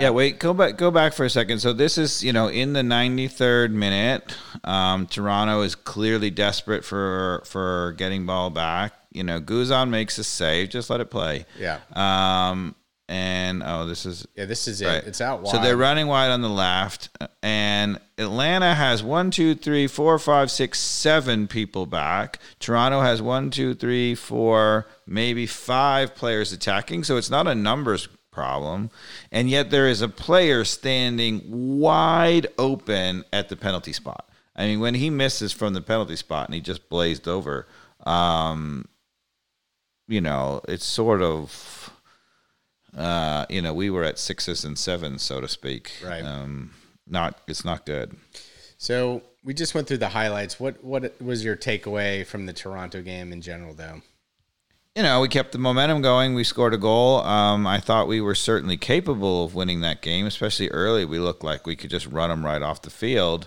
Yeah, 0.00 0.10
wait, 0.10 0.38
go 0.38 0.54
back, 0.54 0.78
go 0.78 0.90
back 0.90 1.12
for 1.12 1.26
a 1.26 1.30
second. 1.30 1.60
So 1.60 1.74
this 1.74 1.98
is, 1.98 2.24
you 2.24 2.32
know, 2.32 2.48
in 2.48 2.72
the 2.72 2.82
93rd 2.82 3.72
minute, 3.72 4.36
um, 4.64 5.06
Toronto 5.06 5.60
is 5.60 5.74
clearly 5.74 6.30
desperate 6.30 6.84
for 6.84 7.42
for 7.44 7.94
getting 7.98 8.24
ball 8.24 8.48
back. 8.48 8.94
You 9.12 9.24
know, 9.24 9.38
Guzan 9.40 9.90
makes 9.90 10.16
a 10.18 10.24
save. 10.24 10.70
Just 10.70 10.88
let 10.90 11.00
it 11.00 11.10
play. 11.10 11.44
yeah, 11.58 11.80
Um, 11.94 12.74
and 13.08 13.62
oh, 13.64 13.86
this 13.86 14.04
is 14.04 14.26
yeah. 14.34 14.44
This 14.44 14.68
is 14.68 14.82
it. 14.82 15.04
It's 15.06 15.20
out 15.20 15.42
wide. 15.42 15.50
So 15.50 15.62
they're 15.62 15.76
running 15.76 16.06
wide 16.06 16.30
on 16.30 16.42
the 16.42 16.48
left, 16.48 17.08
and 17.42 17.98
Atlanta 18.18 18.74
has 18.74 19.02
one, 19.02 19.30
two, 19.30 19.54
three, 19.54 19.86
four, 19.86 20.18
five, 20.18 20.50
six, 20.50 20.78
seven 20.78 21.48
people 21.48 21.86
back. 21.86 22.38
Toronto 22.60 23.00
has 23.00 23.22
one, 23.22 23.50
two, 23.50 23.74
three, 23.74 24.14
four, 24.14 24.86
maybe 25.06 25.46
five 25.46 26.14
players 26.14 26.52
attacking. 26.52 27.04
So 27.04 27.16
it's 27.16 27.30
not 27.30 27.46
a 27.46 27.54
numbers 27.54 28.08
problem, 28.30 28.90
and 29.32 29.48
yet 29.48 29.70
there 29.70 29.88
is 29.88 30.02
a 30.02 30.08
player 30.08 30.64
standing 30.64 31.42
wide 31.80 32.46
open 32.58 33.24
at 33.32 33.48
the 33.48 33.56
penalty 33.56 33.92
spot. 33.94 34.28
I 34.54 34.66
mean, 34.66 34.80
when 34.80 34.94
he 34.94 35.08
misses 35.08 35.52
from 35.52 35.72
the 35.72 35.80
penalty 35.80 36.16
spot 36.16 36.48
and 36.48 36.54
he 36.54 36.60
just 36.60 36.88
blazed 36.88 37.28
over, 37.28 37.68
um, 38.04 38.86
you 40.08 40.20
know, 40.20 40.60
it's 40.66 40.84
sort 40.84 41.22
of 41.22 41.77
uh, 42.98 43.46
you 43.48 43.62
know, 43.62 43.72
we 43.72 43.90
were 43.90 44.04
at 44.04 44.18
sixes 44.18 44.64
and 44.64 44.76
sevens, 44.78 45.22
so 45.22 45.40
to 45.40 45.48
speak. 45.48 45.92
Right. 46.04 46.22
Um, 46.22 46.72
not, 47.06 47.40
it's 47.46 47.64
not 47.64 47.86
good. 47.86 48.16
So 48.76 49.22
we 49.44 49.54
just 49.54 49.74
went 49.74 49.88
through 49.88 49.98
the 49.98 50.08
highlights. 50.08 50.60
What 50.60 50.82
what 50.84 51.20
was 51.22 51.44
your 51.44 51.56
takeaway 51.56 52.26
from 52.26 52.46
the 52.46 52.52
Toronto 52.52 53.02
game 53.02 53.32
in 53.32 53.40
general, 53.40 53.74
though? 53.74 54.02
You 54.94 55.04
know, 55.04 55.20
we 55.20 55.28
kept 55.28 55.52
the 55.52 55.58
momentum 55.58 56.02
going. 56.02 56.34
We 56.34 56.42
scored 56.42 56.74
a 56.74 56.78
goal. 56.78 57.20
Um, 57.20 57.66
I 57.66 57.78
thought 57.78 58.08
we 58.08 58.20
were 58.20 58.34
certainly 58.34 58.76
capable 58.76 59.44
of 59.44 59.54
winning 59.54 59.80
that 59.82 60.02
game, 60.02 60.26
especially 60.26 60.68
early. 60.70 61.04
We 61.04 61.20
looked 61.20 61.44
like 61.44 61.66
we 61.66 61.76
could 61.76 61.90
just 61.90 62.06
run 62.06 62.30
them 62.30 62.44
right 62.44 62.62
off 62.62 62.82
the 62.82 62.90
field. 62.90 63.46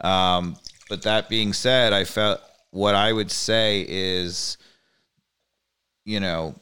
Um, 0.00 0.56
but 0.88 1.02
that 1.02 1.28
being 1.28 1.52
said, 1.52 1.92
I 1.92 2.02
felt 2.02 2.40
what 2.70 2.96
I 2.96 3.12
would 3.12 3.30
say 3.30 3.86
is, 3.88 4.58
you 6.04 6.18
know, 6.18 6.56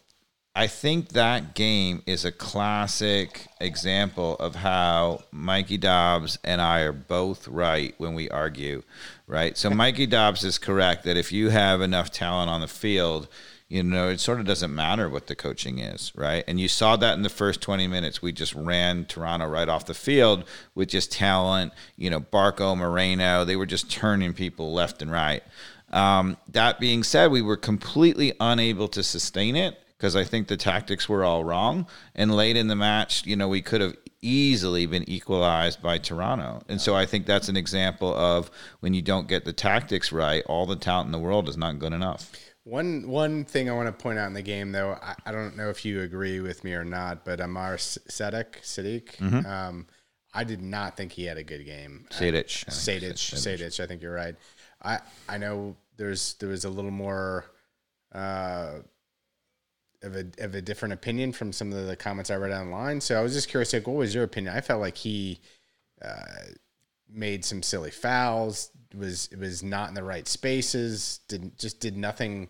I 0.59 0.69
think 0.69 1.11
that 1.11 1.55
game 1.55 2.03
is 2.07 2.25
a 2.25 2.33
classic 2.33 3.47
example 3.61 4.37
of 4.37 4.55
how 4.55 5.25
Mikey 5.31 5.77
Dobbs 5.77 6.39
and 6.43 6.63
I 6.63 6.81
are 6.81 6.95
both 6.95 7.47
right 7.47 7.95
when 7.99 8.15
we 8.15 8.31
argue, 8.31 8.83
right? 9.27 9.55
So 9.59 9.69
Mikey 9.69 10.07
Dobbs 10.07 10.45
is 10.45 10.57
correct 10.57 11.05
that 11.05 11.19
if 11.19 11.31
you 11.31 11.51
have 11.51 11.83
enough 11.83 12.11
talent 12.11 12.49
on 12.49 12.63
the 12.63 12.69
field, 12.69 13.29
you 13.69 13.83
know, 13.83 14.09
it 14.09 14.19
sort 14.19 14.41
of 14.41 14.47
doesn't 14.47 14.75
matter 14.75 15.11
what 15.11 15.27
the 15.27 15.37
coaching 15.37 15.79
is, 15.79 16.11
right? 16.17 16.43
And 16.49 16.59
you 16.59 16.69
saw 16.69 16.97
that 16.97 17.19
in 17.19 17.23
the 17.23 17.29
first 17.29 17.61
20 17.61 17.87
minutes. 17.87 18.23
We 18.23 18.33
just 18.33 18.55
ran 18.55 19.05
Toronto 19.05 19.47
right 19.47 19.69
off 19.69 19.85
the 19.85 19.93
field 19.93 20.45
with 20.75 20.89
just 20.89 21.13
talent, 21.13 21.75
you 21.99 22.09
know, 22.09 22.21
Barco, 22.21 22.75
Moreno. 22.75 23.45
They 23.45 23.57
were 23.57 23.67
just 23.67 23.91
turning 23.91 24.33
people 24.33 24.73
left 24.73 25.03
and 25.03 25.13
right. 25.13 25.43
Um, 25.93 26.39
that 26.49 26.81
being 26.81 27.03
said, 27.03 27.31
we 27.31 27.43
were 27.43 27.59
completely 27.59 28.33
unable 28.41 28.89
to 28.89 29.03
sustain 29.03 29.55
it 29.55 29.79
because 29.97 30.15
I 30.17 30.25
think 30.25 30.49
the 30.49 30.57
tactics 30.57 31.09
were 31.09 31.25
all 31.25 31.45
wrong. 31.45 31.87
And 32.15 32.35
late 32.35 32.57
in 32.57 32.69
the 32.69 32.77
match, 32.77 33.25
you 33.27 33.37
know, 33.37 33.49
we 33.49 33.63
could 33.63 33.81
have 33.81 33.97
easily 34.23 34.87
been 34.87 35.09
equalized 35.09 35.81
by 35.83 35.99
Toronto. 35.99 36.63
And 36.69 36.81
so 36.81 36.95
I 36.97 37.07
think 37.07 37.27
that's 37.27 37.49
an 37.49 37.57
example 37.57 38.15
of 38.15 38.51
when 38.81 38.95
you 38.95 39.03
don't 39.03 39.29
get 39.29 39.45
the 39.45 39.53
tactics 39.53 40.13
right, 40.13 40.43
all 40.47 40.67
the 40.67 40.77
talent 40.77 41.07
in 41.07 41.13
the 41.13 41.19
world 41.19 41.49
is 41.49 41.57
not 41.57 41.79
good 41.79 41.93
enough. 41.93 42.31
One 42.65 43.07
one 43.09 43.45
thing 43.45 43.71
I 43.71 43.75
want 43.75 43.87
to 43.87 43.93
point 44.03 44.19
out 44.19 44.27
in 44.27 44.35
the 44.35 44.43
game, 44.43 44.73
though, 44.73 44.99
I, 45.01 45.15
I 45.25 45.31
don't 45.33 45.57
know 45.57 45.69
if 45.71 45.85
you 45.85 46.03
agree 46.03 46.41
with 46.41 46.65
me 46.65 46.73
or 46.75 46.85
not, 46.85 47.25
but 47.25 47.39
Amar 47.41 47.77
Sadek, 47.77 48.61
Sadiq, 48.63 49.17
Mm-hmm. 49.19 49.47
um, 49.47 49.87
I 50.35 50.43
did 50.45 50.61
not 50.61 50.97
think 50.97 51.13
he 51.13 51.25
had 51.25 51.39
a 51.39 51.45
good 51.45 51.65
game. 51.65 52.07
Think 52.11 52.35
Sadich, 52.35 52.67
Sadich, 52.69 53.81
I 53.81 53.87
think 53.87 54.03
you're 54.03 54.13
right. 54.13 54.35
I 54.83 54.99
I 55.29 55.39
know 55.39 55.77
there's 55.97 56.35
there 56.35 56.49
was 56.49 56.65
a 56.65 56.69
little 56.69 56.91
more 56.91 57.45
uh, 58.13 58.81
of 60.07 60.17
a, 60.17 60.45
of 60.45 60.55
a 60.55 60.63
different 60.63 60.95
opinion 60.95 61.33
from 61.33 61.53
some 61.53 61.73
of 61.73 61.87
the 61.87 61.97
comments 61.97 62.31
I 62.31 62.37
read 62.37 62.53
online. 62.53 63.01
So 63.01 63.19
I 63.19 63.23
was 63.23 63.35
just 63.35 63.49
curious, 63.49 63.73
like, 63.73 63.87
what 63.87 63.97
was 63.97 64.15
your 64.15 64.25
opinion? 64.25 64.57
I 64.57 64.61
felt 64.61 64.81
like 64.81 64.97
he 64.97 65.41
uh, 66.01 66.25
made 67.09 67.45
some 67.45 67.63
silly 67.63 67.91
fouls, 67.91 68.71
was 68.95 69.29
was 69.39 69.63
not 69.63 69.89
in 69.89 69.95
the 69.95 70.03
right 70.03 70.27
spaces, 70.27 71.21
didn't 71.29 71.59
just 71.59 71.81
did 71.81 71.97
nothing 71.97 72.49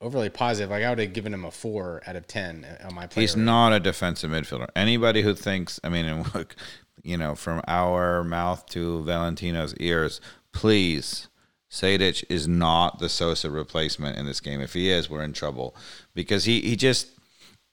overly 0.00 0.28
positive. 0.28 0.70
Like 0.70 0.84
I 0.84 0.90
would 0.90 0.98
have 0.98 1.12
given 1.12 1.32
him 1.32 1.44
a 1.44 1.50
four 1.50 2.02
out 2.06 2.16
of 2.16 2.26
ten 2.26 2.66
on 2.84 2.94
my 2.94 3.06
player. 3.06 3.22
He's 3.22 3.36
not 3.36 3.72
a 3.72 3.80
defensive 3.80 4.30
midfielder. 4.30 4.68
Anybody 4.74 5.22
who 5.22 5.34
thinks, 5.34 5.78
I 5.84 5.88
mean, 5.88 6.06
and 6.06 6.34
look, 6.34 6.56
you 7.02 7.16
know, 7.16 7.34
from 7.34 7.62
our 7.68 8.24
mouth 8.24 8.66
to 8.70 9.02
Valentino's 9.04 9.74
ears, 9.76 10.20
please. 10.52 11.28
Sejdic 11.70 12.24
is 12.28 12.46
not 12.46 12.98
the 12.98 13.08
Sosa 13.08 13.50
replacement 13.50 14.16
in 14.16 14.26
this 14.26 14.40
game. 14.40 14.60
If 14.60 14.72
he 14.74 14.88
is, 14.90 15.10
we're 15.10 15.22
in 15.24 15.32
trouble 15.32 15.74
because 16.14 16.44
he, 16.44 16.60
he 16.60 16.76
just 16.76 17.08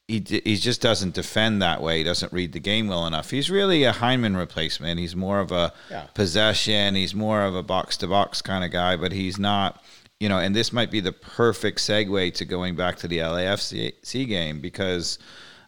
he, 0.07 0.21
he 0.43 0.57
just 0.57 0.81
doesn't 0.81 1.13
defend 1.13 1.61
that 1.61 1.81
way. 1.81 1.99
He 1.99 2.03
doesn't 2.03 2.33
read 2.33 2.51
the 2.51 2.59
game 2.59 2.87
well 2.87 3.07
enough. 3.07 3.29
He's 3.29 3.49
really 3.49 3.85
a 3.85 3.93
Hyndman 3.93 4.35
replacement. 4.37 4.99
He's 4.99 5.15
more 5.15 5.39
of 5.39 5.51
a 5.51 5.71
Yeah. 5.89 6.07
possession. 6.13 6.95
He's 6.95 7.15
more 7.15 7.43
of 7.43 7.55
a 7.55 7.63
box 7.63 7.95
to 7.97 8.07
box 8.07 8.41
kind 8.41 8.65
of 8.65 8.71
guy, 8.71 8.97
but 8.97 9.13
he's 9.13 9.39
not, 9.39 9.81
you 10.19 10.27
know, 10.27 10.39
and 10.39 10.53
this 10.53 10.73
might 10.73 10.91
be 10.91 10.99
the 10.99 11.13
perfect 11.13 11.79
segue 11.79 12.33
to 12.33 12.43
going 12.45 12.75
back 12.75 12.97
to 12.97 13.07
the 13.07 13.19
LAFC 13.19 14.27
game 14.27 14.59
because 14.59 15.19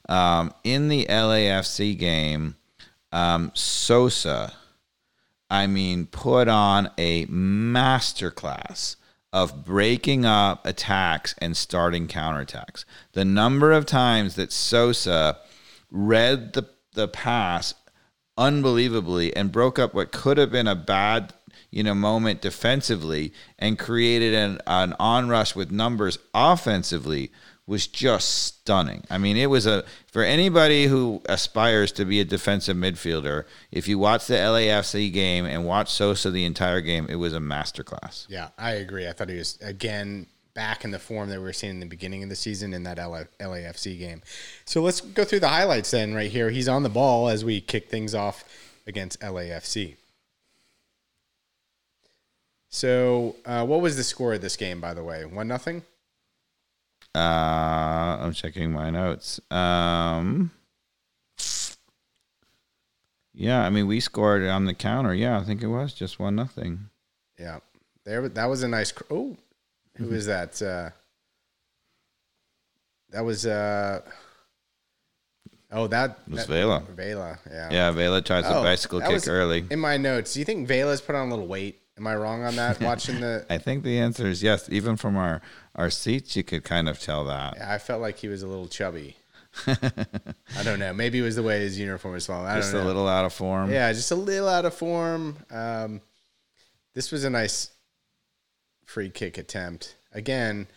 um, 0.09 0.53
in 0.65 0.89
the 0.89 1.05
LAFC 1.05 1.97
game, 1.97 2.55
um, 3.13 3.51
Sosa, 3.53 4.51
I 5.50 5.68
mean, 5.68 6.08
put 6.08 6.48
on 6.48 6.89
a 6.98 7.26
masterclass 7.28 8.96
of 9.32 9.66
breaking 9.66 10.26
up 10.26 10.66
attacks 10.66 11.36
and 11.39 11.58
starting 11.58 12.08
counterattacks. 12.08 12.86
The 13.14 13.26
number 13.26 13.72
of 13.72 13.86
times 13.86 14.36
that 14.36 14.52
Sosa 14.52 15.38
read 15.91 16.54
the, 16.54 16.70
the 16.93 17.08
pass 17.08 17.74
unbelievably 18.38 19.36
and 19.36 19.52
broke 19.52 19.78
up 19.78 19.93
what 19.93 20.12
could 20.12 20.38
have 20.38 20.52
been 20.52 20.68
a 20.68 20.76
bad 20.76 21.34
you 21.72 21.84
know 21.84 21.93
moment 21.93 22.41
defensively 22.41 23.34
and 23.60 23.80
created 23.80 24.34
an, 24.34 24.60
an 24.68 24.93
onrush 25.00 25.56
with 25.56 25.72
numbers 25.72 26.18
offensively 26.34 27.32
was 27.68 27.88
just 27.88 28.30
stunning. 28.30 29.03
I 29.09 29.18
mean, 29.18 29.38
it 29.38 29.49
was 29.49 29.66
a 29.66 29.84
for 30.11 30.24
anybody 30.24 30.86
who 30.86 31.22
aspires 31.26 31.91
to 31.93 32.05
be 32.05 32.20
a 32.20 32.26
defensive 32.26 32.78
midfielder. 32.78 33.45
If 33.72 33.88
you 33.88 33.97
watch 33.97 34.28
the 34.28 34.36
LAFC 34.36 35.11
game 35.11 35.45
and 35.45 35.66
watch 35.66 35.91
Sosa 35.91 36.30
the 36.30 36.45
entire 36.45 36.82
game, 36.82 37.07
it 37.09 37.16
was 37.16 37.34
a 37.34 37.39
masterclass. 37.39 38.28
Yeah, 38.30 38.49
I 38.57 38.74
agree. 38.74 39.07
I 39.07 39.13
thought 39.13 39.30
he 39.30 39.38
was 39.38 39.57
again 39.61 40.28
back 40.53 40.86
in 40.86 40.91
the 40.91 40.99
form 40.99 41.30
that 41.30 41.39
we 41.39 41.43
were 41.43 41.53
seeing 41.53 41.74
in 41.74 41.80
the 41.80 41.86
beginning 41.86 42.24
of 42.24 42.30
the 42.30 42.36
season 42.36 42.74
in 42.74 42.84
that 42.84 42.97
LA, 42.97 43.24
LAFC 43.39 43.97
game. 43.99 44.22
So 44.63 44.82
let's 44.82 45.01
go 45.01 45.26
through 45.26 45.41
the 45.41 45.49
highlights 45.49 45.91
then. 45.91 46.13
Right 46.13 46.32
here, 46.32 46.49
he's 46.49 46.70
on 46.70 46.84
the 46.84 46.89
ball 46.89 47.30
as 47.30 47.43
we 47.43 47.61
kick 47.61 47.89
things 47.89 48.16
off 48.16 48.45
against 48.88 49.20
LAFC. 49.22 49.95
So, 52.70 53.38
uh, 53.45 53.66
what 53.66 53.82
was 53.82 53.95
the 53.95 54.03
score 54.03 54.34
of 54.34 54.41
this 54.41 54.57
game, 54.57 54.82
by 54.82 54.93
the 54.93 55.03
way? 55.03 55.24
One 55.26 55.47
nothing. 55.47 55.84
Uh, 57.16 58.18
I'm 58.22 58.34
checking 58.34 58.72
my 58.74 58.89
notes. 58.89 59.39
Um, 59.49 60.51
yeah, 63.34 63.66
I 63.66 63.70
mean, 63.70 63.88
we 63.88 63.99
scored 63.99 64.43
on 64.43 64.66
the 64.66 64.74
counter. 64.74 65.13
Yeah, 65.13 65.39
I 65.39 65.43
think 65.43 65.61
it 65.63 65.68
was 65.68 65.93
just 65.93 66.20
one 66.20 66.36
nothing. 66.36 66.89
Yeah, 67.39 67.59
there. 68.03 68.28
That 68.30 68.45
was 68.49 68.63
a 68.63 68.68
nice. 68.68 68.91
cr- 68.91 69.03
Oh, 69.09 69.38
who 69.95 70.11
is 70.11 70.26
that? 70.26 70.61
Uh, 70.61 70.89
that 73.11 73.24
was. 73.24 73.45
Uh, 73.45 74.01
oh, 75.72 75.88
that 75.88 76.20
It 76.28 76.32
was 76.34 76.47
that, 76.47 76.53
Vela. 76.53 76.84
Vela. 76.95 77.39
Yeah. 77.49 77.70
Yeah, 77.72 77.91
Vela 77.91 78.22
tries 78.22 78.45
a 78.45 78.57
Oh, 78.57 78.63
bicycle 78.63 79.01
kick 79.01 79.28
early. 79.28 79.66
In 79.70 79.80
my 79.80 79.97
notes, 79.97 80.34
do 80.34 80.39
you 80.39 80.45
think 80.45 80.68
Vela's 80.68 81.01
put 81.01 81.16
on 81.16 81.28
a 81.28 81.30
little 81.30 81.47
weight? 81.47 81.82
Am 81.97 82.07
I 82.07 82.16
wrong 82.16 82.43
on 82.43 82.55
that? 82.57 82.82
Watching 82.82 83.22
the, 83.22 83.45
I 83.49 83.57
think 83.57 83.84
the 83.84 83.99
answer 83.99 84.28
is 84.28 84.43
yes. 84.43 84.68
Even 84.70 84.97
from 84.97 85.16
our 85.16 85.41
our 85.76 85.89
seats, 85.89 86.36
you 86.36 86.43
could 86.43 86.63
kind 86.63 86.88
of 86.89 86.99
tell 86.99 87.26
that. 87.26 87.61
I 87.61 87.78
felt 87.78 88.01
like 88.01 88.17
he 88.17 88.28
was 88.28 88.43
a 88.43 88.47
little 88.47 88.67
chubby. 88.67 89.17
I 89.67 90.63
don't 90.63 90.80
know. 90.80 90.93
Maybe 90.93 91.19
it 91.19 91.21
was 91.21 91.36
the 91.36 91.43
way 91.43 91.59
his 91.59 91.80
uniform 91.80 92.13
was 92.13 92.26
falling. 92.26 92.47
I 92.47 92.55
Just 92.57 92.73
a 92.73 92.84
little 92.84 93.07
out 93.07 93.26
of 93.26 93.34
form. 93.34 93.71
Yeah, 93.71 93.91
just 93.93 94.11
a 94.11 94.15
little 94.15 94.49
out 94.49 94.65
of 94.65 94.73
form. 94.73 95.38
Um, 95.49 96.01
this 96.93 97.11
was 97.11 97.23
a 97.23 97.30
nice 97.30 97.71
free 98.86 99.09
kick 99.09 99.38
attempt. 99.38 99.95
Again, 100.11 100.67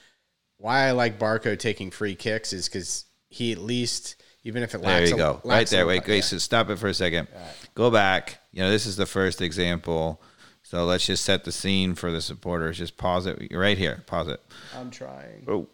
why 0.58 0.86
I 0.86 0.90
like 0.92 1.18
Barco 1.18 1.58
taking 1.58 1.90
free 1.90 2.14
kicks 2.14 2.52
is 2.52 2.68
because 2.68 3.04
he 3.28 3.52
at 3.52 3.58
least, 3.58 4.16
even 4.44 4.62
if 4.62 4.74
it 4.74 4.82
There 4.82 4.90
lacks 5.00 5.10
you 5.10 5.16
go. 5.16 5.40
lacks 5.44 5.44
Right 5.44 5.68
there. 5.68 5.86
Wait, 5.86 6.06
wait. 6.06 6.16
yeah. 6.16 6.20
So 6.22 6.38
stop 6.38 6.70
it 6.70 6.76
for 6.76 6.88
a 6.88 6.94
second. 6.94 7.28
Go 7.74 7.90
back. 7.90 8.40
You 8.52 8.62
know, 8.62 8.70
this 8.70 8.86
is 8.86 8.96
the 8.96 9.06
first 9.06 9.40
example. 9.42 10.20
So 10.68 10.84
let's 10.84 11.06
just 11.06 11.24
set 11.24 11.44
the 11.44 11.50
scene 11.50 11.94
for 11.94 12.12
the 12.12 12.20
supporters. 12.20 12.76
Just 12.76 12.98
pause 12.98 13.24
it 13.24 13.50
right 13.52 13.78
here. 13.78 14.02
Pause 14.06 14.28
it. 14.28 14.42
I'm 14.76 14.90
trying. 14.90 15.46
Oh. 15.48 15.66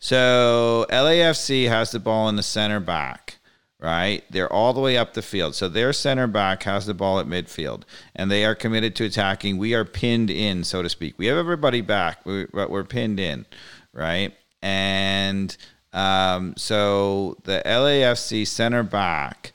So 0.00 0.86
LAFC 0.90 1.68
has 1.68 1.92
the 1.92 2.00
ball 2.00 2.28
in 2.28 2.34
the 2.34 2.42
center 2.42 2.80
back, 2.80 3.36
right? 3.78 4.24
They're 4.28 4.52
all 4.52 4.72
the 4.72 4.80
way 4.80 4.98
up 4.98 5.14
the 5.14 5.22
field. 5.22 5.54
So 5.54 5.68
their 5.68 5.92
center 5.92 6.26
back 6.26 6.64
has 6.64 6.84
the 6.84 6.94
ball 6.94 7.20
at 7.20 7.26
midfield, 7.26 7.84
and 8.16 8.28
they 8.28 8.44
are 8.44 8.56
committed 8.56 8.96
to 8.96 9.04
attacking. 9.04 9.56
We 9.56 9.72
are 9.74 9.84
pinned 9.84 10.30
in, 10.30 10.64
so 10.64 10.82
to 10.82 10.88
speak. 10.88 11.14
We 11.16 11.26
have 11.26 11.38
everybody 11.38 11.80
back, 11.80 12.24
but 12.24 12.70
we're 12.70 12.82
pinned 12.82 13.20
in, 13.20 13.46
right? 13.92 14.34
And 14.60 15.56
um, 15.92 16.54
so 16.56 17.36
the 17.44 17.62
LAFC 17.64 18.48
center 18.48 18.82
back 18.82 19.52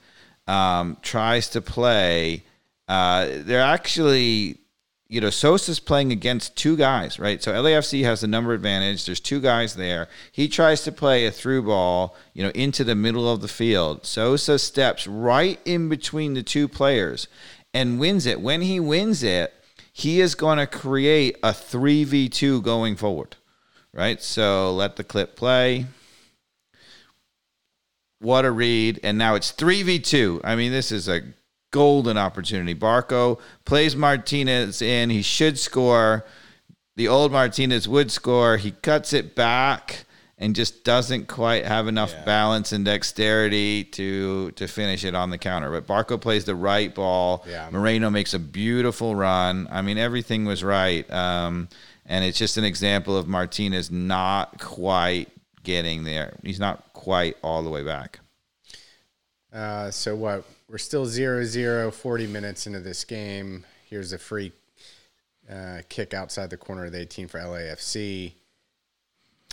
um, 0.47 0.95
tries 1.01 1.49
to 1.49 1.59
play. 1.61 2.45
Uh, 2.87 3.29
they're 3.31 3.61
actually 3.61 4.59
you 5.13 5.21
know, 5.21 5.29
Sosa's 5.29 5.79
playing 5.79 6.11
against 6.11 6.55
two 6.55 6.75
guys, 6.75 7.19
right? 7.19 7.43
So 7.43 7.53
LAFC 7.53 8.03
has 8.03 8.21
the 8.21 8.27
number 8.27 8.51
advantage. 8.51 9.05
There's 9.05 9.19
two 9.19 9.39
guys 9.39 9.75
there. 9.75 10.07
He 10.31 10.47
tries 10.47 10.81
to 10.85 10.91
play 10.91 11.27
a 11.27 11.31
through 11.31 11.61
ball, 11.61 12.15
you 12.33 12.41
know, 12.41 12.49
into 12.55 12.83
the 12.83 12.95
middle 12.95 13.29
of 13.29 13.41
the 13.41 13.47
field. 13.47 14.07
Sosa 14.07 14.57
steps 14.57 15.05
right 15.05 15.59
in 15.65 15.87
between 15.87 16.33
the 16.33 16.41
two 16.41 16.67
players 16.67 17.27
and 17.75 17.99
wins 17.99 18.25
it. 18.25 18.41
When 18.41 18.61
he 18.61 18.79
wins 18.79 19.21
it, 19.21 19.53
he 19.91 20.19
is 20.19 20.33
going 20.33 20.57
to 20.57 20.65
create 20.65 21.37
a 21.43 21.49
3v2 21.49 22.63
going 22.63 22.95
forward, 22.95 23.35
right? 23.93 24.19
So 24.19 24.73
let 24.73 24.95
the 24.95 25.03
clip 25.03 25.35
play. 25.35 25.85
What 28.17 28.45
a 28.45 28.51
read. 28.51 28.99
And 29.03 29.19
now 29.19 29.35
it's 29.35 29.51
3v2. 29.51 30.41
I 30.43 30.55
mean, 30.55 30.71
this 30.71 30.91
is 30.91 31.07
a 31.07 31.21
golden 31.73 32.17
opportunity. 32.17 32.73
Barco 32.73 33.41
plays 33.65 33.97
Martinez 33.97 34.81
in. 34.81 35.09
He 35.09 35.21
should 35.21 35.59
score. 35.59 36.23
The 36.95 37.09
old 37.09 37.33
Martinez 37.33 37.87
would 37.87 38.11
score. 38.11 38.55
He 38.55 38.71
cuts 38.71 39.11
it 39.11 39.35
back 39.35 40.05
and 40.37 40.55
just 40.55 40.83
doesn't 40.83 41.27
quite 41.27 41.65
have 41.65 41.87
enough 41.87 42.13
balance 42.25 42.71
and 42.71 42.85
dexterity 42.85 43.83
to 43.83 44.51
to 44.51 44.67
finish 44.67 45.03
it 45.03 45.15
on 45.15 45.31
the 45.31 45.37
counter. 45.37 45.71
But 45.71 45.87
Barco 45.87 46.21
plays 46.21 46.45
the 46.45 46.55
right 46.55 46.93
ball. 46.93 47.43
Yeah. 47.49 47.69
Moreno 47.71 48.09
makes 48.09 48.33
a 48.33 48.39
beautiful 48.39 49.15
run. 49.15 49.67
I 49.71 49.81
mean, 49.81 49.97
everything 49.97 50.45
was 50.45 50.63
right. 50.63 51.11
Um, 51.11 51.67
and 52.05 52.23
it's 52.23 52.37
just 52.37 52.57
an 52.57 52.63
example 52.63 53.17
of 53.17 53.27
Martinez 53.27 53.89
not 53.89 54.59
quite 54.59 55.29
getting 55.63 56.03
there. 56.03 56.37
He's 56.43 56.59
not 56.59 56.93
quite 56.93 57.35
all 57.41 57.63
the 57.63 57.69
way 57.69 57.83
back. 57.83 58.19
Uh, 59.51 59.89
so 59.89 60.15
what? 60.15 60.43
We're 60.73 60.79
still 60.79 61.05
0 61.05 61.43
0, 61.43 61.91
40 61.91 62.25
minutes 62.25 62.65
into 62.65 62.79
this 62.79 63.03
game. 63.03 63.63
Here's 63.87 64.11
a 64.11 64.17
free 64.17 64.51
uh, 65.47 65.81
kick 65.87 66.15
outside 66.15 66.49
the 66.49 66.57
corner 66.57 66.85
of 66.85 66.93
the 66.93 67.01
18 67.01 67.27
for 67.27 67.39
LAFC. 67.39 68.33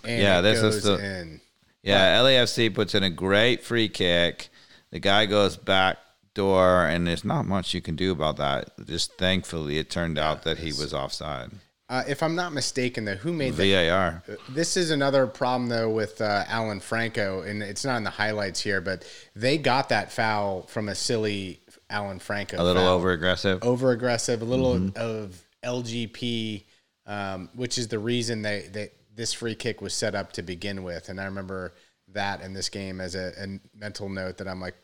And 0.03 0.23
Yeah, 0.23 0.41
this 0.41 0.62
is 0.62 0.83
the- 0.83 0.95
in. 0.95 1.43
Yeah, 1.83 2.23
LAFC 2.23 2.75
puts 2.75 2.95
in 2.95 3.03
a 3.03 3.11
great 3.11 3.62
free 3.62 3.91
kick. 3.91 4.49
The 4.93 4.99
guy 4.99 5.27
goes 5.27 5.59
back 5.59 5.99
door, 6.33 6.87
and 6.87 7.07
there's 7.07 7.23
not 7.25 7.45
much 7.45 7.75
you 7.75 7.83
can 7.83 7.97
do 7.97 8.12
about 8.12 8.39
that. 8.39 8.71
Just 8.87 9.18
thankfully, 9.18 9.77
it 9.77 9.91
turned 9.91 10.18
out 10.18 10.45
that 10.45 10.57
he 10.57 10.68
was 10.68 10.95
offside. 10.95 11.51
Uh, 11.91 12.05
if 12.07 12.22
I'm 12.22 12.36
not 12.36 12.53
mistaken, 12.53 13.05
though, 13.05 13.16
who 13.16 13.32
made 13.32 13.55
the 13.57 13.72
VAR. 13.88 14.22
This 14.49 14.76
is 14.76 14.93
another 14.93 15.26
problem 15.26 15.68
though 15.68 15.91
with 15.91 16.20
uh, 16.20 16.45
Alan 16.47 16.78
Franco, 16.78 17.43
and 17.43 17.64
it's 17.64 17.84
not 17.84 17.97
in 17.97 18.05
the 18.05 18.11
highlights 18.11 18.61
here, 18.61 18.80
but 18.80 19.05
they 19.34 19.59
got 19.59 19.88
that 19.88 20.12
foul 20.12 20.62
from 20.62 20.88
a 20.88 20.95
silly 20.95 21.61
Alan 21.91 22.20
Franco. 22.20 22.62
A 22.62 22.62
little 22.62 22.84
foul. 22.84 22.95
over 22.95 23.11
aggressive. 23.11 23.64
over 23.64 23.91
aggressive, 23.91 24.41
a 24.41 24.45
little 24.45 24.74
Mm-hmm. 24.76 24.99
of 24.99 25.43
LGP, 25.64 26.62
um, 27.07 27.49
which 27.57 27.76
is 27.76 27.88
the 27.88 27.99
reason 27.99 28.43
they, 28.43 28.68
they 28.72 28.91
this 29.12 29.32
free 29.32 29.57
kick 29.57 29.82
was 29.82 29.93
set 29.93 30.14
up 30.14 30.32
to 30.34 30.43
begin 30.43 30.84
with. 30.84 31.09
And 31.09 31.20
I 31.20 31.24
remember 31.24 31.74
that 32.12 32.41
in 32.41 32.53
this 32.55 32.68
game 32.68 33.01
as 33.01 33.16
a, 33.16 33.32
a 33.36 33.59
mental 33.76 34.09
note 34.09 34.38
that 34.38 34.47
I'm 34.47 34.61
like, 34.61 34.76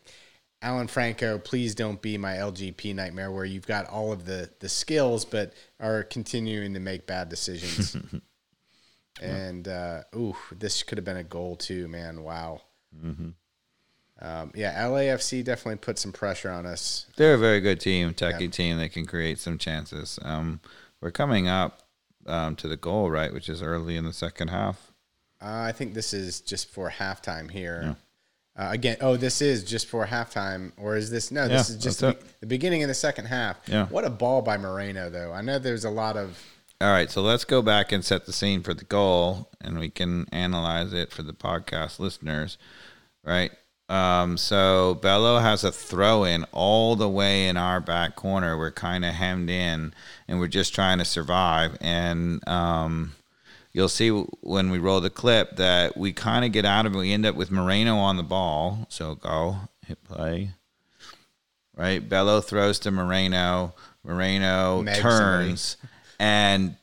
Alan 0.66 0.88
Franco, 0.88 1.38
please 1.38 1.76
don't 1.76 2.02
be 2.02 2.18
my 2.18 2.34
LGP 2.34 2.92
nightmare 2.92 3.30
where 3.30 3.44
you've 3.44 3.68
got 3.68 3.88
all 3.88 4.10
of 4.10 4.24
the 4.24 4.50
the 4.58 4.68
skills 4.68 5.24
but 5.24 5.52
are 5.78 6.02
continuing 6.02 6.74
to 6.74 6.80
make 6.80 7.06
bad 7.06 7.28
decisions. 7.28 7.96
And 9.20 9.66
uh, 9.66 10.02
ooh, 10.14 10.36
this 10.52 10.82
could 10.82 10.98
have 10.98 11.04
been 11.04 11.16
a 11.16 11.24
goal 11.24 11.56
too, 11.56 11.88
man. 11.88 12.22
Wow. 12.22 12.60
Um, 14.20 14.52
yeah, 14.54 14.82
LAFC 14.84 15.44
definitely 15.44 15.76
put 15.76 15.98
some 15.98 16.12
pressure 16.12 16.50
on 16.50 16.66
us. 16.66 17.06
They're 17.16 17.34
a 17.34 17.38
very 17.38 17.60
good 17.60 17.80
team, 17.80 18.14
techie 18.14 18.52
team. 18.52 18.78
They 18.78 18.88
can 18.88 19.06
create 19.06 19.38
some 19.38 19.58
chances. 19.58 20.18
Um, 20.22 20.60
we're 21.00 21.10
coming 21.10 21.48
up 21.48 21.82
um, 22.26 22.56
to 22.56 22.68
the 22.68 22.76
goal, 22.76 23.10
right, 23.10 23.32
which 23.32 23.48
is 23.48 23.62
early 23.62 23.96
in 23.96 24.04
the 24.04 24.12
second 24.12 24.48
half. 24.48 24.92
Uh, 25.40 25.64
I 25.66 25.72
think 25.72 25.94
this 25.94 26.12
is 26.14 26.40
just 26.40 26.70
for 26.70 26.90
halftime 26.90 27.50
here. 27.50 27.96
Uh, 28.58 28.68
again, 28.70 28.96
oh, 29.02 29.16
this 29.16 29.42
is 29.42 29.62
just 29.64 29.86
for 29.86 30.06
halftime, 30.06 30.72
or 30.78 30.96
is 30.96 31.10
this 31.10 31.30
no? 31.30 31.46
This 31.46 31.68
Yeah, 31.68 31.76
is 31.76 31.82
just 31.82 32.00
the, 32.00 32.16
the 32.40 32.46
beginning 32.46 32.82
of 32.82 32.88
the 32.88 32.94
second 32.94 33.26
half. 33.26 33.58
Yeah. 33.66 33.86
What 33.86 34.04
a 34.04 34.10
ball 34.10 34.40
by 34.40 34.56
Moreno, 34.56 35.10
though. 35.10 35.32
I 35.32 35.42
know 35.42 35.58
there's 35.58 35.84
a 35.84 35.90
lot 35.90 36.16
of 36.16 36.42
All 36.80 36.90
right, 36.90 37.10
so 37.10 37.20
let's 37.22 37.44
go 37.44 37.60
back 37.62 37.92
and 37.92 38.04
set 38.04 38.24
the 38.26 38.32
scene 38.32 38.62
for 38.62 38.72
the 38.74 38.84
goal, 38.84 39.50
and 39.60 39.78
we 39.78 39.90
can 39.90 40.26
analyze 40.32 40.92
it 40.94 41.10
for 41.12 41.22
the 41.22 41.32
podcast 41.34 41.98
listeners, 41.98 42.56
right? 43.24 43.50
Um, 43.88 44.36
so 44.36 44.98
Bello 45.00 45.38
has 45.38 45.62
a 45.62 45.70
throw 45.70 46.24
in 46.24 46.44
all 46.50 46.96
the 46.96 47.08
way 47.08 47.48
in 47.48 47.56
our 47.56 47.80
back 47.80 48.16
corner. 48.16 48.58
We're 48.58 48.72
kind 48.72 49.04
of 49.04 49.14
hemmed 49.14 49.48
in, 49.50 49.94
and 50.26 50.40
we're 50.40 50.48
just 50.48 50.74
trying 50.74 50.98
to 50.98 51.04
survive. 51.04 51.76
And 51.80 52.46
um, 52.48 53.14
you'll 53.76 53.90
see 53.90 54.08
when 54.08 54.70
we 54.70 54.78
roll 54.78 55.02
the 55.02 55.10
clip 55.10 55.56
that 55.56 55.98
we 55.98 56.10
kind 56.10 56.46
of 56.46 56.52
get 56.52 56.64
out 56.64 56.86
of 56.86 56.94
it. 56.94 56.98
We 56.98 57.12
end 57.12 57.26
up 57.26 57.34
with 57.34 57.50
Moreno 57.50 57.98
on 57.98 58.16
the 58.16 58.22
ball. 58.22 58.86
So 58.88 59.14
go 59.14 59.56
hit 59.86 60.02
play. 60.02 60.52
Right, 61.76 61.98
Bello 62.08 62.40
throws 62.40 62.78
to 62.80 62.90
Moreno. 62.90 63.74
Moreno 64.02 64.82
turns, 64.94 65.76
and 66.18 66.76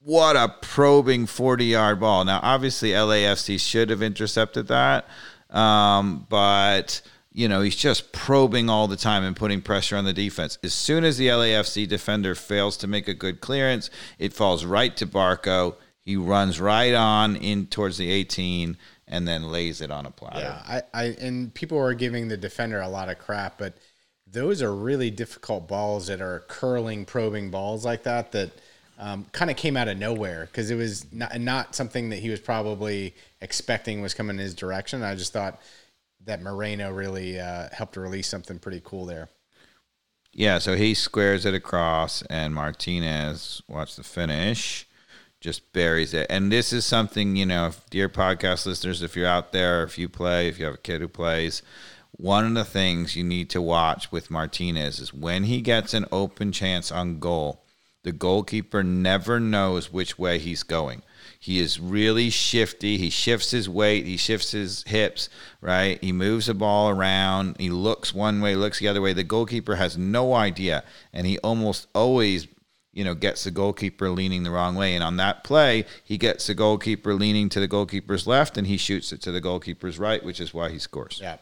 what 0.00 0.34
a 0.34 0.48
probing 0.62 1.26
40 1.26 1.64
yard 1.66 2.00
ball. 2.00 2.24
Now, 2.24 2.40
obviously, 2.42 2.90
LAFC 2.90 3.60
should 3.60 3.90
have 3.90 4.02
intercepted 4.02 4.66
that, 4.66 5.06
um, 5.50 6.26
but 6.28 7.02
you 7.30 7.46
know 7.46 7.60
he's 7.60 7.76
just 7.76 8.10
probing 8.10 8.68
all 8.68 8.88
the 8.88 8.96
time 8.96 9.22
and 9.22 9.36
putting 9.36 9.62
pressure 9.62 9.96
on 9.96 10.06
the 10.06 10.12
defense. 10.12 10.58
As 10.64 10.74
soon 10.74 11.04
as 11.04 11.18
the 11.18 11.28
LAFC 11.28 11.86
defender 11.86 12.34
fails 12.34 12.76
to 12.78 12.88
make 12.88 13.06
a 13.06 13.14
good 13.14 13.40
clearance, 13.40 13.90
it 14.18 14.32
falls 14.32 14.64
right 14.64 14.96
to 14.96 15.06
Barco. 15.06 15.76
He 16.04 16.16
runs 16.16 16.60
right 16.60 16.94
on 16.94 17.36
in 17.36 17.66
towards 17.66 17.96
the 17.96 18.10
18 18.10 18.76
and 19.06 19.28
then 19.28 19.50
lays 19.50 19.80
it 19.80 19.90
on 19.90 20.06
a 20.06 20.10
platter. 20.10 20.40
yeah. 20.40 20.82
I, 20.92 21.02
I 21.02 21.04
and 21.20 21.52
people 21.54 21.78
are 21.78 21.94
giving 21.94 22.28
the 22.28 22.36
defender 22.36 22.80
a 22.80 22.88
lot 22.88 23.08
of 23.08 23.18
crap, 23.18 23.58
but 23.58 23.74
those 24.26 24.62
are 24.62 24.74
really 24.74 25.10
difficult 25.10 25.68
balls 25.68 26.06
that 26.06 26.20
are 26.20 26.44
curling, 26.48 27.04
probing 27.04 27.50
balls 27.50 27.84
like 27.84 28.02
that 28.04 28.32
that 28.32 28.50
um, 28.98 29.26
kind 29.32 29.50
of 29.50 29.56
came 29.56 29.76
out 29.76 29.88
of 29.88 29.98
nowhere 29.98 30.46
because 30.46 30.70
it 30.70 30.76
was 30.76 31.12
not, 31.12 31.38
not 31.40 31.74
something 31.74 32.10
that 32.10 32.20
he 32.20 32.30
was 32.30 32.40
probably 32.40 33.14
expecting 33.40 34.00
was 34.00 34.14
coming 34.14 34.36
in 34.36 34.42
his 34.42 34.54
direction. 34.54 35.02
I 35.02 35.14
just 35.14 35.32
thought 35.32 35.60
that 36.24 36.40
Moreno 36.40 36.90
really 36.92 37.38
uh, 37.38 37.68
helped 37.72 37.96
release 37.96 38.28
something 38.28 38.58
pretty 38.58 38.80
cool 38.84 39.06
there. 39.06 39.28
Yeah, 40.32 40.58
so 40.58 40.76
he 40.76 40.94
squares 40.94 41.44
it 41.44 41.52
across, 41.52 42.22
and 42.22 42.54
Martinez, 42.54 43.60
watch 43.68 43.96
the 43.96 44.02
finish, 44.02 44.86
just 45.42 45.72
buries 45.72 46.14
it. 46.14 46.26
And 46.30 46.50
this 46.50 46.72
is 46.72 46.86
something, 46.86 47.36
you 47.36 47.44
know, 47.44 47.66
if, 47.66 47.90
dear 47.90 48.08
podcast 48.08 48.64
listeners, 48.64 49.02
if 49.02 49.16
you're 49.16 49.26
out 49.26 49.52
there, 49.52 49.82
if 49.82 49.98
you 49.98 50.08
play, 50.08 50.48
if 50.48 50.58
you 50.58 50.64
have 50.64 50.74
a 50.74 50.78
kid 50.78 51.00
who 51.00 51.08
plays, 51.08 51.62
one 52.12 52.46
of 52.46 52.54
the 52.54 52.64
things 52.64 53.16
you 53.16 53.24
need 53.24 53.50
to 53.50 53.60
watch 53.60 54.12
with 54.12 54.30
Martinez 54.30 55.00
is 55.00 55.12
when 55.12 55.44
he 55.44 55.60
gets 55.60 55.92
an 55.94 56.06
open 56.12 56.52
chance 56.52 56.92
on 56.92 57.18
goal, 57.18 57.62
the 58.04 58.12
goalkeeper 58.12 58.82
never 58.82 59.40
knows 59.40 59.92
which 59.92 60.18
way 60.18 60.38
he's 60.38 60.62
going. 60.62 61.02
He 61.38 61.58
is 61.58 61.80
really 61.80 62.30
shifty. 62.30 62.96
He 62.96 63.10
shifts 63.10 63.50
his 63.50 63.68
weight. 63.68 64.06
He 64.06 64.16
shifts 64.16 64.52
his 64.52 64.84
hips, 64.84 65.28
right? 65.60 65.98
He 66.00 66.12
moves 66.12 66.46
the 66.46 66.54
ball 66.54 66.88
around. 66.88 67.56
He 67.58 67.70
looks 67.70 68.14
one 68.14 68.40
way, 68.40 68.54
looks 68.54 68.78
the 68.78 68.86
other 68.86 69.00
way. 69.00 69.12
The 69.12 69.24
goalkeeper 69.24 69.74
has 69.74 69.98
no 69.98 70.34
idea. 70.34 70.84
And 71.12 71.26
he 71.26 71.38
almost 71.38 71.88
always, 71.94 72.46
you 72.92 73.04
know, 73.04 73.14
gets 73.14 73.44
the 73.44 73.50
goalkeeper 73.50 74.10
leaning 74.10 74.42
the 74.42 74.50
wrong 74.50 74.74
way. 74.74 74.94
And 74.94 75.02
on 75.02 75.16
that 75.16 75.44
play, 75.44 75.86
he 76.04 76.18
gets 76.18 76.46
the 76.46 76.54
goalkeeper 76.54 77.14
leaning 77.14 77.48
to 77.50 77.60
the 77.60 77.68
goalkeeper's 77.68 78.26
left 78.26 78.58
and 78.58 78.66
he 78.66 78.76
shoots 78.76 79.12
it 79.12 79.22
to 79.22 79.32
the 79.32 79.40
goalkeeper's 79.40 79.98
right, 79.98 80.22
which 80.22 80.40
is 80.40 80.52
why 80.52 80.70
he 80.70 80.78
scores. 80.78 81.18
Yeah. 81.22 81.38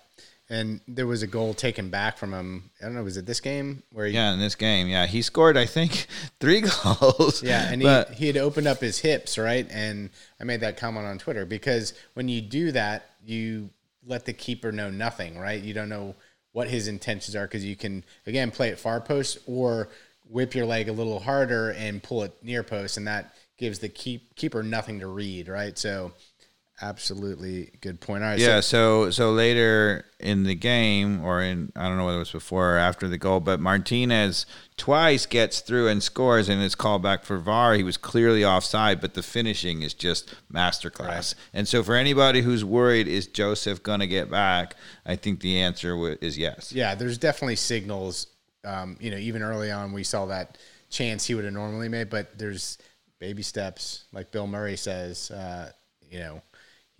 And 0.48 0.80
there 0.88 1.06
was 1.06 1.22
a 1.22 1.28
goal 1.28 1.54
taken 1.54 1.90
back 1.90 2.18
from 2.18 2.32
him. 2.32 2.70
I 2.80 2.86
don't 2.86 2.94
know, 2.94 3.04
was 3.04 3.16
it 3.16 3.24
this 3.24 3.40
game 3.40 3.84
where 3.92 4.06
he, 4.06 4.14
Yeah, 4.14 4.32
in 4.32 4.40
this 4.40 4.56
game, 4.56 4.88
yeah, 4.88 5.06
he 5.06 5.22
scored. 5.22 5.56
I 5.56 5.64
think 5.64 6.06
three 6.40 6.62
goals. 6.62 7.42
Yeah, 7.42 7.70
and 7.70 7.82
but 7.82 8.10
he, 8.10 8.14
he 8.14 8.26
had 8.26 8.36
opened 8.36 8.66
up 8.66 8.80
his 8.80 8.98
hips, 8.98 9.38
right? 9.38 9.66
And 9.70 10.10
I 10.40 10.44
made 10.44 10.60
that 10.60 10.76
comment 10.76 11.06
on 11.06 11.18
Twitter 11.18 11.46
because 11.46 11.94
when 12.14 12.28
you 12.28 12.40
do 12.40 12.72
that, 12.72 13.10
you 13.24 13.70
let 14.04 14.24
the 14.24 14.32
keeper 14.32 14.72
know 14.72 14.90
nothing, 14.90 15.38
right? 15.38 15.62
You 15.62 15.72
don't 15.72 15.88
know 15.88 16.16
what 16.52 16.68
his 16.68 16.88
intentions 16.88 17.36
are 17.36 17.46
because 17.46 17.64
you 17.64 17.76
can 17.76 18.04
again 18.26 18.50
play 18.50 18.70
at 18.70 18.78
far 18.78 19.00
post 19.00 19.38
or 19.46 19.88
whip 20.30 20.54
your 20.54 20.66
leg 20.66 20.88
a 20.88 20.92
little 20.92 21.20
harder 21.20 21.70
and 21.70 22.02
pull 22.02 22.22
it 22.22 22.32
near 22.42 22.62
post, 22.62 22.96
and 22.96 23.06
that 23.06 23.34
gives 23.58 23.80
the 23.80 23.88
keep, 23.88 24.34
keeper 24.36 24.62
nothing 24.62 25.00
to 25.00 25.06
read, 25.06 25.48
right? 25.48 25.76
So, 25.76 26.12
absolutely 26.82 27.70
good 27.80 28.00
point. 28.00 28.22
All 28.22 28.30
right, 28.30 28.38
Yeah, 28.38 28.60
so, 28.60 29.06
so 29.06 29.10
so 29.10 29.32
later 29.32 30.06
in 30.18 30.44
the 30.44 30.54
game, 30.54 31.24
or 31.24 31.42
in 31.42 31.72
I 31.76 31.88
don't 31.88 31.96
know 31.96 32.06
whether 32.06 32.16
it 32.16 32.20
was 32.20 32.30
before 32.32 32.74
or 32.74 32.78
after 32.78 33.08
the 33.08 33.18
goal, 33.18 33.40
but 33.40 33.60
Martinez 33.60 34.46
twice 34.76 35.26
gets 35.26 35.60
through 35.60 35.88
and 35.88 36.02
scores, 36.02 36.48
and 36.48 36.62
it's 36.62 36.74
called 36.74 37.02
back 37.02 37.24
for 37.24 37.38
VAR. 37.38 37.74
He 37.74 37.82
was 37.82 37.96
clearly 37.96 38.44
offside, 38.44 39.00
but 39.00 39.14
the 39.14 39.22
finishing 39.22 39.82
is 39.82 39.94
just 39.94 40.34
masterclass. 40.52 41.34
And 41.52 41.68
so, 41.68 41.82
for 41.82 41.94
anybody 41.94 42.42
who's 42.42 42.64
worried, 42.64 43.08
is 43.08 43.26
Josef 43.26 43.82
gonna 43.82 44.06
get 44.06 44.30
back? 44.30 44.74
I 45.04 45.16
think 45.16 45.40
the 45.40 45.60
answer 45.60 45.90
w- 45.90 46.16
is 46.20 46.38
yes. 46.38 46.72
yeah, 46.72 46.94
there's 46.94 47.18
definitely 47.18 47.56
signals. 47.56 48.26
Um, 48.64 48.96
you 49.00 49.10
know, 49.10 49.16
even 49.16 49.42
early 49.42 49.70
on, 49.70 49.92
we 49.92 50.04
saw 50.04 50.26
that 50.26 50.58
chance 50.90 51.26
he 51.26 51.34
would 51.34 51.44
have 51.44 51.54
normally 51.54 51.88
made, 51.88 52.10
but 52.10 52.38
there's 52.38 52.78
baby 53.18 53.42
steps, 53.42 54.04
like 54.12 54.30
Bill 54.30 54.46
Murray 54.46 54.76
says. 54.76 55.30
Uh, 55.30 55.70
you 56.10 56.18
know, 56.18 56.42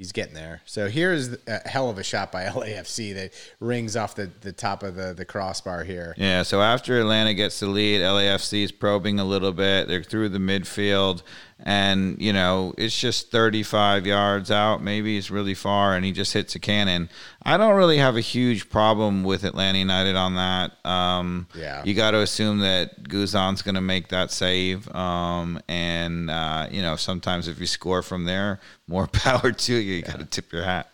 he's 0.00 0.12
getting 0.12 0.34
there. 0.34 0.62
So 0.64 0.88
here's 0.88 1.36
a 1.46 1.68
hell 1.68 1.90
of 1.90 1.98
a 1.98 2.02
shot 2.02 2.32
by 2.32 2.44
LAFC 2.46 3.14
that 3.14 3.32
rings 3.61 3.96
off 3.96 4.14
the, 4.14 4.30
the 4.40 4.52
top 4.52 4.82
of 4.82 4.94
the, 4.94 5.12
the 5.12 5.26
crossbar 5.26 5.84
here. 5.84 6.14
Yeah, 6.16 6.42
so 6.42 6.62
after 6.62 6.98
Atlanta 6.98 7.34
gets 7.34 7.61
the 7.61 7.66
lead, 7.66 8.00
LAFC 8.00 8.64
is 8.64 8.72
probing 8.72 9.20
a 9.20 9.24
little 9.24 9.52
bit. 9.52 9.88
They're 9.88 10.02
through 10.02 10.30
the 10.30 10.38
midfield, 10.38 11.22
and 11.64 12.20
you 12.20 12.32
know 12.32 12.74
it's 12.78 12.98
just 12.98 13.30
35 13.30 14.06
yards 14.06 14.50
out. 14.50 14.82
Maybe 14.82 15.16
it's 15.18 15.30
really 15.30 15.54
far, 15.54 15.94
and 15.94 16.04
he 16.04 16.12
just 16.12 16.32
hits 16.32 16.54
a 16.54 16.58
cannon. 16.58 17.08
I 17.42 17.56
don't 17.56 17.74
really 17.74 17.98
have 17.98 18.16
a 18.16 18.20
huge 18.20 18.68
problem 18.70 19.24
with 19.24 19.44
Atlanta 19.44 19.78
United 19.78 20.16
on 20.16 20.34
that. 20.34 20.84
Um, 20.84 21.46
Yeah. 21.54 21.82
you 21.84 21.94
got 21.94 22.11
to 22.12 22.18
assume 22.20 22.58
that 22.61 23.08
Guzan's 23.08 23.62
going 23.62 23.74
to 23.76 23.80
make 23.80 24.08
that 24.08 24.30
save, 24.30 24.92
um, 24.94 25.61
and 25.68 26.30
uh, 26.30 26.68
you 26.70 26.82
know 26.82 26.96
sometimes 26.96 27.48
if 27.48 27.58
you 27.61 27.66
score 27.66 28.02
from 28.02 28.24
there, 28.24 28.61
more 28.86 29.06
power 29.12 29.52
to 29.52 29.74
you. 29.74 29.96
You 29.96 30.02
got 30.02 30.18
to 30.18 30.24
tip 30.26 30.52
your 30.52 30.64
hat. 30.64 30.88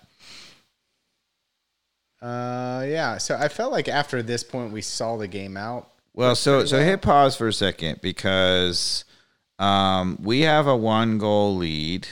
Uh, 2.22 2.84
yeah. 2.88 3.18
So 3.18 3.36
I 3.36 3.48
felt 3.48 3.72
like 3.72 3.88
after 3.88 4.22
this 4.22 4.42
point, 4.42 4.72
we 4.72 4.82
saw 4.82 5.16
the 5.16 5.28
game 5.28 5.56
out. 5.56 5.90
Well, 6.14 6.34
so 6.34 6.64
so 6.64 6.82
hit 6.82 7.02
pause 7.02 7.36
for 7.36 7.46
a 7.48 7.52
second 7.52 8.00
because 8.00 9.04
um, 9.58 10.18
we 10.22 10.42
have 10.42 10.66
a 10.66 10.76
one 10.76 11.18
goal 11.18 11.56
lead. 11.56 12.06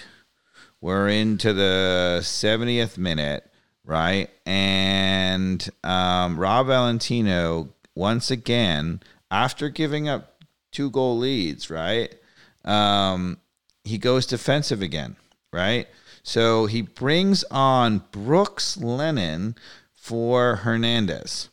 We're 0.80 1.08
into 1.08 1.52
the 1.52 2.18
70th 2.22 2.98
minute, 2.98 3.50
right? 3.84 4.30
And 4.44 5.66
um, 5.82 6.38
Rob 6.38 6.66
Valentino 6.66 7.70
once 7.94 8.30
again, 8.30 9.00
after 9.30 9.68
giving 9.68 10.08
up 10.08 10.42
two 10.72 10.90
goal 10.90 11.18
leads, 11.18 11.70
right? 11.70 12.14
Um, 12.64 13.38
he 13.84 13.98
goes 13.98 14.26
defensive 14.26 14.82
again, 14.82 15.16
right? 15.52 15.86
So 16.22 16.66
he 16.66 16.82
brings 16.82 17.44
on 17.50 18.02
Brooks 18.10 18.76
Lennon 18.76 19.54
for 19.94 20.56
Hernandez 20.56 21.50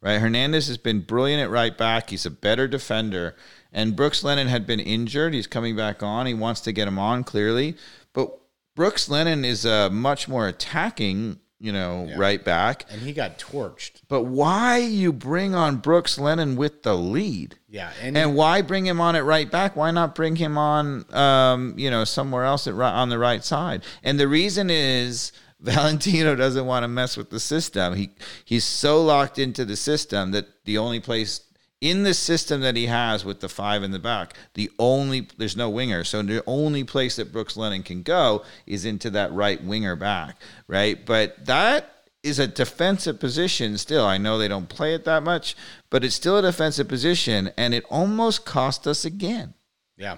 right? 0.00 0.20
Hernandez 0.20 0.68
has 0.68 0.78
been 0.78 1.00
brilliant 1.00 1.42
at 1.42 1.50
right 1.50 1.76
back. 1.76 2.10
He's 2.10 2.26
a 2.26 2.30
better 2.30 2.68
defender. 2.68 3.34
And 3.78 3.94
Brooks 3.94 4.24
Lennon 4.24 4.48
had 4.48 4.66
been 4.66 4.80
injured. 4.80 5.34
He's 5.34 5.46
coming 5.46 5.76
back 5.76 6.02
on. 6.02 6.26
He 6.26 6.34
wants 6.34 6.62
to 6.62 6.72
get 6.72 6.88
him 6.88 6.98
on 6.98 7.22
clearly. 7.22 7.76
But 8.12 8.36
Brooks 8.74 9.08
Lennon 9.08 9.44
is 9.44 9.64
a 9.64 9.88
much 9.88 10.26
more 10.26 10.48
attacking, 10.48 11.38
you 11.60 11.70
know, 11.70 12.10
right 12.16 12.44
back. 12.44 12.86
And 12.90 13.00
he 13.00 13.12
got 13.12 13.38
torched. 13.38 14.00
But 14.08 14.24
why 14.24 14.78
you 14.78 15.12
bring 15.12 15.54
on 15.54 15.76
Brooks 15.76 16.18
Lennon 16.18 16.56
with 16.56 16.82
the 16.82 16.96
lead? 16.96 17.56
Yeah. 17.68 17.92
And, 18.02 18.18
And 18.18 18.34
why 18.34 18.62
bring 18.62 18.84
him 18.84 19.00
on 19.00 19.14
at 19.14 19.24
right 19.24 19.48
back? 19.48 19.76
Why 19.76 19.92
not 19.92 20.12
bring 20.12 20.34
him 20.34 20.58
on, 20.58 21.04
um, 21.14 21.74
you 21.76 21.88
know, 21.88 22.02
somewhere 22.02 22.42
else 22.42 22.66
at 22.66 22.74
right, 22.74 22.92
on 22.92 23.10
the 23.10 23.18
right 23.18 23.44
side? 23.44 23.84
And 24.02 24.18
the 24.18 24.26
reason 24.26 24.70
is 24.70 25.30
Valentino 25.60 26.34
doesn't 26.34 26.66
want 26.66 26.82
to 26.82 26.88
mess 26.88 27.16
with 27.16 27.30
the 27.30 27.38
system. 27.38 27.94
He 27.94 28.10
he's 28.44 28.64
so 28.64 29.00
locked 29.04 29.38
into 29.38 29.64
the 29.64 29.76
system 29.76 30.32
that 30.32 30.64
the 30.64 30.78
only 30.78 30.98
place 30.98 31.42
in 31.80 32.02
the 32.02 32.14
system 32.14 32.60
that 32.62 32.76
he 32.76 32.86
has 32.86 33.24
with 33.24 33.40
the 33.40 33.48
five 33.48 33.82
in 33.82 33.92
the 33.92 33.98
back, 33.98 34.34
the 34.54 34.70
only 34.78 35.28
there's 35.36 35.56
no 35.56 35.70
winger, 35.70 36.04
so 36.04 36.22
the 36.22 36.42
only 36.46 36.84
place 36.84 37.16
that 37.16 37.32
Brooks 37.32 37.56
Lennon 37.56 37.82
can 37.82 38.02
go 38.02 38.44
is 38.66 38.84
into 38.84 39.10
that 39.10 39.32
right 39.32 39.62
winger 39.62 39.94
back, 39.94 40.36
right? 40.66 41.04
But 41.04 41.46
that 41.46 41.94
is 42.22 42.38
a 42.38 42.48
defensive 42.48 43.20
position 43.20 43.78
still. 43.78 44.04
I 44.04 44.18
know 44.18 44.38
they 44.38 44.48
don't 44.48 44.68
play 44.68 44.94
it 44.94 45.04
that 45.04 45.22
much, 45.22 45.56
but 45.88 46.04
it's 46.04 46.16
still 46.16 46.38
a 46.38 46.42
defensive 46.42 46.88
position, 46.88 47.50
and 47.56 47.72
it 47.72 47.84
almost 47.90 48.44
cost 48.44 48.86
us 48.86 49.04
again. 49.04 49.54
Yeah. 49.96 50.16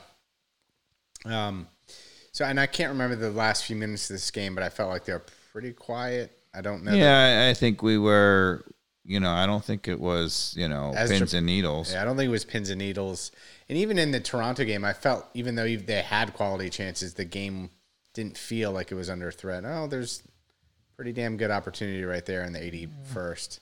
Um. 1.25 1.69
So, 2.33 2.45
and 2.45 2.61
I 2.61 2.67
can't 2.67 2.91
remember 2.91 3.17
the 3.17 3.31
last 3.31 3.65
few 3.65 3.77
minutes 3.77 4.09
of 4.09 4.15
this 4.15 4.31
game, 4.31 4.55
but 4.55 4.63
I 4.63 4.69
felt 4.69 4.89
like 4.89 5.05
they 5.05 5.13
were 5.13 5.25
pretty 5.53 5.73
quiet. 5.73 6.31
I 6.55 6.61
don't 6.63 6.85
know. 6.85 6.95
Yeah, 6.95 7.47
I, 7.47 7.51
I 7.51 7.55
think 7.55 7.83
we 7.83 7.99
were. 7.99 8.65
You 9.05 9.19
know, 9.19 9.31
I 9.31 9.47
don't 9.47 9.65
think 9.65 9.89
it 9.89 9.99
was 9.99 10.55
you 10.57 10.69
know 10.69 10.93
As 10.95 11.11
pins 11.11 11.35
and 11.35 11.47
needles. 11.47 11.93
Yeah, 11.93 12.03
I 12.03 12.05
don't 12.05 12.17
think 12.17 12.29
it 12.29 12.33
was 12.33 12.45
pins 12.45 12.71
and 12.71 12.79
needles. 12.79 13.33
And 13.69 13.79
even 13.79 13.99
in 13.99 14.11
the 14.11 14.21
Toronto 14.21 14.65
game, 14.65 14.85
I 14.85 14.93
felt 14.93 15.27
even 15.35 15.55
though 15.55 15.77
they 15.77 16.03
had 16.03 16.35
quality 16.35 16.71
chances, 16.71 17.15
the 17.15 17.25
game 17.25 17.71
didn't 18.15 18.37
feel 18.37 18.73
like 18.73 18.91
it 18.91 18.97
was 18.97 19.09
under 19.09 19.31
threat. 19.31 19.65
Oh, 19.65 19.87
there's 19.87 20.23
pretty 20.97 21.13
damn 21.13 21.37
good 21.37 21.51
opportunity 21.51 22.05
right 22.05 22.27
there 22.27 22.43
in 22.43 22.53
the 22.53 22.59
81st. 22.59 23.61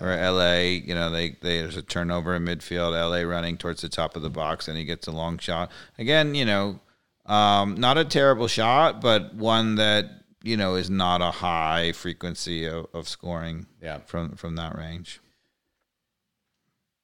Or 0.00 0.08
LA, 0.08 0.54
you 0.60 0.94
know, 0.94 1.10
they, 1.10 1.36
they 1.42 1.60
there's 1.60 1.76
a 1.76 1.82
turnover 1.82 2.34
in 2.34 2.44
midfield. 2.44 2.92
LA 2.92 3.28
running 3.28 3.58
towards 3.58 3.82
the 3.82 3.88
top 3.88 4.16
of 4.16 4.22
the 4.22 4.30
box, 4.30 4.66
and 4.66 4.76
he 4.76 4.84
gets 4.84 5.06
a 5.06 5.12
long 5.12 5.38
shot. 5.38 5.70
Again, 5.98 6.34
you 6.34 6.46
know, 6.46 6.80
um, 7.26 7.74
not 7.74 7.98
a 7.98 8.04
terrible 8.04 8.48
shot, 8.48 9.00
but 9.00 9.34
one 9.34 9.74
that 9.76 10.21
you 10.42 10.56
know 10.56 10.74
is 10.74 10.90
not 10.90 11.20
a 11.20 11.30
high 11.30 11.92
frequency 11.92 12.66
of, 12.66 12.86
of 12.92 13.08
scoring. 13.08 13.66
Yeah. 13.82 13.98
from 13.98 14.36
from 14.36 14.56
that 14.56 14.76
range. 14.76 15.20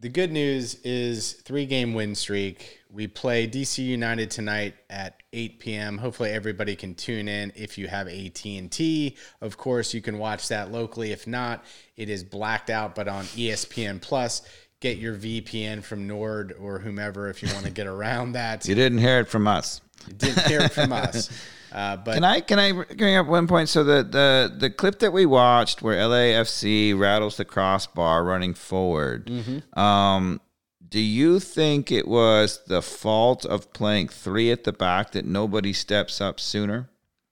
The 0.00 0.08
good 0.08 0.30
news 0.30 0.76
is 0.84 1.32
three 1.32 1.66
game 1.66 1.92
win 1.92 2.14
streak. 2.14 2.78
We 2.88 3.08
play 3.08 3.48
DC 3.48 3.84
United 3.84 4.30
tonight 4.30 4.74
at 4.88 5.20
8 5.32 5.58
p.m. 5.58 5.98
Hopefully 5.98 6.30
everybody 6.30 6.76
can 6.76 6.94
tune 6.94 7.26
in 7.26 7.52
if 7.56 7.76
you 7.76 7.88
have 7.88 8.06
AT&T. 8.06 9.16
Of 9.40 9.56
course, 9.56 9.92
you 9.92 10.00
can 10.00 10.18
watch 10.18 10.48
that 10.48 10.70
locally. 10.70 11.10
If 11.10 11.26
not, 11.26 11.64
it 11.96 12.08
is 12.08 12.22
blacked 12.22 12.70
out 12.70 12.94
but 12.94 13.08
on 13.08 13.24
ESPN 13.24 14.00
Plus. 14.00 14.42
Get 14.78 14.98
your 14.98 15.16
VPN 15.16 15.82
from 15.82 16.06
Nord 16.06 16.54
or 16.60 16.78
whomever 16.78 17.28
if 17.28 17.42
you 17.42 17.52
want 17.52 17.64
to 17.64 17.72
get 17.72 17.88
around 17.88 18.32
that. 18.32 18.68
You 18.68 18.76
didn't 18.76 18.98
hear 18.98 19.18
it 19.18 19.26
from 19.26 19.48
us. 19.48 19.80
You 20.06 20.14
didn't 20.14 20.46
hear 20.46 20.60
it 20.60 20.72
from 20.72 20.92
us. 20.92 21.28
Uh, 21.72 21.96
but 21.96 22.14
Can 22.14 22.24
I 22.24 22.40
can 22.40 22.58
I 22.58 22.72
bring 22.72 23.16
up 23.16 23.26
one 23.26 23.46
point? 23.46 23.68
So 23.68 23.84
the 23.84 24.02
the 24.02 24.52
the 24.56 24.70
clip 24.70 25.00
that 25.00 25.12
we 25.12 25.26
watched 25.26 25.82
where 25.82 25.96
LAFC 25.96 26.98
rattles 26.98 27.36
the 27.36 27.44
crossbar 27.44 28.24
running 28.24 28.54
forward. 28.54 29.30
Um, 29.76 30.40
do 30.88 31.00
you 31.00 31.38
think 31.40 31.92
it 31.92 32.08
was 32.08 32.60
the 32.66 32.80
fault 32.80 33.44
of 33.44 33.72
playing 33.74 34.08
three 34.08 34.50
at 34.50 34.64
the 34.64 34.72
back 34.72 35.12
that 35.12 35.26
nobody 35.26 35.72
steps 35.74 36.20
up 36.20 36.40
sooner? 36.40 36.88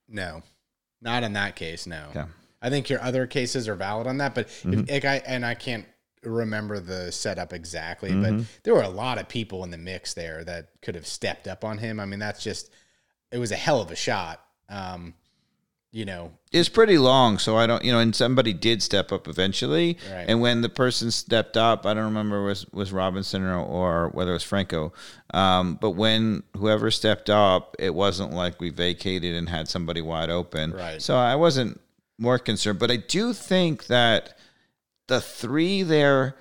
No, 0.09 0.43
not 1.01 1.23
in 1.23 1.33
that 1.33 1.57
case. 1.57 1.87
No, 1.87 2.09
Okay. 2.11 2.25
I 2.61 2.69
think 2.69 2.91
your 2.91 3.01
other 3.03 3.27
cases 3.27 3.69
are 3.69 3.75
valid 3.75 4.07
on 4.07 4.19
that. 4.19 4.35
But 4.35 4.49
if, 4.65 4.91
like 4.91 5.05
I 5.07 5.17
and 5.27 5.45
I 5.47 5.55
can't 5.55 5.87
remember 6.23 6.81
the 6.81 7.11
setup 7.13 7.53
exactly, 7.53 8.13
but 8.15 8.45
there 8.65 8.75
were 8.75 8.83
a 8.83 8.89
lot 8.89 9.19
of 9.19 9.29
people 9.29 9.65
in 9.65 9.71
the 9.71 9.79
mix 9.79 10.13
there 10.15 10.45
that 10.45 10.69
could 10.83 10.95
have 10.95 11.07
stepped 11.07 11.47
up 11.49 11.65
on 11.65 11.79
him. 11.79 11.99
I 12.01 12.05
mean, 12.05 12.19
that's 12.19 12.43
just 12.43 12.71
it 13.33 13.39
was 13.39 13.53
a 13.53 13.57
hell 13.57 13.81
of 13.81 13.91
a 13.91 13.97
shot. 13.97 14.41
Um, 14.69 15.15
you 15.93 16.05
know, 16.05 16.33
It's 16.53 16.69
pretty 16.69 16.99
long, 16.99 17.39
so 17.39 17.57
I 17.57 17.67
don't, 17.67 17.83
you 17.83 17.91
know, 17.91 18.01
and 18.01 18.15
somebody 18.15 18.53
did 18.53 18.83
step 18.83 19.13
up 19.13 19.29
eventually. 19.29 19.97
Right. 20.13 20.27
And 20.29 20.43
when 20.43 20.61
the 20.61 20.69
person 20.69 21.11
stepped 21.11 21.57
up, 21.57 21.87
I 21.87 21.95
don't 21.95 22.05
remember 22.05 22.43
was 22.43 22.67
was 22.71 22.93
Robinson 22.93 23.43
or, 23.43 23.57
or 23.57 24.09
whether 24.11 24.33
it 24.33 24.35
was 24.35 24.43
Franco. 24.43 24.93
Um, 25.33 25.79
but 25.81 25.93
when 25.93 26.43
whoever 26.55 26.91
stepped 26.91 27.31
up, 27.31 27.77
it 27.79 27.95
wasn't 27.95 28.35
like 28.35 28.61
we 28.61 28.69
vacated 28.69 29.35
and 29.35 29.49
had 29.49 29.69
somebody 29.69 30.03
wide 30.03 30.29
open. 30.29 30.73
Right. 30.73 31.01
So 31.01 31.17
I 31.17 31.35
wasn't 31.35 31.81
more 32.19 32.39
concerned, 32.39 32.79
but 32.79 32.91
I 32.91 32.97
do 32.97 33.33
think 33.33 33.87
that 33.87 34.37
the 35.07 35.21
three 35.21 35.83
there 35.83 36.37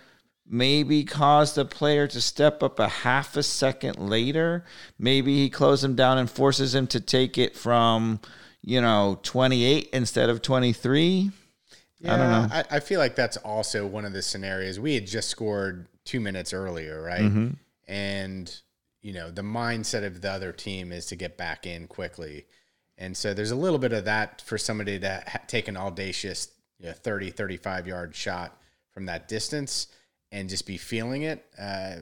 maybe 0.48 1.04
caused 1.04 1.56
the 1.56 1.66
player 1.66 2.08
to 2.08 2.22
step 2.22 2.62
up 2.62 2.80
a 2.80 2.88
half 2.88 3.36
a 3.36 3.44
second 3.44 3.98
later. 3.98 4.64
Maybe 5.00 5.38
he 5.38 5.50
closes 5.50 5.84
him 5.84 5.96
down 5.96 6.18
and 6.18 6.30
forces 6.30 6.76
him 6.76 6.88
to 6.88 7.00
take 7.00 7.38
it 7.38 7.56
from, 7.56 8.20
you 8.62 8.82
know, 8.82 9.20
28 9.24 9.90
instead 9.92 10.30
of 10.30 10.42
23. 10.42 11.32
I 12.04 12.18
don't 12.18 12.20
know. 12.20 12.48
I, 12.52 12.64
I 12.72 12.80
feel 12.80 13.00
like 13.00 13.16
that's 13.16 13.38
also 13.38 13.88
one 13.88 14.06
of 14.06 14.14
the 14.14 14.22
scenarios. 14.22 14.80
We 14.80 14.94
had 14.94 15.08
just 15.08 15.30
scored 15.30 15.88
two 16.04 16.20
minutes 16.20 16.54
earlier, 16.54 17.02
right? 17.02 17.22
Mm-hmm. 17.22 17.50
And, 17.88 18.60
you 19.02 19.14
know, 19.14 19.32
the 19.32 19.42
mindset 19.42 20.06
of 20.06 20.22
the 20.22 20.32
other 20.32 20.52
team 20.52 20.92
is 20.92 21.08
to 21.08 21.16
get 21.16 21.38
back 21.38 21.66
in 21.66 21.88
quickly. 21.88 22.46
And 23.00 23.18
so 23.18 23.34
there's 23.34 23.52
a 23.52 23.56
little 23.56 23.80
bit 23.80 23.92
of 23.92 24.06
that 24.06 24.42
for 24.42 24.60
somebody 24.60 25.00
to 25.00 25.24
ha- 25.28 25.42
take 25.48 25.68
an 25.68 25.78
audacious 25.78 26.50
you 26.80 26.88
know, 26.88 26.94
30, 26.94 27.32
35 27.32 27.88
yard 27.88 28.16
shot 28.16 28.56
from 28.94 29.08
that 29.08 29.28
distance 29.28 29.88
and 30.36 30.50
just 30.50 30.68
be 30.68 30.78
feeling 30.78 31.24
it. 31.24 31.46
Uh, 31.58 31.96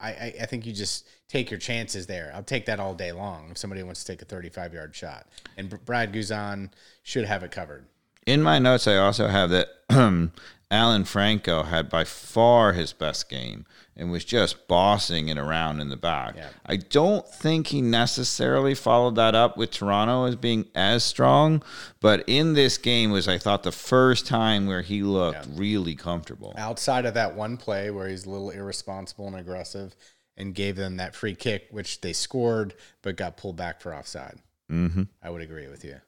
I, 0.00 0.08
I, 0.08 0.34
I 0.42 0.46
think 0.46 0.66
you 0.66 0.72
just 0.72 1.06
take 1.28 1.48
your 1.48 1.60
chances 1.60 2.08
there. 2.08 2.32
I'll 2.34 2.42
take 2.42 2.66
that 2.66 2.80
all 2.80 2.92
day 2.92 3.12
long 3.12 3.50
if 3.52 3.58
somebody 3.58 3.84
wants 3.84 4.02
to 4.02 4.12
take 4.12 4.20
a 4.20 4.24
35 4.24 4.74
yard 4.74 4.94
shot. 4.94 5.28
And 5.56 5.70
Brad 5.84 6.12
Guzan 6.12 6.70
should 7.04 7.24
have 7.24 7.44
it 7.44 7.52
covered. 7.52 7.86
In 8.26 8.42
my 8.42 8.58
notes, 8.58 8.88
I 8.88 8.96
also 8.96 9.28
have 9.28 9.50
that 9.50 9.68
Alan 10.72 11.04
Franco 11.04 11.64
had 11.64 11.90
by 11.90 12.02
far 12.02 12.72
his 12.72 12.94
best 12.94 13.28
game 13.28 13.66
and 13.94 14.10
was 14.10 14.24
just 14.24 14.66
bossing 14.68 15.28
it 15.28 15.36
around 15.36 15.80
in 15.80 15.90
the 15.90 15.98
back. 15.98 16.34
Yeah. 16.34 16.48
I 16.64 16.76
don't 16.76 17.28
think 17.28 17.66
he 17.66 17.82
necessarily 17.82 18.74
followed 18.74 19.16
that 19.16 19.34
up 19.34 19.58
with 19.58 19.70
Toronto 19.70 20.24
as 20.24 20.34
being 20.34 20.66
as 20.74 21.04
strong, 21.04 21.62
but 22.00 22.24
in 22.26 22.54
this 22.54 22.78
game 22.78 23.10
was 23.10 23.28
I 23.28 23.36
thought 23.36 23.64
the 23.64 23.70
first 23.70 24.26
time 24.26 24.66
where 24.66 24.80
he 24.80 25.02
looked 25.02 25.46
really 25.52 25.94
comfortable. 25.94 26.54
outside 26.56 27.04
of 27.04 27.12
that 27.14 27.34
one 27.34 27.58
play 27.58 27.90
where 27.90 28.08
he's 28.08 28.24
a 28.24 28.30
little 28.30 28.48
irresponsible 28.48 29.26
and 29.26 29.36
aggressive 29.36 29.94
and 30.38 30.54
gave 30.54 30.76
them 30.76 30.96
that 30.96 31.14
free 31.14 31.34
kick, 31.34 31.66
which 31.70 32.00
they 32.00 32.14
scored 32.14 32.74
but 33.02 33.16
got 33.16 33.36
pulled 33.36 33.56
back 33.56 33.82
for 33.82 33.94
offside. 33.94 34.38
Mm-hmm. 34.70 35.02
I 35.22 35.28
would 35.28 35.42
agree 35.42 35.68
with 35.68 35.84
you. 35.84 36.00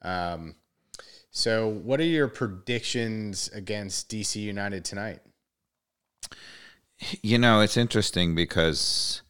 Um, 0.00 0.54
so, 1.30 1.68
what 1.68 2.00
are 2.00 2.04
your 2.04 2.28
predictions 2.28 3.48
against 3.52 4.10
DC 4.10 4.36
United 4.36 4.84
tonight? 4.84 5.20
You 7.22 7.38
know, 7.38 7.60
it's 7.60 7.76
interesting 7.76 8.34
because 8.34 9.22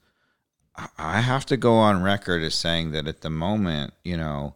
I- 0.96 1.20
have 1.20 1.44
to 1.46 1.56
go 1.56 1.74
on 1.74 2.02
record 2.02 2.42
as 2.42 2.54
saying 2.54 2.92
that 2.92 3.06
at 3.06 3.20
the 3.20 3.30
moment, 3.30 3.92
you 4.04 4.16
know, 4.16 4.54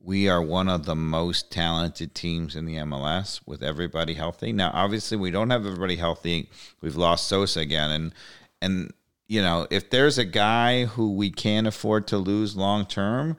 we 0.00 0.28
are 0.28 0.40
one 0.40 0.68
of 0.68 0.86
the 0.86 0.94
most 0.94 1.50
talented 1.50 2.14
teams 2.14 2.54
in 2.54 2.64
the 2.64 2.76
MLS 2.76 3.40
with 3.44 3.62
everybody 3.62 4.14
healthy. 4.14 4.52
Now, 4.52 4.70
obviously, 4.72 5.16
we 5.16 5.32
don't 5.32 5.50
have 5.50 5.66
everybody 5.66 5.96
healthy. 5.96 6.48
We've 6.80 6.96
lost 6.96 7.26
Sosa 7.26 7.60
again, 7.60 7.90
and 7.90 8.14
and 8.62 8.92
you 9.26 9.42
know, 9.42 9.66
if 9.70 9.90
there's 9.90 10.18
a 10.18 10.24
guy 10.24 10.84
who 10.84 11.12
we 11.12 11.30
can't 11.30 11.66
afford 11.66 12.06
to 12.06 12.18
lose 12.18 12.56
long 12.56 12.86
term, 12.86 13.36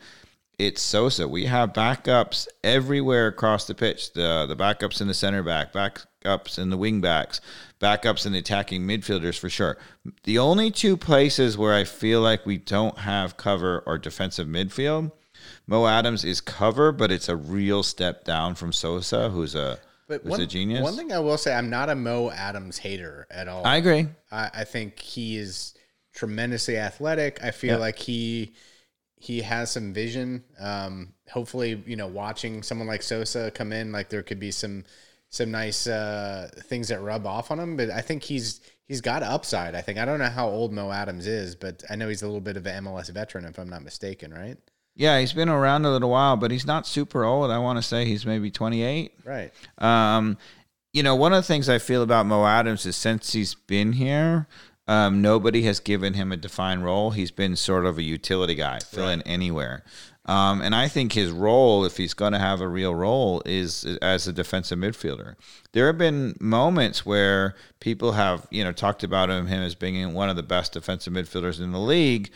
it's 0.59 0.81
Sosa. 0.81 1.27
We 1.27 1.45
have 1.45 1.73
backups 1.73 2.47
everywhere 2.63 3.27
across 3.27 3.67
the 3.67 3.75
pitch. 3.75 4.13
The 4.13 4.45
the 4.47 4.55
backups 4.55 5.01
in 5.01 5.07
the 5.07 5.13
center 5.13 5.43
back, 5.43 5.71
backups 5.73 6.57
in 6.57 6.69
the 6.69 6.77
wing 6.77 6.99
backs, 7.01 7.41
backups 7.79 8.25
in 8.25 8.33
the 8.33 8.39
attacking 8.39 8.81
midfielders 8.81 9.37
for 9.37 9.49
sure. 9.49 9.77
The 10.23 10.39
only 10.39 10.71
two 10.71 10.97
places 10.97 11.57
where 11.57 11.73
I 11.73 11.83
feel 11.83 12.21
like 12.21 12.45
we 12.45 12.57
don't 12.57 12.97
have 12.99 13.37
cover 13.37 13.83
or 13.85 13.97
defensive 13.97 14.47
midfield, 14.47 15.11
Mo 15.67 15.85
Adams 15.85 16.23
is 16.25 16.41
cover, 16.41 16.91
but 16.91 17.11
it's 17.11 17.29
a 17.29 17.35
real 17.35 17.83
step 17.83 18.23
down 18.23 18.55
from 18.55 18.73
Sosa, 18.73 19.29
who's 19.29 19.53
a 19.53 19.79
But 20.07 20.21
who's 20.23 20.31
one, 20.31 20.41
a 20.41 20.47
genius. 20.47 20.81
one 20.81 20.95
thing 20.95 21.11
I 21.11 21.19
will 21.19 21.37
say, 21.37 21.53
I'm 21.53 21.69
not 21.69 21.89
a 21.89 21.95
Mo 21.95 22.31
Adams 22.31 22.77
hater 22.79 23.27
at 23.29 23.47
all. 23.47 23.65
I 23.65 23.77
agree. 23.77 24.07
I, 24.31 24.49
I 24.53 24.63
think 24.63 24.99
he 24.99 25.37
is 25.37 25.75
tremendously 26.15 26.77
athletic. 26.77 27.43
I 27.43 27.51
feel 27.51 27.77
like 27.77 27.99
he 27.99 28.53
he 29.19 29.41
has 29.41 29.71
some 29.71 29.93
vision. 29.93 30.43
Um, 30.59 31.13
hopefully, 31.29 31.83
you 31.85 31.95
know, 31.95 32.07
watching 32.07 32.63
someone 32.63 32.87
like 32.87 33.01
Sosa 33.01 33.51
come 33.51 33.73
in, 33.73 33.91
like 33.91 34.09
there 34.09 34.23
could 34.23 34.39
be 34.39 34.51
some 34.51 34.83
some 35.29 35.51
nice 35.51 35.87
uh, 35.87 36.49
things 36.63 36.87
that 36.87 37.01
rub 37.01 37.25
off 37.25 37.51
on 37.51 37.59
him. 37.59 37.75
But 37.75 37.89
I 37.89 38.01
think 38.01 38.23
he's 38.23 38.61
he's 38.87 39.01
got 39.01 39.23
upside. 39.23 39.75
I 39.75 39.81
think 39.81 39.97
I 39.97 40.05
don't 40.05 40.19
know 40.19 40.29
how 40.29 40.47
old 40.47 40.71
Mo 40.71 40.91
Adams 40.91 41.27
is, 41.27 41.55
but 41.55 41.83
I 41.89 41.95
know 41.95 42.07
he's 42.07 42.21
a 42.21 42.27
little 42.27 42.41
bit 42.41 42.57
of 42.57 42.65
an 42.65 42.83
MLS 42.83 43.09
veteran, 43.11 43.45
if 43.45 43.57
I'm 43.57 43.69
not 43.69 43.83
mistaken. 43.83 44.33
Right? 44.33 44.57
Yeah, 44.95 45.19
he's 45.19 45.33
been 45.33 45.49
around 45.49 45.85
a 45.85 45.91
little 45.91 46.09
while, 46.09 46.37
but 46.37 46.49
he's 46.51 46.65
not 46.65 46.87
super 46.87 47.23
old. 47.23 47.51
I 47.51 47.59
want 47.59 47.77
to 47.77 47.83
say 47.83 48.05
he's 48.05 48.25
maybe 48.25 48.49
28. 48.49 49.13
Right. 49.23 49.53
Um, 49.77 50.37
you 50.91 51.03
know, 51.03 51.15
one 51.15 51.33
of 51.33 51.37
the 51.37 51.47
things 51.47 51.69
I 51.69 51.77
feel 51.77 52.01
about 52.01 52.25
Mo 52.25 52.45
Adams 52.45 52.85
is 52.87 52.95
since 52.95 53.33
he's 53.33 53.53
been 53.53 53.93
here, 53.93 54.47
um, 54.87 55.21
nobody 55.21 55.63
has 55.63 55.79
given 55.79 56.13
him 56.13 56.31
a 56.31 56.37
defined 56.37 56.83
role. 56.83 57.11
He's 57.11 57.31
been 57.31 57.55
sort 57.55 57.85
of 57.85 57.97
a 57.97 58.03
utility 58.03 58.55
guy, 58.55 58.79
fill 58.79 59.09
in 59.09 59.21
anywhere. 59.23 59.83
Um, 60.27 60.61
and 60.61 60.75
I 60.75 60.89
think 60.89 61.13
his 61.13 61.31
role, 61.31 61.85
if 61.85 61.95
he's 61.95 62.13
going 62.13 62.33
to 62.33 62.39
have 62.39 62.59
a 62.59 62.67
real 62.67 62.93
role, 62.93 63.41
is 63.45 63.85
as 64.01 64.27
a 64.27 64.33
defensive 64.33 64.77
midfielder. 64.77 65.35
There 65.71 65.87
have 65.87 65.97
been 65.97 66.35
moments 66.39 67.05
where 67.05 67.55
people 67.79 68.11
have, 68.13 68.45
you 68.51 68.63
know, 68.63 68.73
talked 68.73 69.03
about 69.03 69.29
him, 69.29 69.47
him 69.47 69.61
as 69.61 69.73
being 69.73 70.13
one 70.13 70.29
of 70.29 70.35
the 70.35 70.43
best 70.43 70.73
defensive 70.73 71.13
midfielders 71.13 71.61
in 71.61 71.71
the 71.71 71.79
league. 71.79 72.29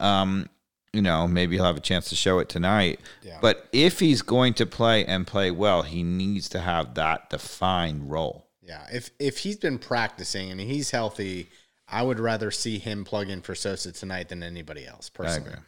Um, 0.00 0.48
you 0.92 1.02
know, 1.02 1.28
maybe 1.28 1.56
he'll 1.56 1.66
have 1.66 1.76
a 1.76 1.80
chance 1.80 2.08
to 2.08 2.16
show 2.16 2.38
it 2.40 2.48
tonight. 2.48 3.00
Yeah. 3.22 3.38
But 3.40 3.68
if 3.72 4.00
he's 4.00 4.22
going 4.22 4.54
to 4.54 4.66
play 4.66 5.04
and 5.04 5.26
play 5.26 5.50
well, 5.50 5.82
he 5.82 6.02
needs 6.02 6.48
to 6.50 6.60
have 6.60 6.94
that 6.94 7.30
defined 7.30 8.10
role. 8.10 8.46
Yeah, 8.62 8.84
if 8.90 9.10
if 9.20 9.38
he's 9.38 9.56
been 9.56 9.78
practicing 9.78 10.50
and 10.50 10.60
he's 10.60 10.90
healthy, 10.90 11.48
I 11.88 12.02
would 12.02 12.18
rather 12.18 12.50
see 12.50 12.78
him 12.78 13.04
plug 13.04 13.28
in 13.28 13.42
for 13.42 13.54
Sosa 13.54 13.92
tonight 13.92 14.28
than 14.28 14.42
anybody 14.42 14.86
else. 14.86 15.08
Personally, 15.08 15.50
agree. 15.50 15.62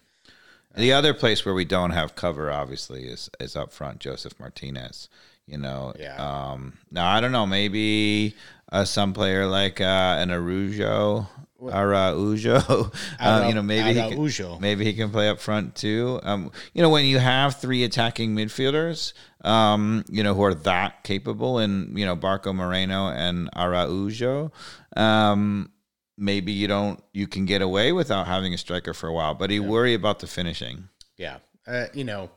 The 0.75 0.93
other 0.93 1.15
place 1.15 1.45
where 1.45 1.55
we 1.55 1.65
don't 1.65 1.91
have 1.91 2.15
cover, 2.15 2.51
obviously, 2.51 3.05
is 3.05 3.31
is 3.41 3.57
up 3.57 3.73
front. 3.73 4.01
Josef 4.01 4.39
Martinez. 4.39 5.09
You 5.47 5.59
know. 5.59 5.95
Yeah. 5.99 6.17
Um, 6.17 6.79
now 6.91 7.11
I 7.11 7.21
don't 7.21 7.33
know. 7.33 7.47
Maybe 7.47 8.35
uh, 8.71 8.85
some 8.85 9.13
player 9.13 9.47
like 9.47 9.81
uh, 9.81 10.17
an 10.19 10.29
Arujo, 10.29 11.27
Araujo. 11.63 12.91
um, 13.19 13.45
you 13.49 13.55
know, 13.55 13.63
maybe 13.63 13.99
he 13.99 14.31
can, 14.31 14.61
maybe 14.61 14.85
he 14.85 14.93
can 14.93 15.11
play 15.11 15.29
up 15.29 15.41
front 15.41 15.75
too. 15.75 16.21
Um, 16.23 16.53
you 16.75 16.83
know, 16.83 16.91
when 16.91 17.07
you 17.07 17.19
have 17.19 17.57
three 17.57 17.85
attacking 17.85 18.37
midfielders, 18.37 19.15
um, 19.43 20.05
you 20.11 20.23
know, 20.23 20.35
who 20.35 20.43
are 20.43 20.55
that 20.55 21.03
capable, 21.03 21.59
and 21.59 21.99
you 21.99 22.05
know, 22.05 22.17
Barco 22.17 22.55
Moreno 22.55 23.09
and 23.09 23.49
Araujo. 23.57 24.53
Um, 24.97 25.71
maybe 26.19 26.53
you 26.53 26.69
don't 26.69 27.03
you 27.13 27.27
can 27.27 27.47
get 27.47 27.63
away 27.63 27.93
without 27.93 28.27
having 28.27 28.53
a 28.53 28.59
striker 28.59 28.93
for 28.93 29.09
a 29.09 29.13
while 29.13 29.35
but 29.35 29.51
you 29.51 29.63
worry 29.63 29.95
about 29.95 30.19
the 30.19 30.27
finishing 30.27 30.89
Yeah, 31.17 31.39
uh, 31.67 31.87
you 31.95 32.05
know, 32.05 32.31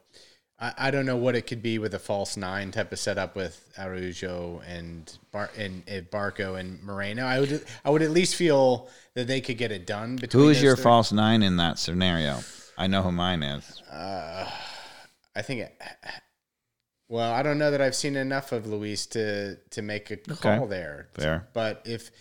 I, 0.59 0.73
I 0.77 0.91
don't 0.91 1.05
know 1.05 1.17
what 1.17 1.35
it 1.35 1.47
could 1.47 1.61
be 1.61 1.79
with 1.79 1.93
a 1.93 1.99
false 1.99 2.37
nine 2.37 2.71
type 2.71 2.91
of 2.91 2.99
setup 2.99 3.35
with 3.35 3.69
Arujo 3.77 4.61
and 4.67 5.11
Bar 5.31 5.49
and, 5.57 5.83
and 5.87 6.09
Barco 6.09 6.59
and 6.59 6.81
Moreno. 6.83 7.25
I 7.25 7.39
would 7.39 7.65
I 7.83 7.89
would 7.89 8.01
at 8.01 8.11
least 8.11 8.35
feel 8.35 8.89
that 9.15 9.27
they 9.27 9.41
could 9.41 9.57
get 9.57 9.71
it 9.71 9.85
done. 9.85 10.15
Between 10.15 10.43
who 10.43 10.49
is 10.49 10.61
your 10.61 10.75
three. 10.75 10.83
false 10.83 11.11
nine 11.11 11.43
in 11.43 11.57
that 11.57 11.79
scenario 11.79 12.39
i 12.77 12.87
know 12.87 13.01
who 13.03 13.11
mine 13.11 13.43
is 13.43 13.81
I 15.35 15.41
think. 15.41 15.61
It, 15.61 15.81
well, 17.07 17.33
I 17.33 17.43
don't 17.43 17.57
know 17.57 17.71
that 17.71 17.81
I've 17.81 17.95
seen 17.95 18.15
enough 18.15 18.51
of 18.51 18.67
Luiz 18.67 19.05
to 19.07 19.55
to 19.71 19.81
make 19.81 20.11
a 20.11 20.17
call 20.17 20.67
there. 20.67 21.09
Fair. 21.13 21.47
But 21.53 21.81
if 21.85 22.11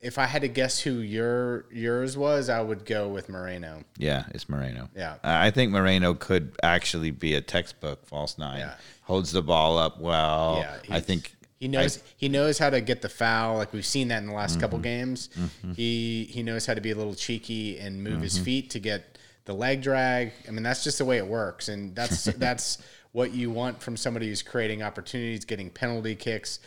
if 0.00 0.16
I 0.18 0.26
had 0.26 0.42
to 0.42 0.48
guess 0.48 0.78
who 0.80 0.98
your 1.00 1.64
yours 1.72 2.16
was, 2.16 2.48
I 2.48 2.60
would 2.60 2.84
go 2.84 3.08
with 3.08 3.28
Moreno. 3.28 3.82
yeah 3.98 4.24
it's 4.30 4.48
moreno 4.48 4.88
Yeah. 4.96 5.16
i 5.24 5.50
think 5.50 5.72
moreno 5.72 6.14
could 6.14 6.54
actually 6.62 7.10
be 7.10 7.34
a 7.34 7.40
textbook 7.40 8.06
false 8.06 8.38
nine 8.38 8.60
Yeah. 8.60 8.74
holds 9.02 9.32
the 9.32 9.42
ball 9.42 9.76
up 9.78 10.00
well 10.00 10.58
Yeah, 10.60 10.96
i 10.96 11.00
think 11.00 11.34
He 11.60 11.66
knows 11.68 12.00
he 12.16 12.28
knows 12.28 12.58
how 12.58 12.70
to 12.70 12.80
get 12.80 13.02
the 13.02 13.08
foul. 13.08 13.56
Like 13.56 13.72
we've 13.72 13.84
seen 13.96 14.08
that 14.08 14.18
in 14.22 14.26
the 14.28 14.32
last 14.32 14.52
Mm-hmm. 14.52 14.60
couple 14.60 14.78
games. 14.78 15.28
He 15.74 16.28
he 16.30 16.42
knows 16.44 16.66
how 16.66 16.74
to 16.74 16.80
be 16.80 16.92
a 16.92 16.94
little 16.94 17.14
cheeky 17.16 17.78
and 17.80 18.02
move 18.04 18.12
Mm-hmm. 18.14 18.22
his 18.22 18.38
feet 18.38 18.70
to 18.70 18.78
get 18.78 19.18
the 19.44 19.54
leg 19.54 19.82
drag. 19.82 20.32
I 20.46 20.50
mean, 20.52 20.62
that's 20.62 20.84
just 20.84 20.98
the 20.98 21.04
way 21.04 21.16
it 21.18 21.26
works, 21.26 21.68
and 21.68 21.96
that's 21.96 22.24
that's 22.46 22.78
what 23.10 23.32
you 23.32 23.50
want 23.50 23.82
from 23.82 23.96
somebody 23.96 24.28
who's 24.28 24.42
creating 24.42 24.82
opportunities, 24.84 25.44
getting 25.44 25.68
penalty 25.70 26.14
kicks. 26.14 26.60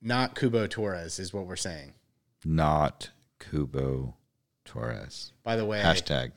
Not 0.00 0.34
Cubo 0.34 0.66
Torres 0.70 1.18
is 1.18 1.34
what 1.34 1.44
we're 1.46 1.56
saying. 1.56 1.92
Not 2.44 3.10
cubo 3.38 4.14
torres 4.64 5.32
By 5.42 5.56
the 5.56 5.64
way, 5.64 5.80
hashtag 5.80 6.32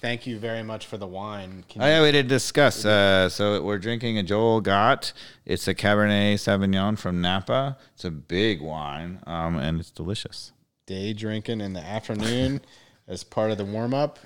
thank 0.00 0.26
you 0.26 0.38
very 0.38 0.62
much 0.62 0.86
for 0.86 0.96
the 0.96 1.06
wine. 1.06 1.64
Can 1.68 1.82
Oh, 1.82 1.86
yeah, 1.86 2.02
we 2.02 2.12
did 2.12 2.28
discuss. 2.28 2.84
Uh, 2.84 3.28
so 3.28 3.62
we're 3.62 3.78
drinking 3.78 4.18
a 4.18 4.22
Joel 4.22 4.60
Gott. 4.60 5.12
It's 5.44 5.68
a 5.68 5.74
Cabernet 5.74 6.34
Sauvignon 6.34 6.98
from 6.98 7.20
Napa. 7.20 7.76
It's 7.94 8.04
a 8.04 8.10
big 8.10 8.60
wine, 8.60 9.20
um, 9.26 9.56
and 9.58 9.80
it's 9.80 9.90
delicious. 9.90 10.52
day 10.86 11.12
drinking 11.12 11.60
in 11.60 11.72
the 11.72 11.80
afternoon 11.80 12.60
as 13.08 13.24
part 13.24 13.50
of 13.50 13.58
the 13.58 13.64
warm 13.64 13.94
up. 13.94 14.18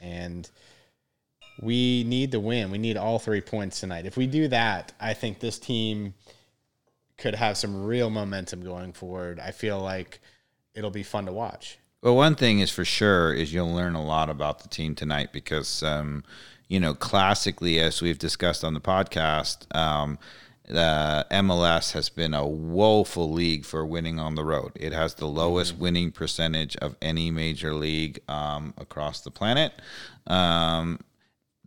And 0.00 0.48
we 1.60 2.04
need 2.04 2.30
the 2.30 2.40
win. 2.40 2.70
We 2.70 2.78
need 2.78 2.96
all 2.96 3.18
three 3.18 3.40
points 3.40 3.80
tonight. 3.80 4.06
If 4.06 4.16
we 4.16 4.26
do 4.26 4.48
that, 4.48 4.92
I 5.00 5.14
think 5.14 5.40
this 5.40 5.58
team 5.58 6.14
could 7.18 7.34
have 7.34 7.56
some 7.56 7.84
real 7.84 8.10
momentum 8.10 8.62
going 8.62 8.92
forward. 8.92 9.40
I 9.40 9.50
feel 9.50 9.80
like 9.80 10.20
it'll 10.74 10.90
be 10.90 11.02
fun 11.02 11.26
to 11.26 11.32
watch. 11.32 11.78
Well, 12.02 12.16
one 12.16 12.34
thing 12.34 12.60
is 12.60 12.70
for 12.70 12.84
sure 12.84 13.32
is 13.32 13.52
you'll 13.52 13.74
learn 13.74 13.94
a 13.94 14.04
lot 14.04 14.30
about 14.30 14.60
the 14.60 14.68
team 14.68 14.94
tonight 14.94 15.32
because, 15.32 15.82
um, 15.82 16.24
you 16.68 16.78
know, 16.78 16.94
classically, 16.94 17.80
as 17.80 18.02
we've 18.02 18.18
discussed 18.18 18.62
on 18.62 18.74
the 18.74 18.80
podcast, 18.80 19.74
um, 19.74 20.18
the 20.68 21.26
MLS 21.30 21.92
has 21.92 22.08
been 22.08 22.34
a 22.34 22.46
woeful 22.46 23.32
league 23.32 23.64
for 23.64 23.86
winning 23.86 24.18
on 24.18 24.34
the 24.34 24.44
road. 24.44 24.72
It 24.74 24.92
has 24.92 25.14
the 25.14 25.26
lowest 25.26 25.76
winning 25.76 26.10
percentage 26.10 26.76
of 26.76 26.96
any 27.00 27.30
major 27.30 27.72
league 27.72 28.20
um, 28.28 28.74
across 28.76 29.20
the 29.20 29.30
planet. 29.30 29.72
Um, 30.26 31.00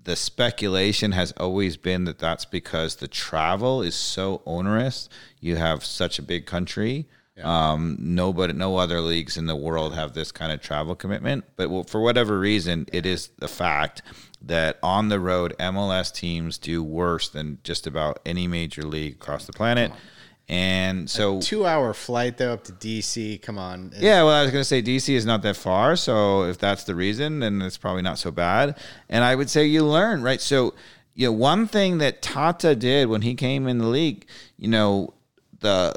the 0.09 0.15
speculation 0.15 1.11
has 1.11 1.31
always 1.33 1.77
been 1.77 2.05
that 2.05 2.17
that's 2.17 2.43
because 2.43 2.95
the 2.95 3.07
travel 3.07 3.83
is 3.83 3.93
so 3.93 4.41
onerous. 4.43 5.07
You 5.39 5.57
have 5.57 5.85
such 5.85 6.17
a 6.17 6.23
big 6.23 6.47
country. 6.47 7.07
Um, 7.43 7.95
nobody, 7.99 8.53
no 8.53 8.77
other 8.77 9.01
leagues 9.01 9.37
in 9.37 9.45
the 9.45 9.55
world 9.55 9.93
have 9.93 10.13
this 10.13 10.31
kind 10.31 10.51
of 10.51 10.61
travel 10.61 10.95
commitment. 10.95 11.45
But 11.57 11.69
well, 11.69 11.83
for 11.83 12.01
whatever 12.01 12.39
reason, 12.39 12.87
it 12.91 13.05
is 13.05 13.29
the 13.37 13.47
fact 13.47 14.01
that 14.41 14.79
on 14.81 15.09
the 15.09 15.19
road, 15.19 15.53
MLS 15.59 16.11
teams 16.11 16.57
do 16.57 16.81
worse 16.81 17.29
than 17.29 17.59
just 17.63 17.85
about 17.85 18.17
any 18.25 18.47
major 18.47 18.81
league 18.81 19.13
across 19.13 19.45
the 19.45 19.53
planet. 19.53 19.91
And 20.49 21.07
so, 21.07 21.39
Two 21.41 21.67
hour 21.67 21.93
flight 21.93 22.37
though 22.37 22.53
up 22.53 22.63
to 22.63 22.71
DC. 22.71 23.39
Come 23.43 23.59
on. 23.59 23.91
yeah, 23.99 24.23
well, 24.23 24.33
I 24.33 24.41
was 24.41 24.51
going 24.51 24.61
to 24.61 24.65
say 24.65 24.81
DC 24.81 25.13
is 25.13 25.23
not 25.23 25.43
that 25.43 25.55
far. 25.55 25.95
So 25.95 26.45
if 26.45 26.57
that's 26.57 26.85
the 26.85 26.95
reason, 26.95 27.39
then 27.39 27.61
it's 27.61 27.77
probably 27.77 28.01
not 28.01 28.17
so 28.17 28.31
bad. 28.31 28.75
And 29.09 29.23
I 29.23 29.35
would 29.35 29.49
say 29.49 29.65
you 29.65 29.85
learn, 29.85 30.23
right? 30.23 30.41
So, 30.41 30.73
you 31.13 31.27
know, 31.27 31.33
one 31.33 31.67
thing 31.67 31.99
that 31.99 32.23
Tata 32.23 32.75
did 32.75 33.09
when 33.09 33.21
he 33.21 33.35
came 33.35 33.67
in 33.67 33.77
the 33.77 33.85
league, 33.85 34.25
you 34.57 34.67
know, 34.67 35.13
the 35.59 35.93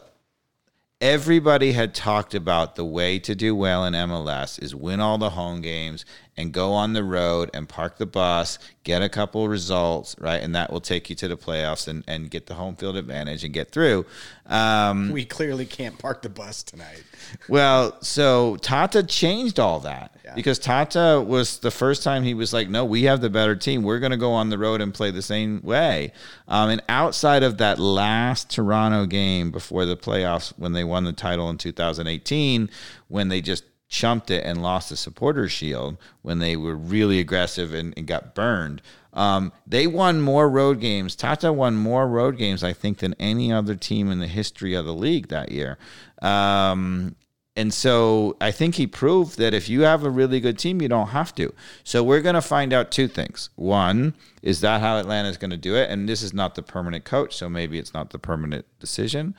everybody 1.01 1.73
had 1.73 1.95
talked 1.95 2.35
about 2.35 2.77
the 2.77 2.85
way 2.85 3.19
to 3.19 3.35
do 3.35 3.57
well 3.57 3.87
in 3.87 3.95
MLS 3.95 4.63
is 4.63 4.75
win 4.75 5.01
all 5.01 5.17
the 5.17 5.31
home 5.31 5.63
games 5.63 6.05
and 6.37 6.51
go 6.53 6.73
on 6.73 6.95
the 6.95 7.05
road 7.05 7.51
and 7.53 7.69
park 7.69 7.99
the 7.99 8.07
bus, 8.07 8.59
get 8.85 9.03
a 9.03 9.09
couple 9.11 9.47
results, 9.49 10.17
right? 10.19 10.43
And 10.43 10.55
that 10.55 10.73
will 10.73 10.81
take 10.81 11.11
you 11.11 11.17
to 11.17 11.29
the 11.29 11.37
playoffs 11.37 11.87
and, 11.87 12.03
and 12.09 12.31
get 12.31 12.47
the 12.47 12.55
home 12.55 12.75
field 12.75 12.97
advantage 12.97 13.45
and 13.45 13.53
get 13.53 13.71
through. 13.71 14.07
Um, 14.47 15.13
We 15.13 15.27
clearly 15.27 15.67
can't 15.67 15.99
park 15.99 16.23
the 16.23 16.31
bus 16.31 16.63
tonight. 16.63 17.05
well, 17.49 17.97
so 18.01 18.57
Tata 18.57 19.03
changed 19.03 19.61
all 19.61 19.81
that 19.81 20.17
Yeah. 20.25 20.35
because 20.35 20.59
Tata 20.59 21.23
was 21.27 21.59
the 21.59 21.71
first 21.71 22.03
time 22.03 22.23
he 22.23 22.33
was 22.35 22.53
like, 22.55 22.69
"No, 22.69 22.85
we 22.85 23.03
have 23.05 23.21
the 23.21 23.31
better 23.31 23.55
team. 23.55 23.83
We're 23.83 23.99
going 24.01 24.11
to 24.13 24.17
go 24.17 24.33
on 24.33 24.49
the 24.49 24.59
road 24.59 24.81
and 24.81 24.93
play 24.93 25.11
the 25.11 25.23
same 25.23 25.61
way." 25.63 26.13
Um, 26.49 26.71
and 26.71 26.83
outside 26.89 27.43
of 27.43 27.59
that 27.59 27.79
last 27.79 28.51
Toronto 28.51 29.05
game 29.07 29.51
before 29.51 29.85
the 29.85 29.97
playoffs, 29.97 30.53
when 30.57 30.73
they 30.73 30.83
won 30.85 31.05
the 31.05 31.13
title 31.13 31.49
in 31.51 31.59
2018, 31.59 32.71
when 33.09 33.29
they 33.29 33.41
just 33.43 33.65
chumped 33.93 34.31
it 34.31 34.43
and 34.47 34.63
lost 34.63 34.89
the 34.89 34.97
supporter 34.97 35.47
shield 35.51 35.99
when 36.23 36.39
they 36.39 36.57
were 36.57 36.75
really 36.75 37.21
aggressive 37.21 37.75
and, 37.75 37.93
and 37.95 38.07
got 38.07 38.35
burned 38.35 38.81
um, 39.13 39.53
they 39.67 39.87
won 39.87 40.19
more 40.19 40.49
road 40.49 40.81
games 40.81 41.15
tata 41.15 41.53
won 41.53 41.77
more 41.77 42.09
road 42.09 42.39
games 42.39 42.65
i 42.65 42.73
think 42.73 42.99
than 42.99 43.15
any 43.21 43.53
other 43.53 43.75
team 43.75 44.11
in 44.11 44.19
the 44.19 44.27
history 44.27 44.73
of 44.73 44.87
the 44.87 44.95
league 44.95 45.29
that 45.29 45.53
year 45.53 45.77
um, 46.23 47.15
and 47.55 47.73
so 47.75 48.37
I 48.41 48.51
think 48.51 48.77
he 48.77 48.87
proved 48.87 49.37
that 49.37 49.53
if 49.53 49.69
you 49.69 49.83
have 49.83 50.05
a 50.05 50.11
really 50.11 50.41
good 50.41 50.59
team, 50.59 50.81
you 50.81 50.89
don't 50.89 51.09
have 51.09 51.35
to. 51.35 51.53
So 51.85 52.03
we're 52.03 52.23
going 52.23 52.35
to 52.35 52.41
find 52.41 52.73
out 52.73 52.91
two 52.91 53.09
things. 53.09 53.51
One, 53.57 54.15
is 54.41 54.63
that 54.63 54.81
how 54.81 54.97
Atlanta 54.97 55.29
is 55.29 55.37
going 55.37 55.51
to 55.51 55.59
do 55.59 55.77
it? 55.77 55.91
And 55.91 56.09
this 56.09 56.23
is 56.23 56.33
not 56.33 56.55
the 56.55 56.63
permanent 56.63 57.05
coach, 57.05 57.37
so 57.37 57.51
maybe 57.51 57.79
it's 57.79 57.93
not 57.93 58.09
the 58.09 58.19
permanent 58.19 58.65
decision. 58.81 59.35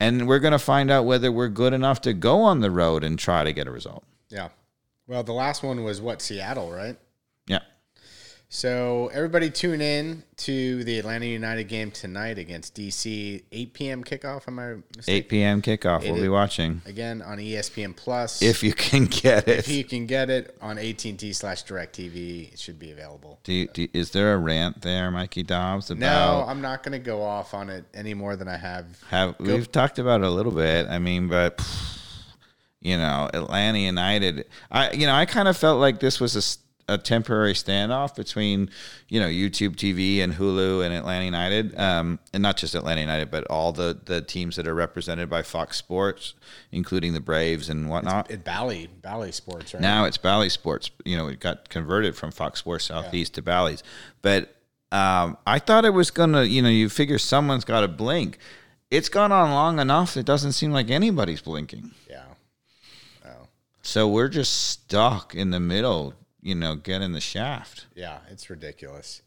And 0.00 0.28
we're 0.28 0.38
going 0.38 0.52
to 0.52 0.58
find 0.58 0.90
out 0.90 1.04
whether 1.04 1.32
we're 1.32 1.48
good 1.48 1.72
enough 1.72 2.00
to 2.02 2.12
go 2.12 2.42
on 2.42 2.60
the 2.60 2.70
road 2.70 3.02
and 3.02 3.18
try 3.18 3.44
to 3.44 3.52
get 3.52 3.66
a 3.66 3.70
result. 3.70 4.04
Yeah. 4.28 4.48
Well, 5.06 5.22
the 5.22 5.32
last 5.32 5.62
one 5.62 5.82
was 5.82 6.00
what 6.00 6.22
Seattle, 6.22 6.70
right? 6.70 6.96
So 8.50 9.10
everybody 9.12 9.50
tune 9.50 9.82
in 9.82 10.22
to 10.38 10.82
the 10.84 10.98
Atlanta 10.98 11.26
United 11.26 11.64
game 11.64 11.90
tonight 11.90 12.38
against 12.38 12.74
DC. 12.74 13.42
8 13.52 13.74
p.m. 13.74 14.02
kickoff. 14.02 14.48
Am 14.48 14.58
I 14.58 14.76
mistaken? 14.96 15.14
8 15.24 15.28
p.m. 15.28 15.62
kickoff. 15.62 16.02
We'll 16.02 16.22
be 16.22 16.30
watching 16.30 16.80
Again 16.86 17.20
on 17.20 17.36
ESPN 17.36 17.94
Plus. 17.94 18.40
if 18.40 18.62
you 18.62 18.72
can 18.72 19.04
get 19.10 19.46
it. 19.48 19.58
if 19.58 19.68
you 19.68 19.84
can 19.84 20.06
get 20.06 20.30
it 20.30 20.56
on 20.62 20.78
AT&T 20.78 21.30
slash 21.34 21.64
DirecTV, 21.64 22.54
it 22.54 22.58
should 22.58 22.78
be 22.78 22.90
available. 22.90 23.38
Do 23.44 23.52
you, 23.52 23.68
do 23.68 23.82
you- 23.82 23.88
is 23.92 24.12
there 24.12 24.32
a 24.32 24.38
rant 24.38 24.80
there, 24.80 25.10
Mikey 25.10 25.42
Dobbs, 25.42 25.90
No, 25.90 26.44
I'm 26.48 26.62
not 26.62 26.82
going 26.82 26.92
to 26.92 27.04
go 27.04 27.22
off 27.22 27.52
on 27.52 27.68
it 27.68 27.84
any 27.92 28.14
more 28.14 28.34
than 28.34 28.48
I 28.48 28.56
have. 28.56 28.86
Have 29.10 29.38
we've 29.38 29.70
talked 29.70 29.98
about 29.98 30.22
it 30.22 30.26
a 30.26 30.30
little 30.30 30.52
bit. 30.52 30.86
I 30.88 30.98
mean, 30.98 31.28
but 31.28 31.60
you 32.80 32.96
know, 32.96 33.28
Atlanta 33.34 33.78
United. 33.78 34.46
I 34.70 34.90
you 34.92 35.06
know, 35.06 35.14
I 35.14 35.26
kind 35.26 35.48
of 35.48 35.56
felt 35.58 35.80
like 35.80 36.00
this 36.00 36.18
was 36.18 36.34
a 36.34 36.67
a 36.88 36.96
temporary 36.96 37.52
standoff 37.52 38.14
between, 38.14 38.70
you 39.08 39.20
know, 39.20 39.26
YouTube 39.26 39.76
TV 39.76 40.22
and 40.22 40.34
Hulu 40.34 40.84
and 40.84 40.94
Atlanta 40.94 41.24
United, 41.24 41.78
um, 41.78 42.18
and 42.32 42.42
not 42.42 42.56
just 42.56 42.74
Atlanta 42.74 43.00
United, 43.00 43.30
but 43.30 43.44
all 43.48 43.72
the 43.72 43.98
the 44.04 44.20
teams 44.20 44.56
that 44.56 44.66
are 44.66 44.74
represented 44.74 45.28
by 45.28 45.42
Fox 45.42 45.76
Sports, 45.76 46.34
including 46.72 47.12
the 47.12 47.20
Braves 47.20 47.68
and 47.68 47.88
whatnot. 47.88 48.30
It 48.30 48.44
Bally 48.44 48.88
Bally 49.02 49.32
Sports 49.32 49.74
right 49.74 49.80
Now 49.80 50.04
it's 50.04 50.16
Bally 50.16 50.48
Sports. 50.48 50.90
You 51.04 51.16
know, 51.16 51.28
it 51.28 51.40
got 51.40 51.68
converted 51.68 52.16
from 52.16 52.30
Fox 52.30 52.60
Sports 52.60 52.86
Southeast 52.86 53.34
to 53.34 53.42
Bally's. 53.42 53.82
But 54.22 54.54
um, 54.90 55.36
I 55.46 55.58
thought 55.58 55.84
it 55.84 55.92
was 55.94 56.10
gonna. 56.10 56.44
You 56.44 56.62
know, 56.62 56.70
you 56.70 56.88
figure 56.88 57.18
someone's 57.18 57.64
got 57.64 57.82
to 57.82 57.88
blink. 57.88 58.38
It's 58.90 59.10
gone 59.10 59.32
on 59.32 59.50
long 59.50 59.78
enough. 59.78 60.16
It 60.16 60.24
doesn't 60.24 60.52
seem 60.52 60.72
like 60.72 60.90
anybody's 60.90 61.42
blinking. 61.42 61.90
Yeah. 62.08 62.22
So 63.88 64.06
we're 64.06 64.28
just 64.28 64.68
stuck 64.68 65.34
in 65.34 65.48
the 65.48 65.60
middle. 65.60 66.12
You 66.40 66.54
know, 66.54 66.76
get 66.76 67.02
in 67.02 67.12
the 67.12 67.20
shaft. 67.20 67.86
Yeah, 67.94 68.18
it's 68.30 68.48
ridiculous. 68.48 69.22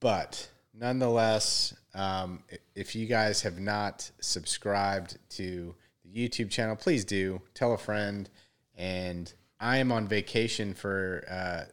But 0.00 0.48
nonetheless, 0.74 1.74
um, 1.94 2.42
if 2.74 2.94
you 2.94 3.06
guys 3.06 3.42
have 3.42 3.58
not 3.60 4.10
subscribed 4.20 5.18
to 5.30 5.74
the 6.04 6.28
YouTube 6.28 6.50
channel, 6.50 6.76
please 6.76 7.04
do. 7.04 7.42
Tell 7.54 7.72
a 7.74 7.78
friend. 7.78 8.28
And 8.76 9.32
I 9.60 9.76
am 9.78 9.92
on 9.92 10.08
vacation 10.08 10.74
for 10.74 11.24
uh, 11.30 11.70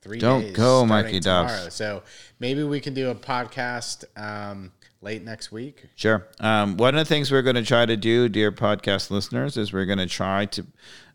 three 0.00 0.18
Don't 0.18 0.40
days. 0.40 0.56
go, 0.56 0.86
Mikey 0.86 1.20
tomorrow. 1.20 1.68
So 1.68 2.02
maybe 2.40 2.62
we 2.62 2.80
can 2.80 2.94
do 2.94 3.10
a 3.10 3.14
podcast 3.14 4.04
um, 4.16 4.72
late 5.06 5.22
next 5.22 5.52
week. 5.52 5.84
Sure. 5.94 6.26
Um, 6.40 6.76
one 6.76 6.96
of 6.96 6.98
the 6.98 7.04
things 7.04 7.30
we're 7.30 7.42
going 7.42 7.54
to 7.54 7.64
try 7.64 7.86
to 7.86 7.96
do, 7.96 8.28
dear 8.28 8.50
podcast 8.50 9.08
listeners, 9.08 9.56
is 9.56 9.72
we're 9.72 9.86
going 9.86 10.00
to 10.00 10.08
try 10.08 10.46
to, 10.46 10.66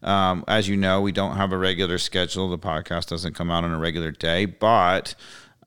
um, 0.01 0.45
as 0.47 0.69
you 0.69 0.77
know, 0.77 1.01
we 1.01 1.11
don't 1.11 1.35
have 1.35 1.51
a 1.51 1.57
regular 1.57 1.97
schedule. 1.97 2.49
The 2.49 2.57
podcast 2.57 3.07
doesn't 3.07 3.35
come 3.35 3.51
out 3.51 3.65
on 3.65 3.71
a 3.71 3.77
regular 3.77 4.11
day, 4.11 4.45
but, 4.45 5.13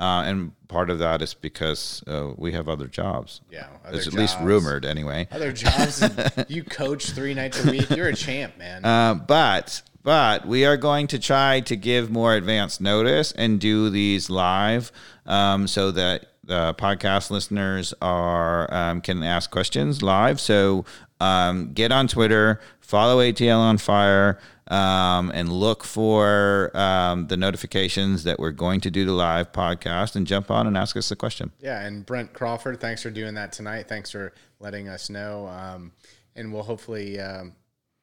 uh, 0.01 0.23
and 0.25 0.53
part 0.69 0.89
of 0.89 1.01
that 1.01 1.21
is 1.21 1.35
because 1.35 2.03
uh, 2.07 2.31
we 2.39 2.53
have 2.53 2.67
other 2.67 2.87
jobs. 2.87 3.43
Yeah, 3.51 3.69
other 3.85 3.99
It's 3.99 4.07
at 4.07 4.15
least 4.15 4.39
rumored 4.41 4.87
anyway. 4.87 5.29
Other 5.31 5.53
jobs. 5.53 6.03
you 6.49 6.65
coach 6.65 7.11
three 7.11 7.35
nights 7.35 7.63
a 7.63 7.71
week. 7.71 7.91
You're 7.91 8.09
a 8.09 8.17
champ, 8.17 8.57
man. 8.57 8.87
Uh, 8.87 9.15
but 9.17 9.83
but 10.03 10.47
we 10.47 10.65
are 10.65 10.79
going 10.79 11.09
to 11.09 11.19
try 11.19 11.61
to 11.61 11.77
give 11.77 12.11
more 12.11 12.35
advance 12.35 12.81
notice 12.81 13.33
and 13.33 13.61
do 13.61 13.91
these 13.91 14.31
live 14.31 14.93
um, 15.27 15.67
so 15.67 15.91
that 15.91 16.34
the 16.47 16.75
podcast 16.75 17.31
listeners 17.31 17.95
are 18.01 18.73
um, 18.73 19.01
can 19.01 19.23
ask 19.23 19.51
questions 19.51 20.03
live. 20.03 20.41
So 20.41 20.85
um, 21.21 21.73
get 21.73 21.93
on 21.93 22.09
Twitter, 22.09 22.61
follow 22.81 23.19
ATL 23.19 23.59
on 23.59 23.79
Fire, 23.79 24.39
um, 24.69 25.31
and 25.35 25.53
look 25.53 25.85
for 25.85 26.71
um, 26.77 27.27
the 27.29 27.37
notifications 27.37 28.25
that 28.25 28.39
we're 28.39 28.51
going 28.51 28.81
to 28.81 28.91
do 28.91 29.05
the 29.05 29.13
live 29.13 29.53
podcast 29.53 30.17
and 30.17 30.27
jump 30.27 30.51
on 30.51 30.67
and 30.67 30.77
ask 30.77 30.97
us 30.97 31.11
a 31.11 31.17
question. 31.17 31.53
Yeah, 31.61 31.81
and 31.81 32.05
Brent 32.05 32.33
Crawford, 32.33 32.81
thanks 32.81 33.03
for 33.03 33.11
doing 33.11 33.35
that 33.35 33.53
tonight. 33.53 33.89
Thanks 33.89 34.11
for 34.11 34.33
letting 34.61 34.89
us 34.89 35.11
know, 35.11 35.47
um, 35.49 35.93
and 36.35 36.53
we'll 36.53 36.63
hopefully 36.63 37.21
um, 37.21 37.55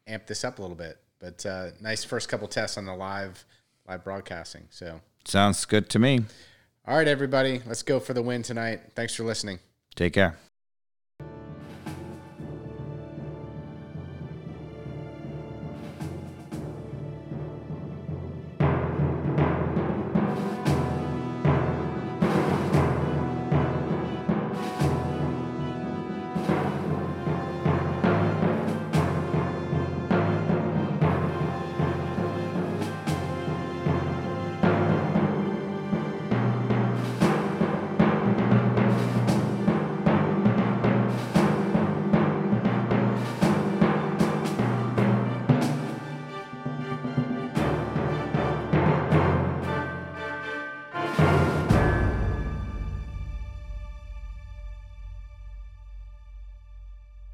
amp 0.08 0.28
this 0.28 0.44
up 0.44 0.60
a 0.60 0.62
little 0.62 0.78
bit. 0.78 0.98
But 1.20 1.46
uh, 1.46 1.68
nice 1.80 2.04
first 2.04 2.30
couple 2.30 2.48
tests 2.48 2.78
on 2.78 2.86
the 2.86 2.96
live 2.96 3.46
live 3.88 4.04
broadcasting. 4.04 4.68
So, 4.70 5.02
Sounds 5.26 5.66
good 5.66 5.89
to 5.89 6.00
me. 6.00 6.22
All 6.88 6.97
right, 6.97 7.07
everybody, 7.07 7.61
let's 7.65 7.84
go 7.84 7.99
for 7.99 8.13
the 8.13 8.21
win 8.21 8.43
tonight. 8.43 8.82
Thanks 8.95 9.15
for 9.15 9.23
listening. 9.23 9.59
Take 9.95 10.13
care. 10.13 10.38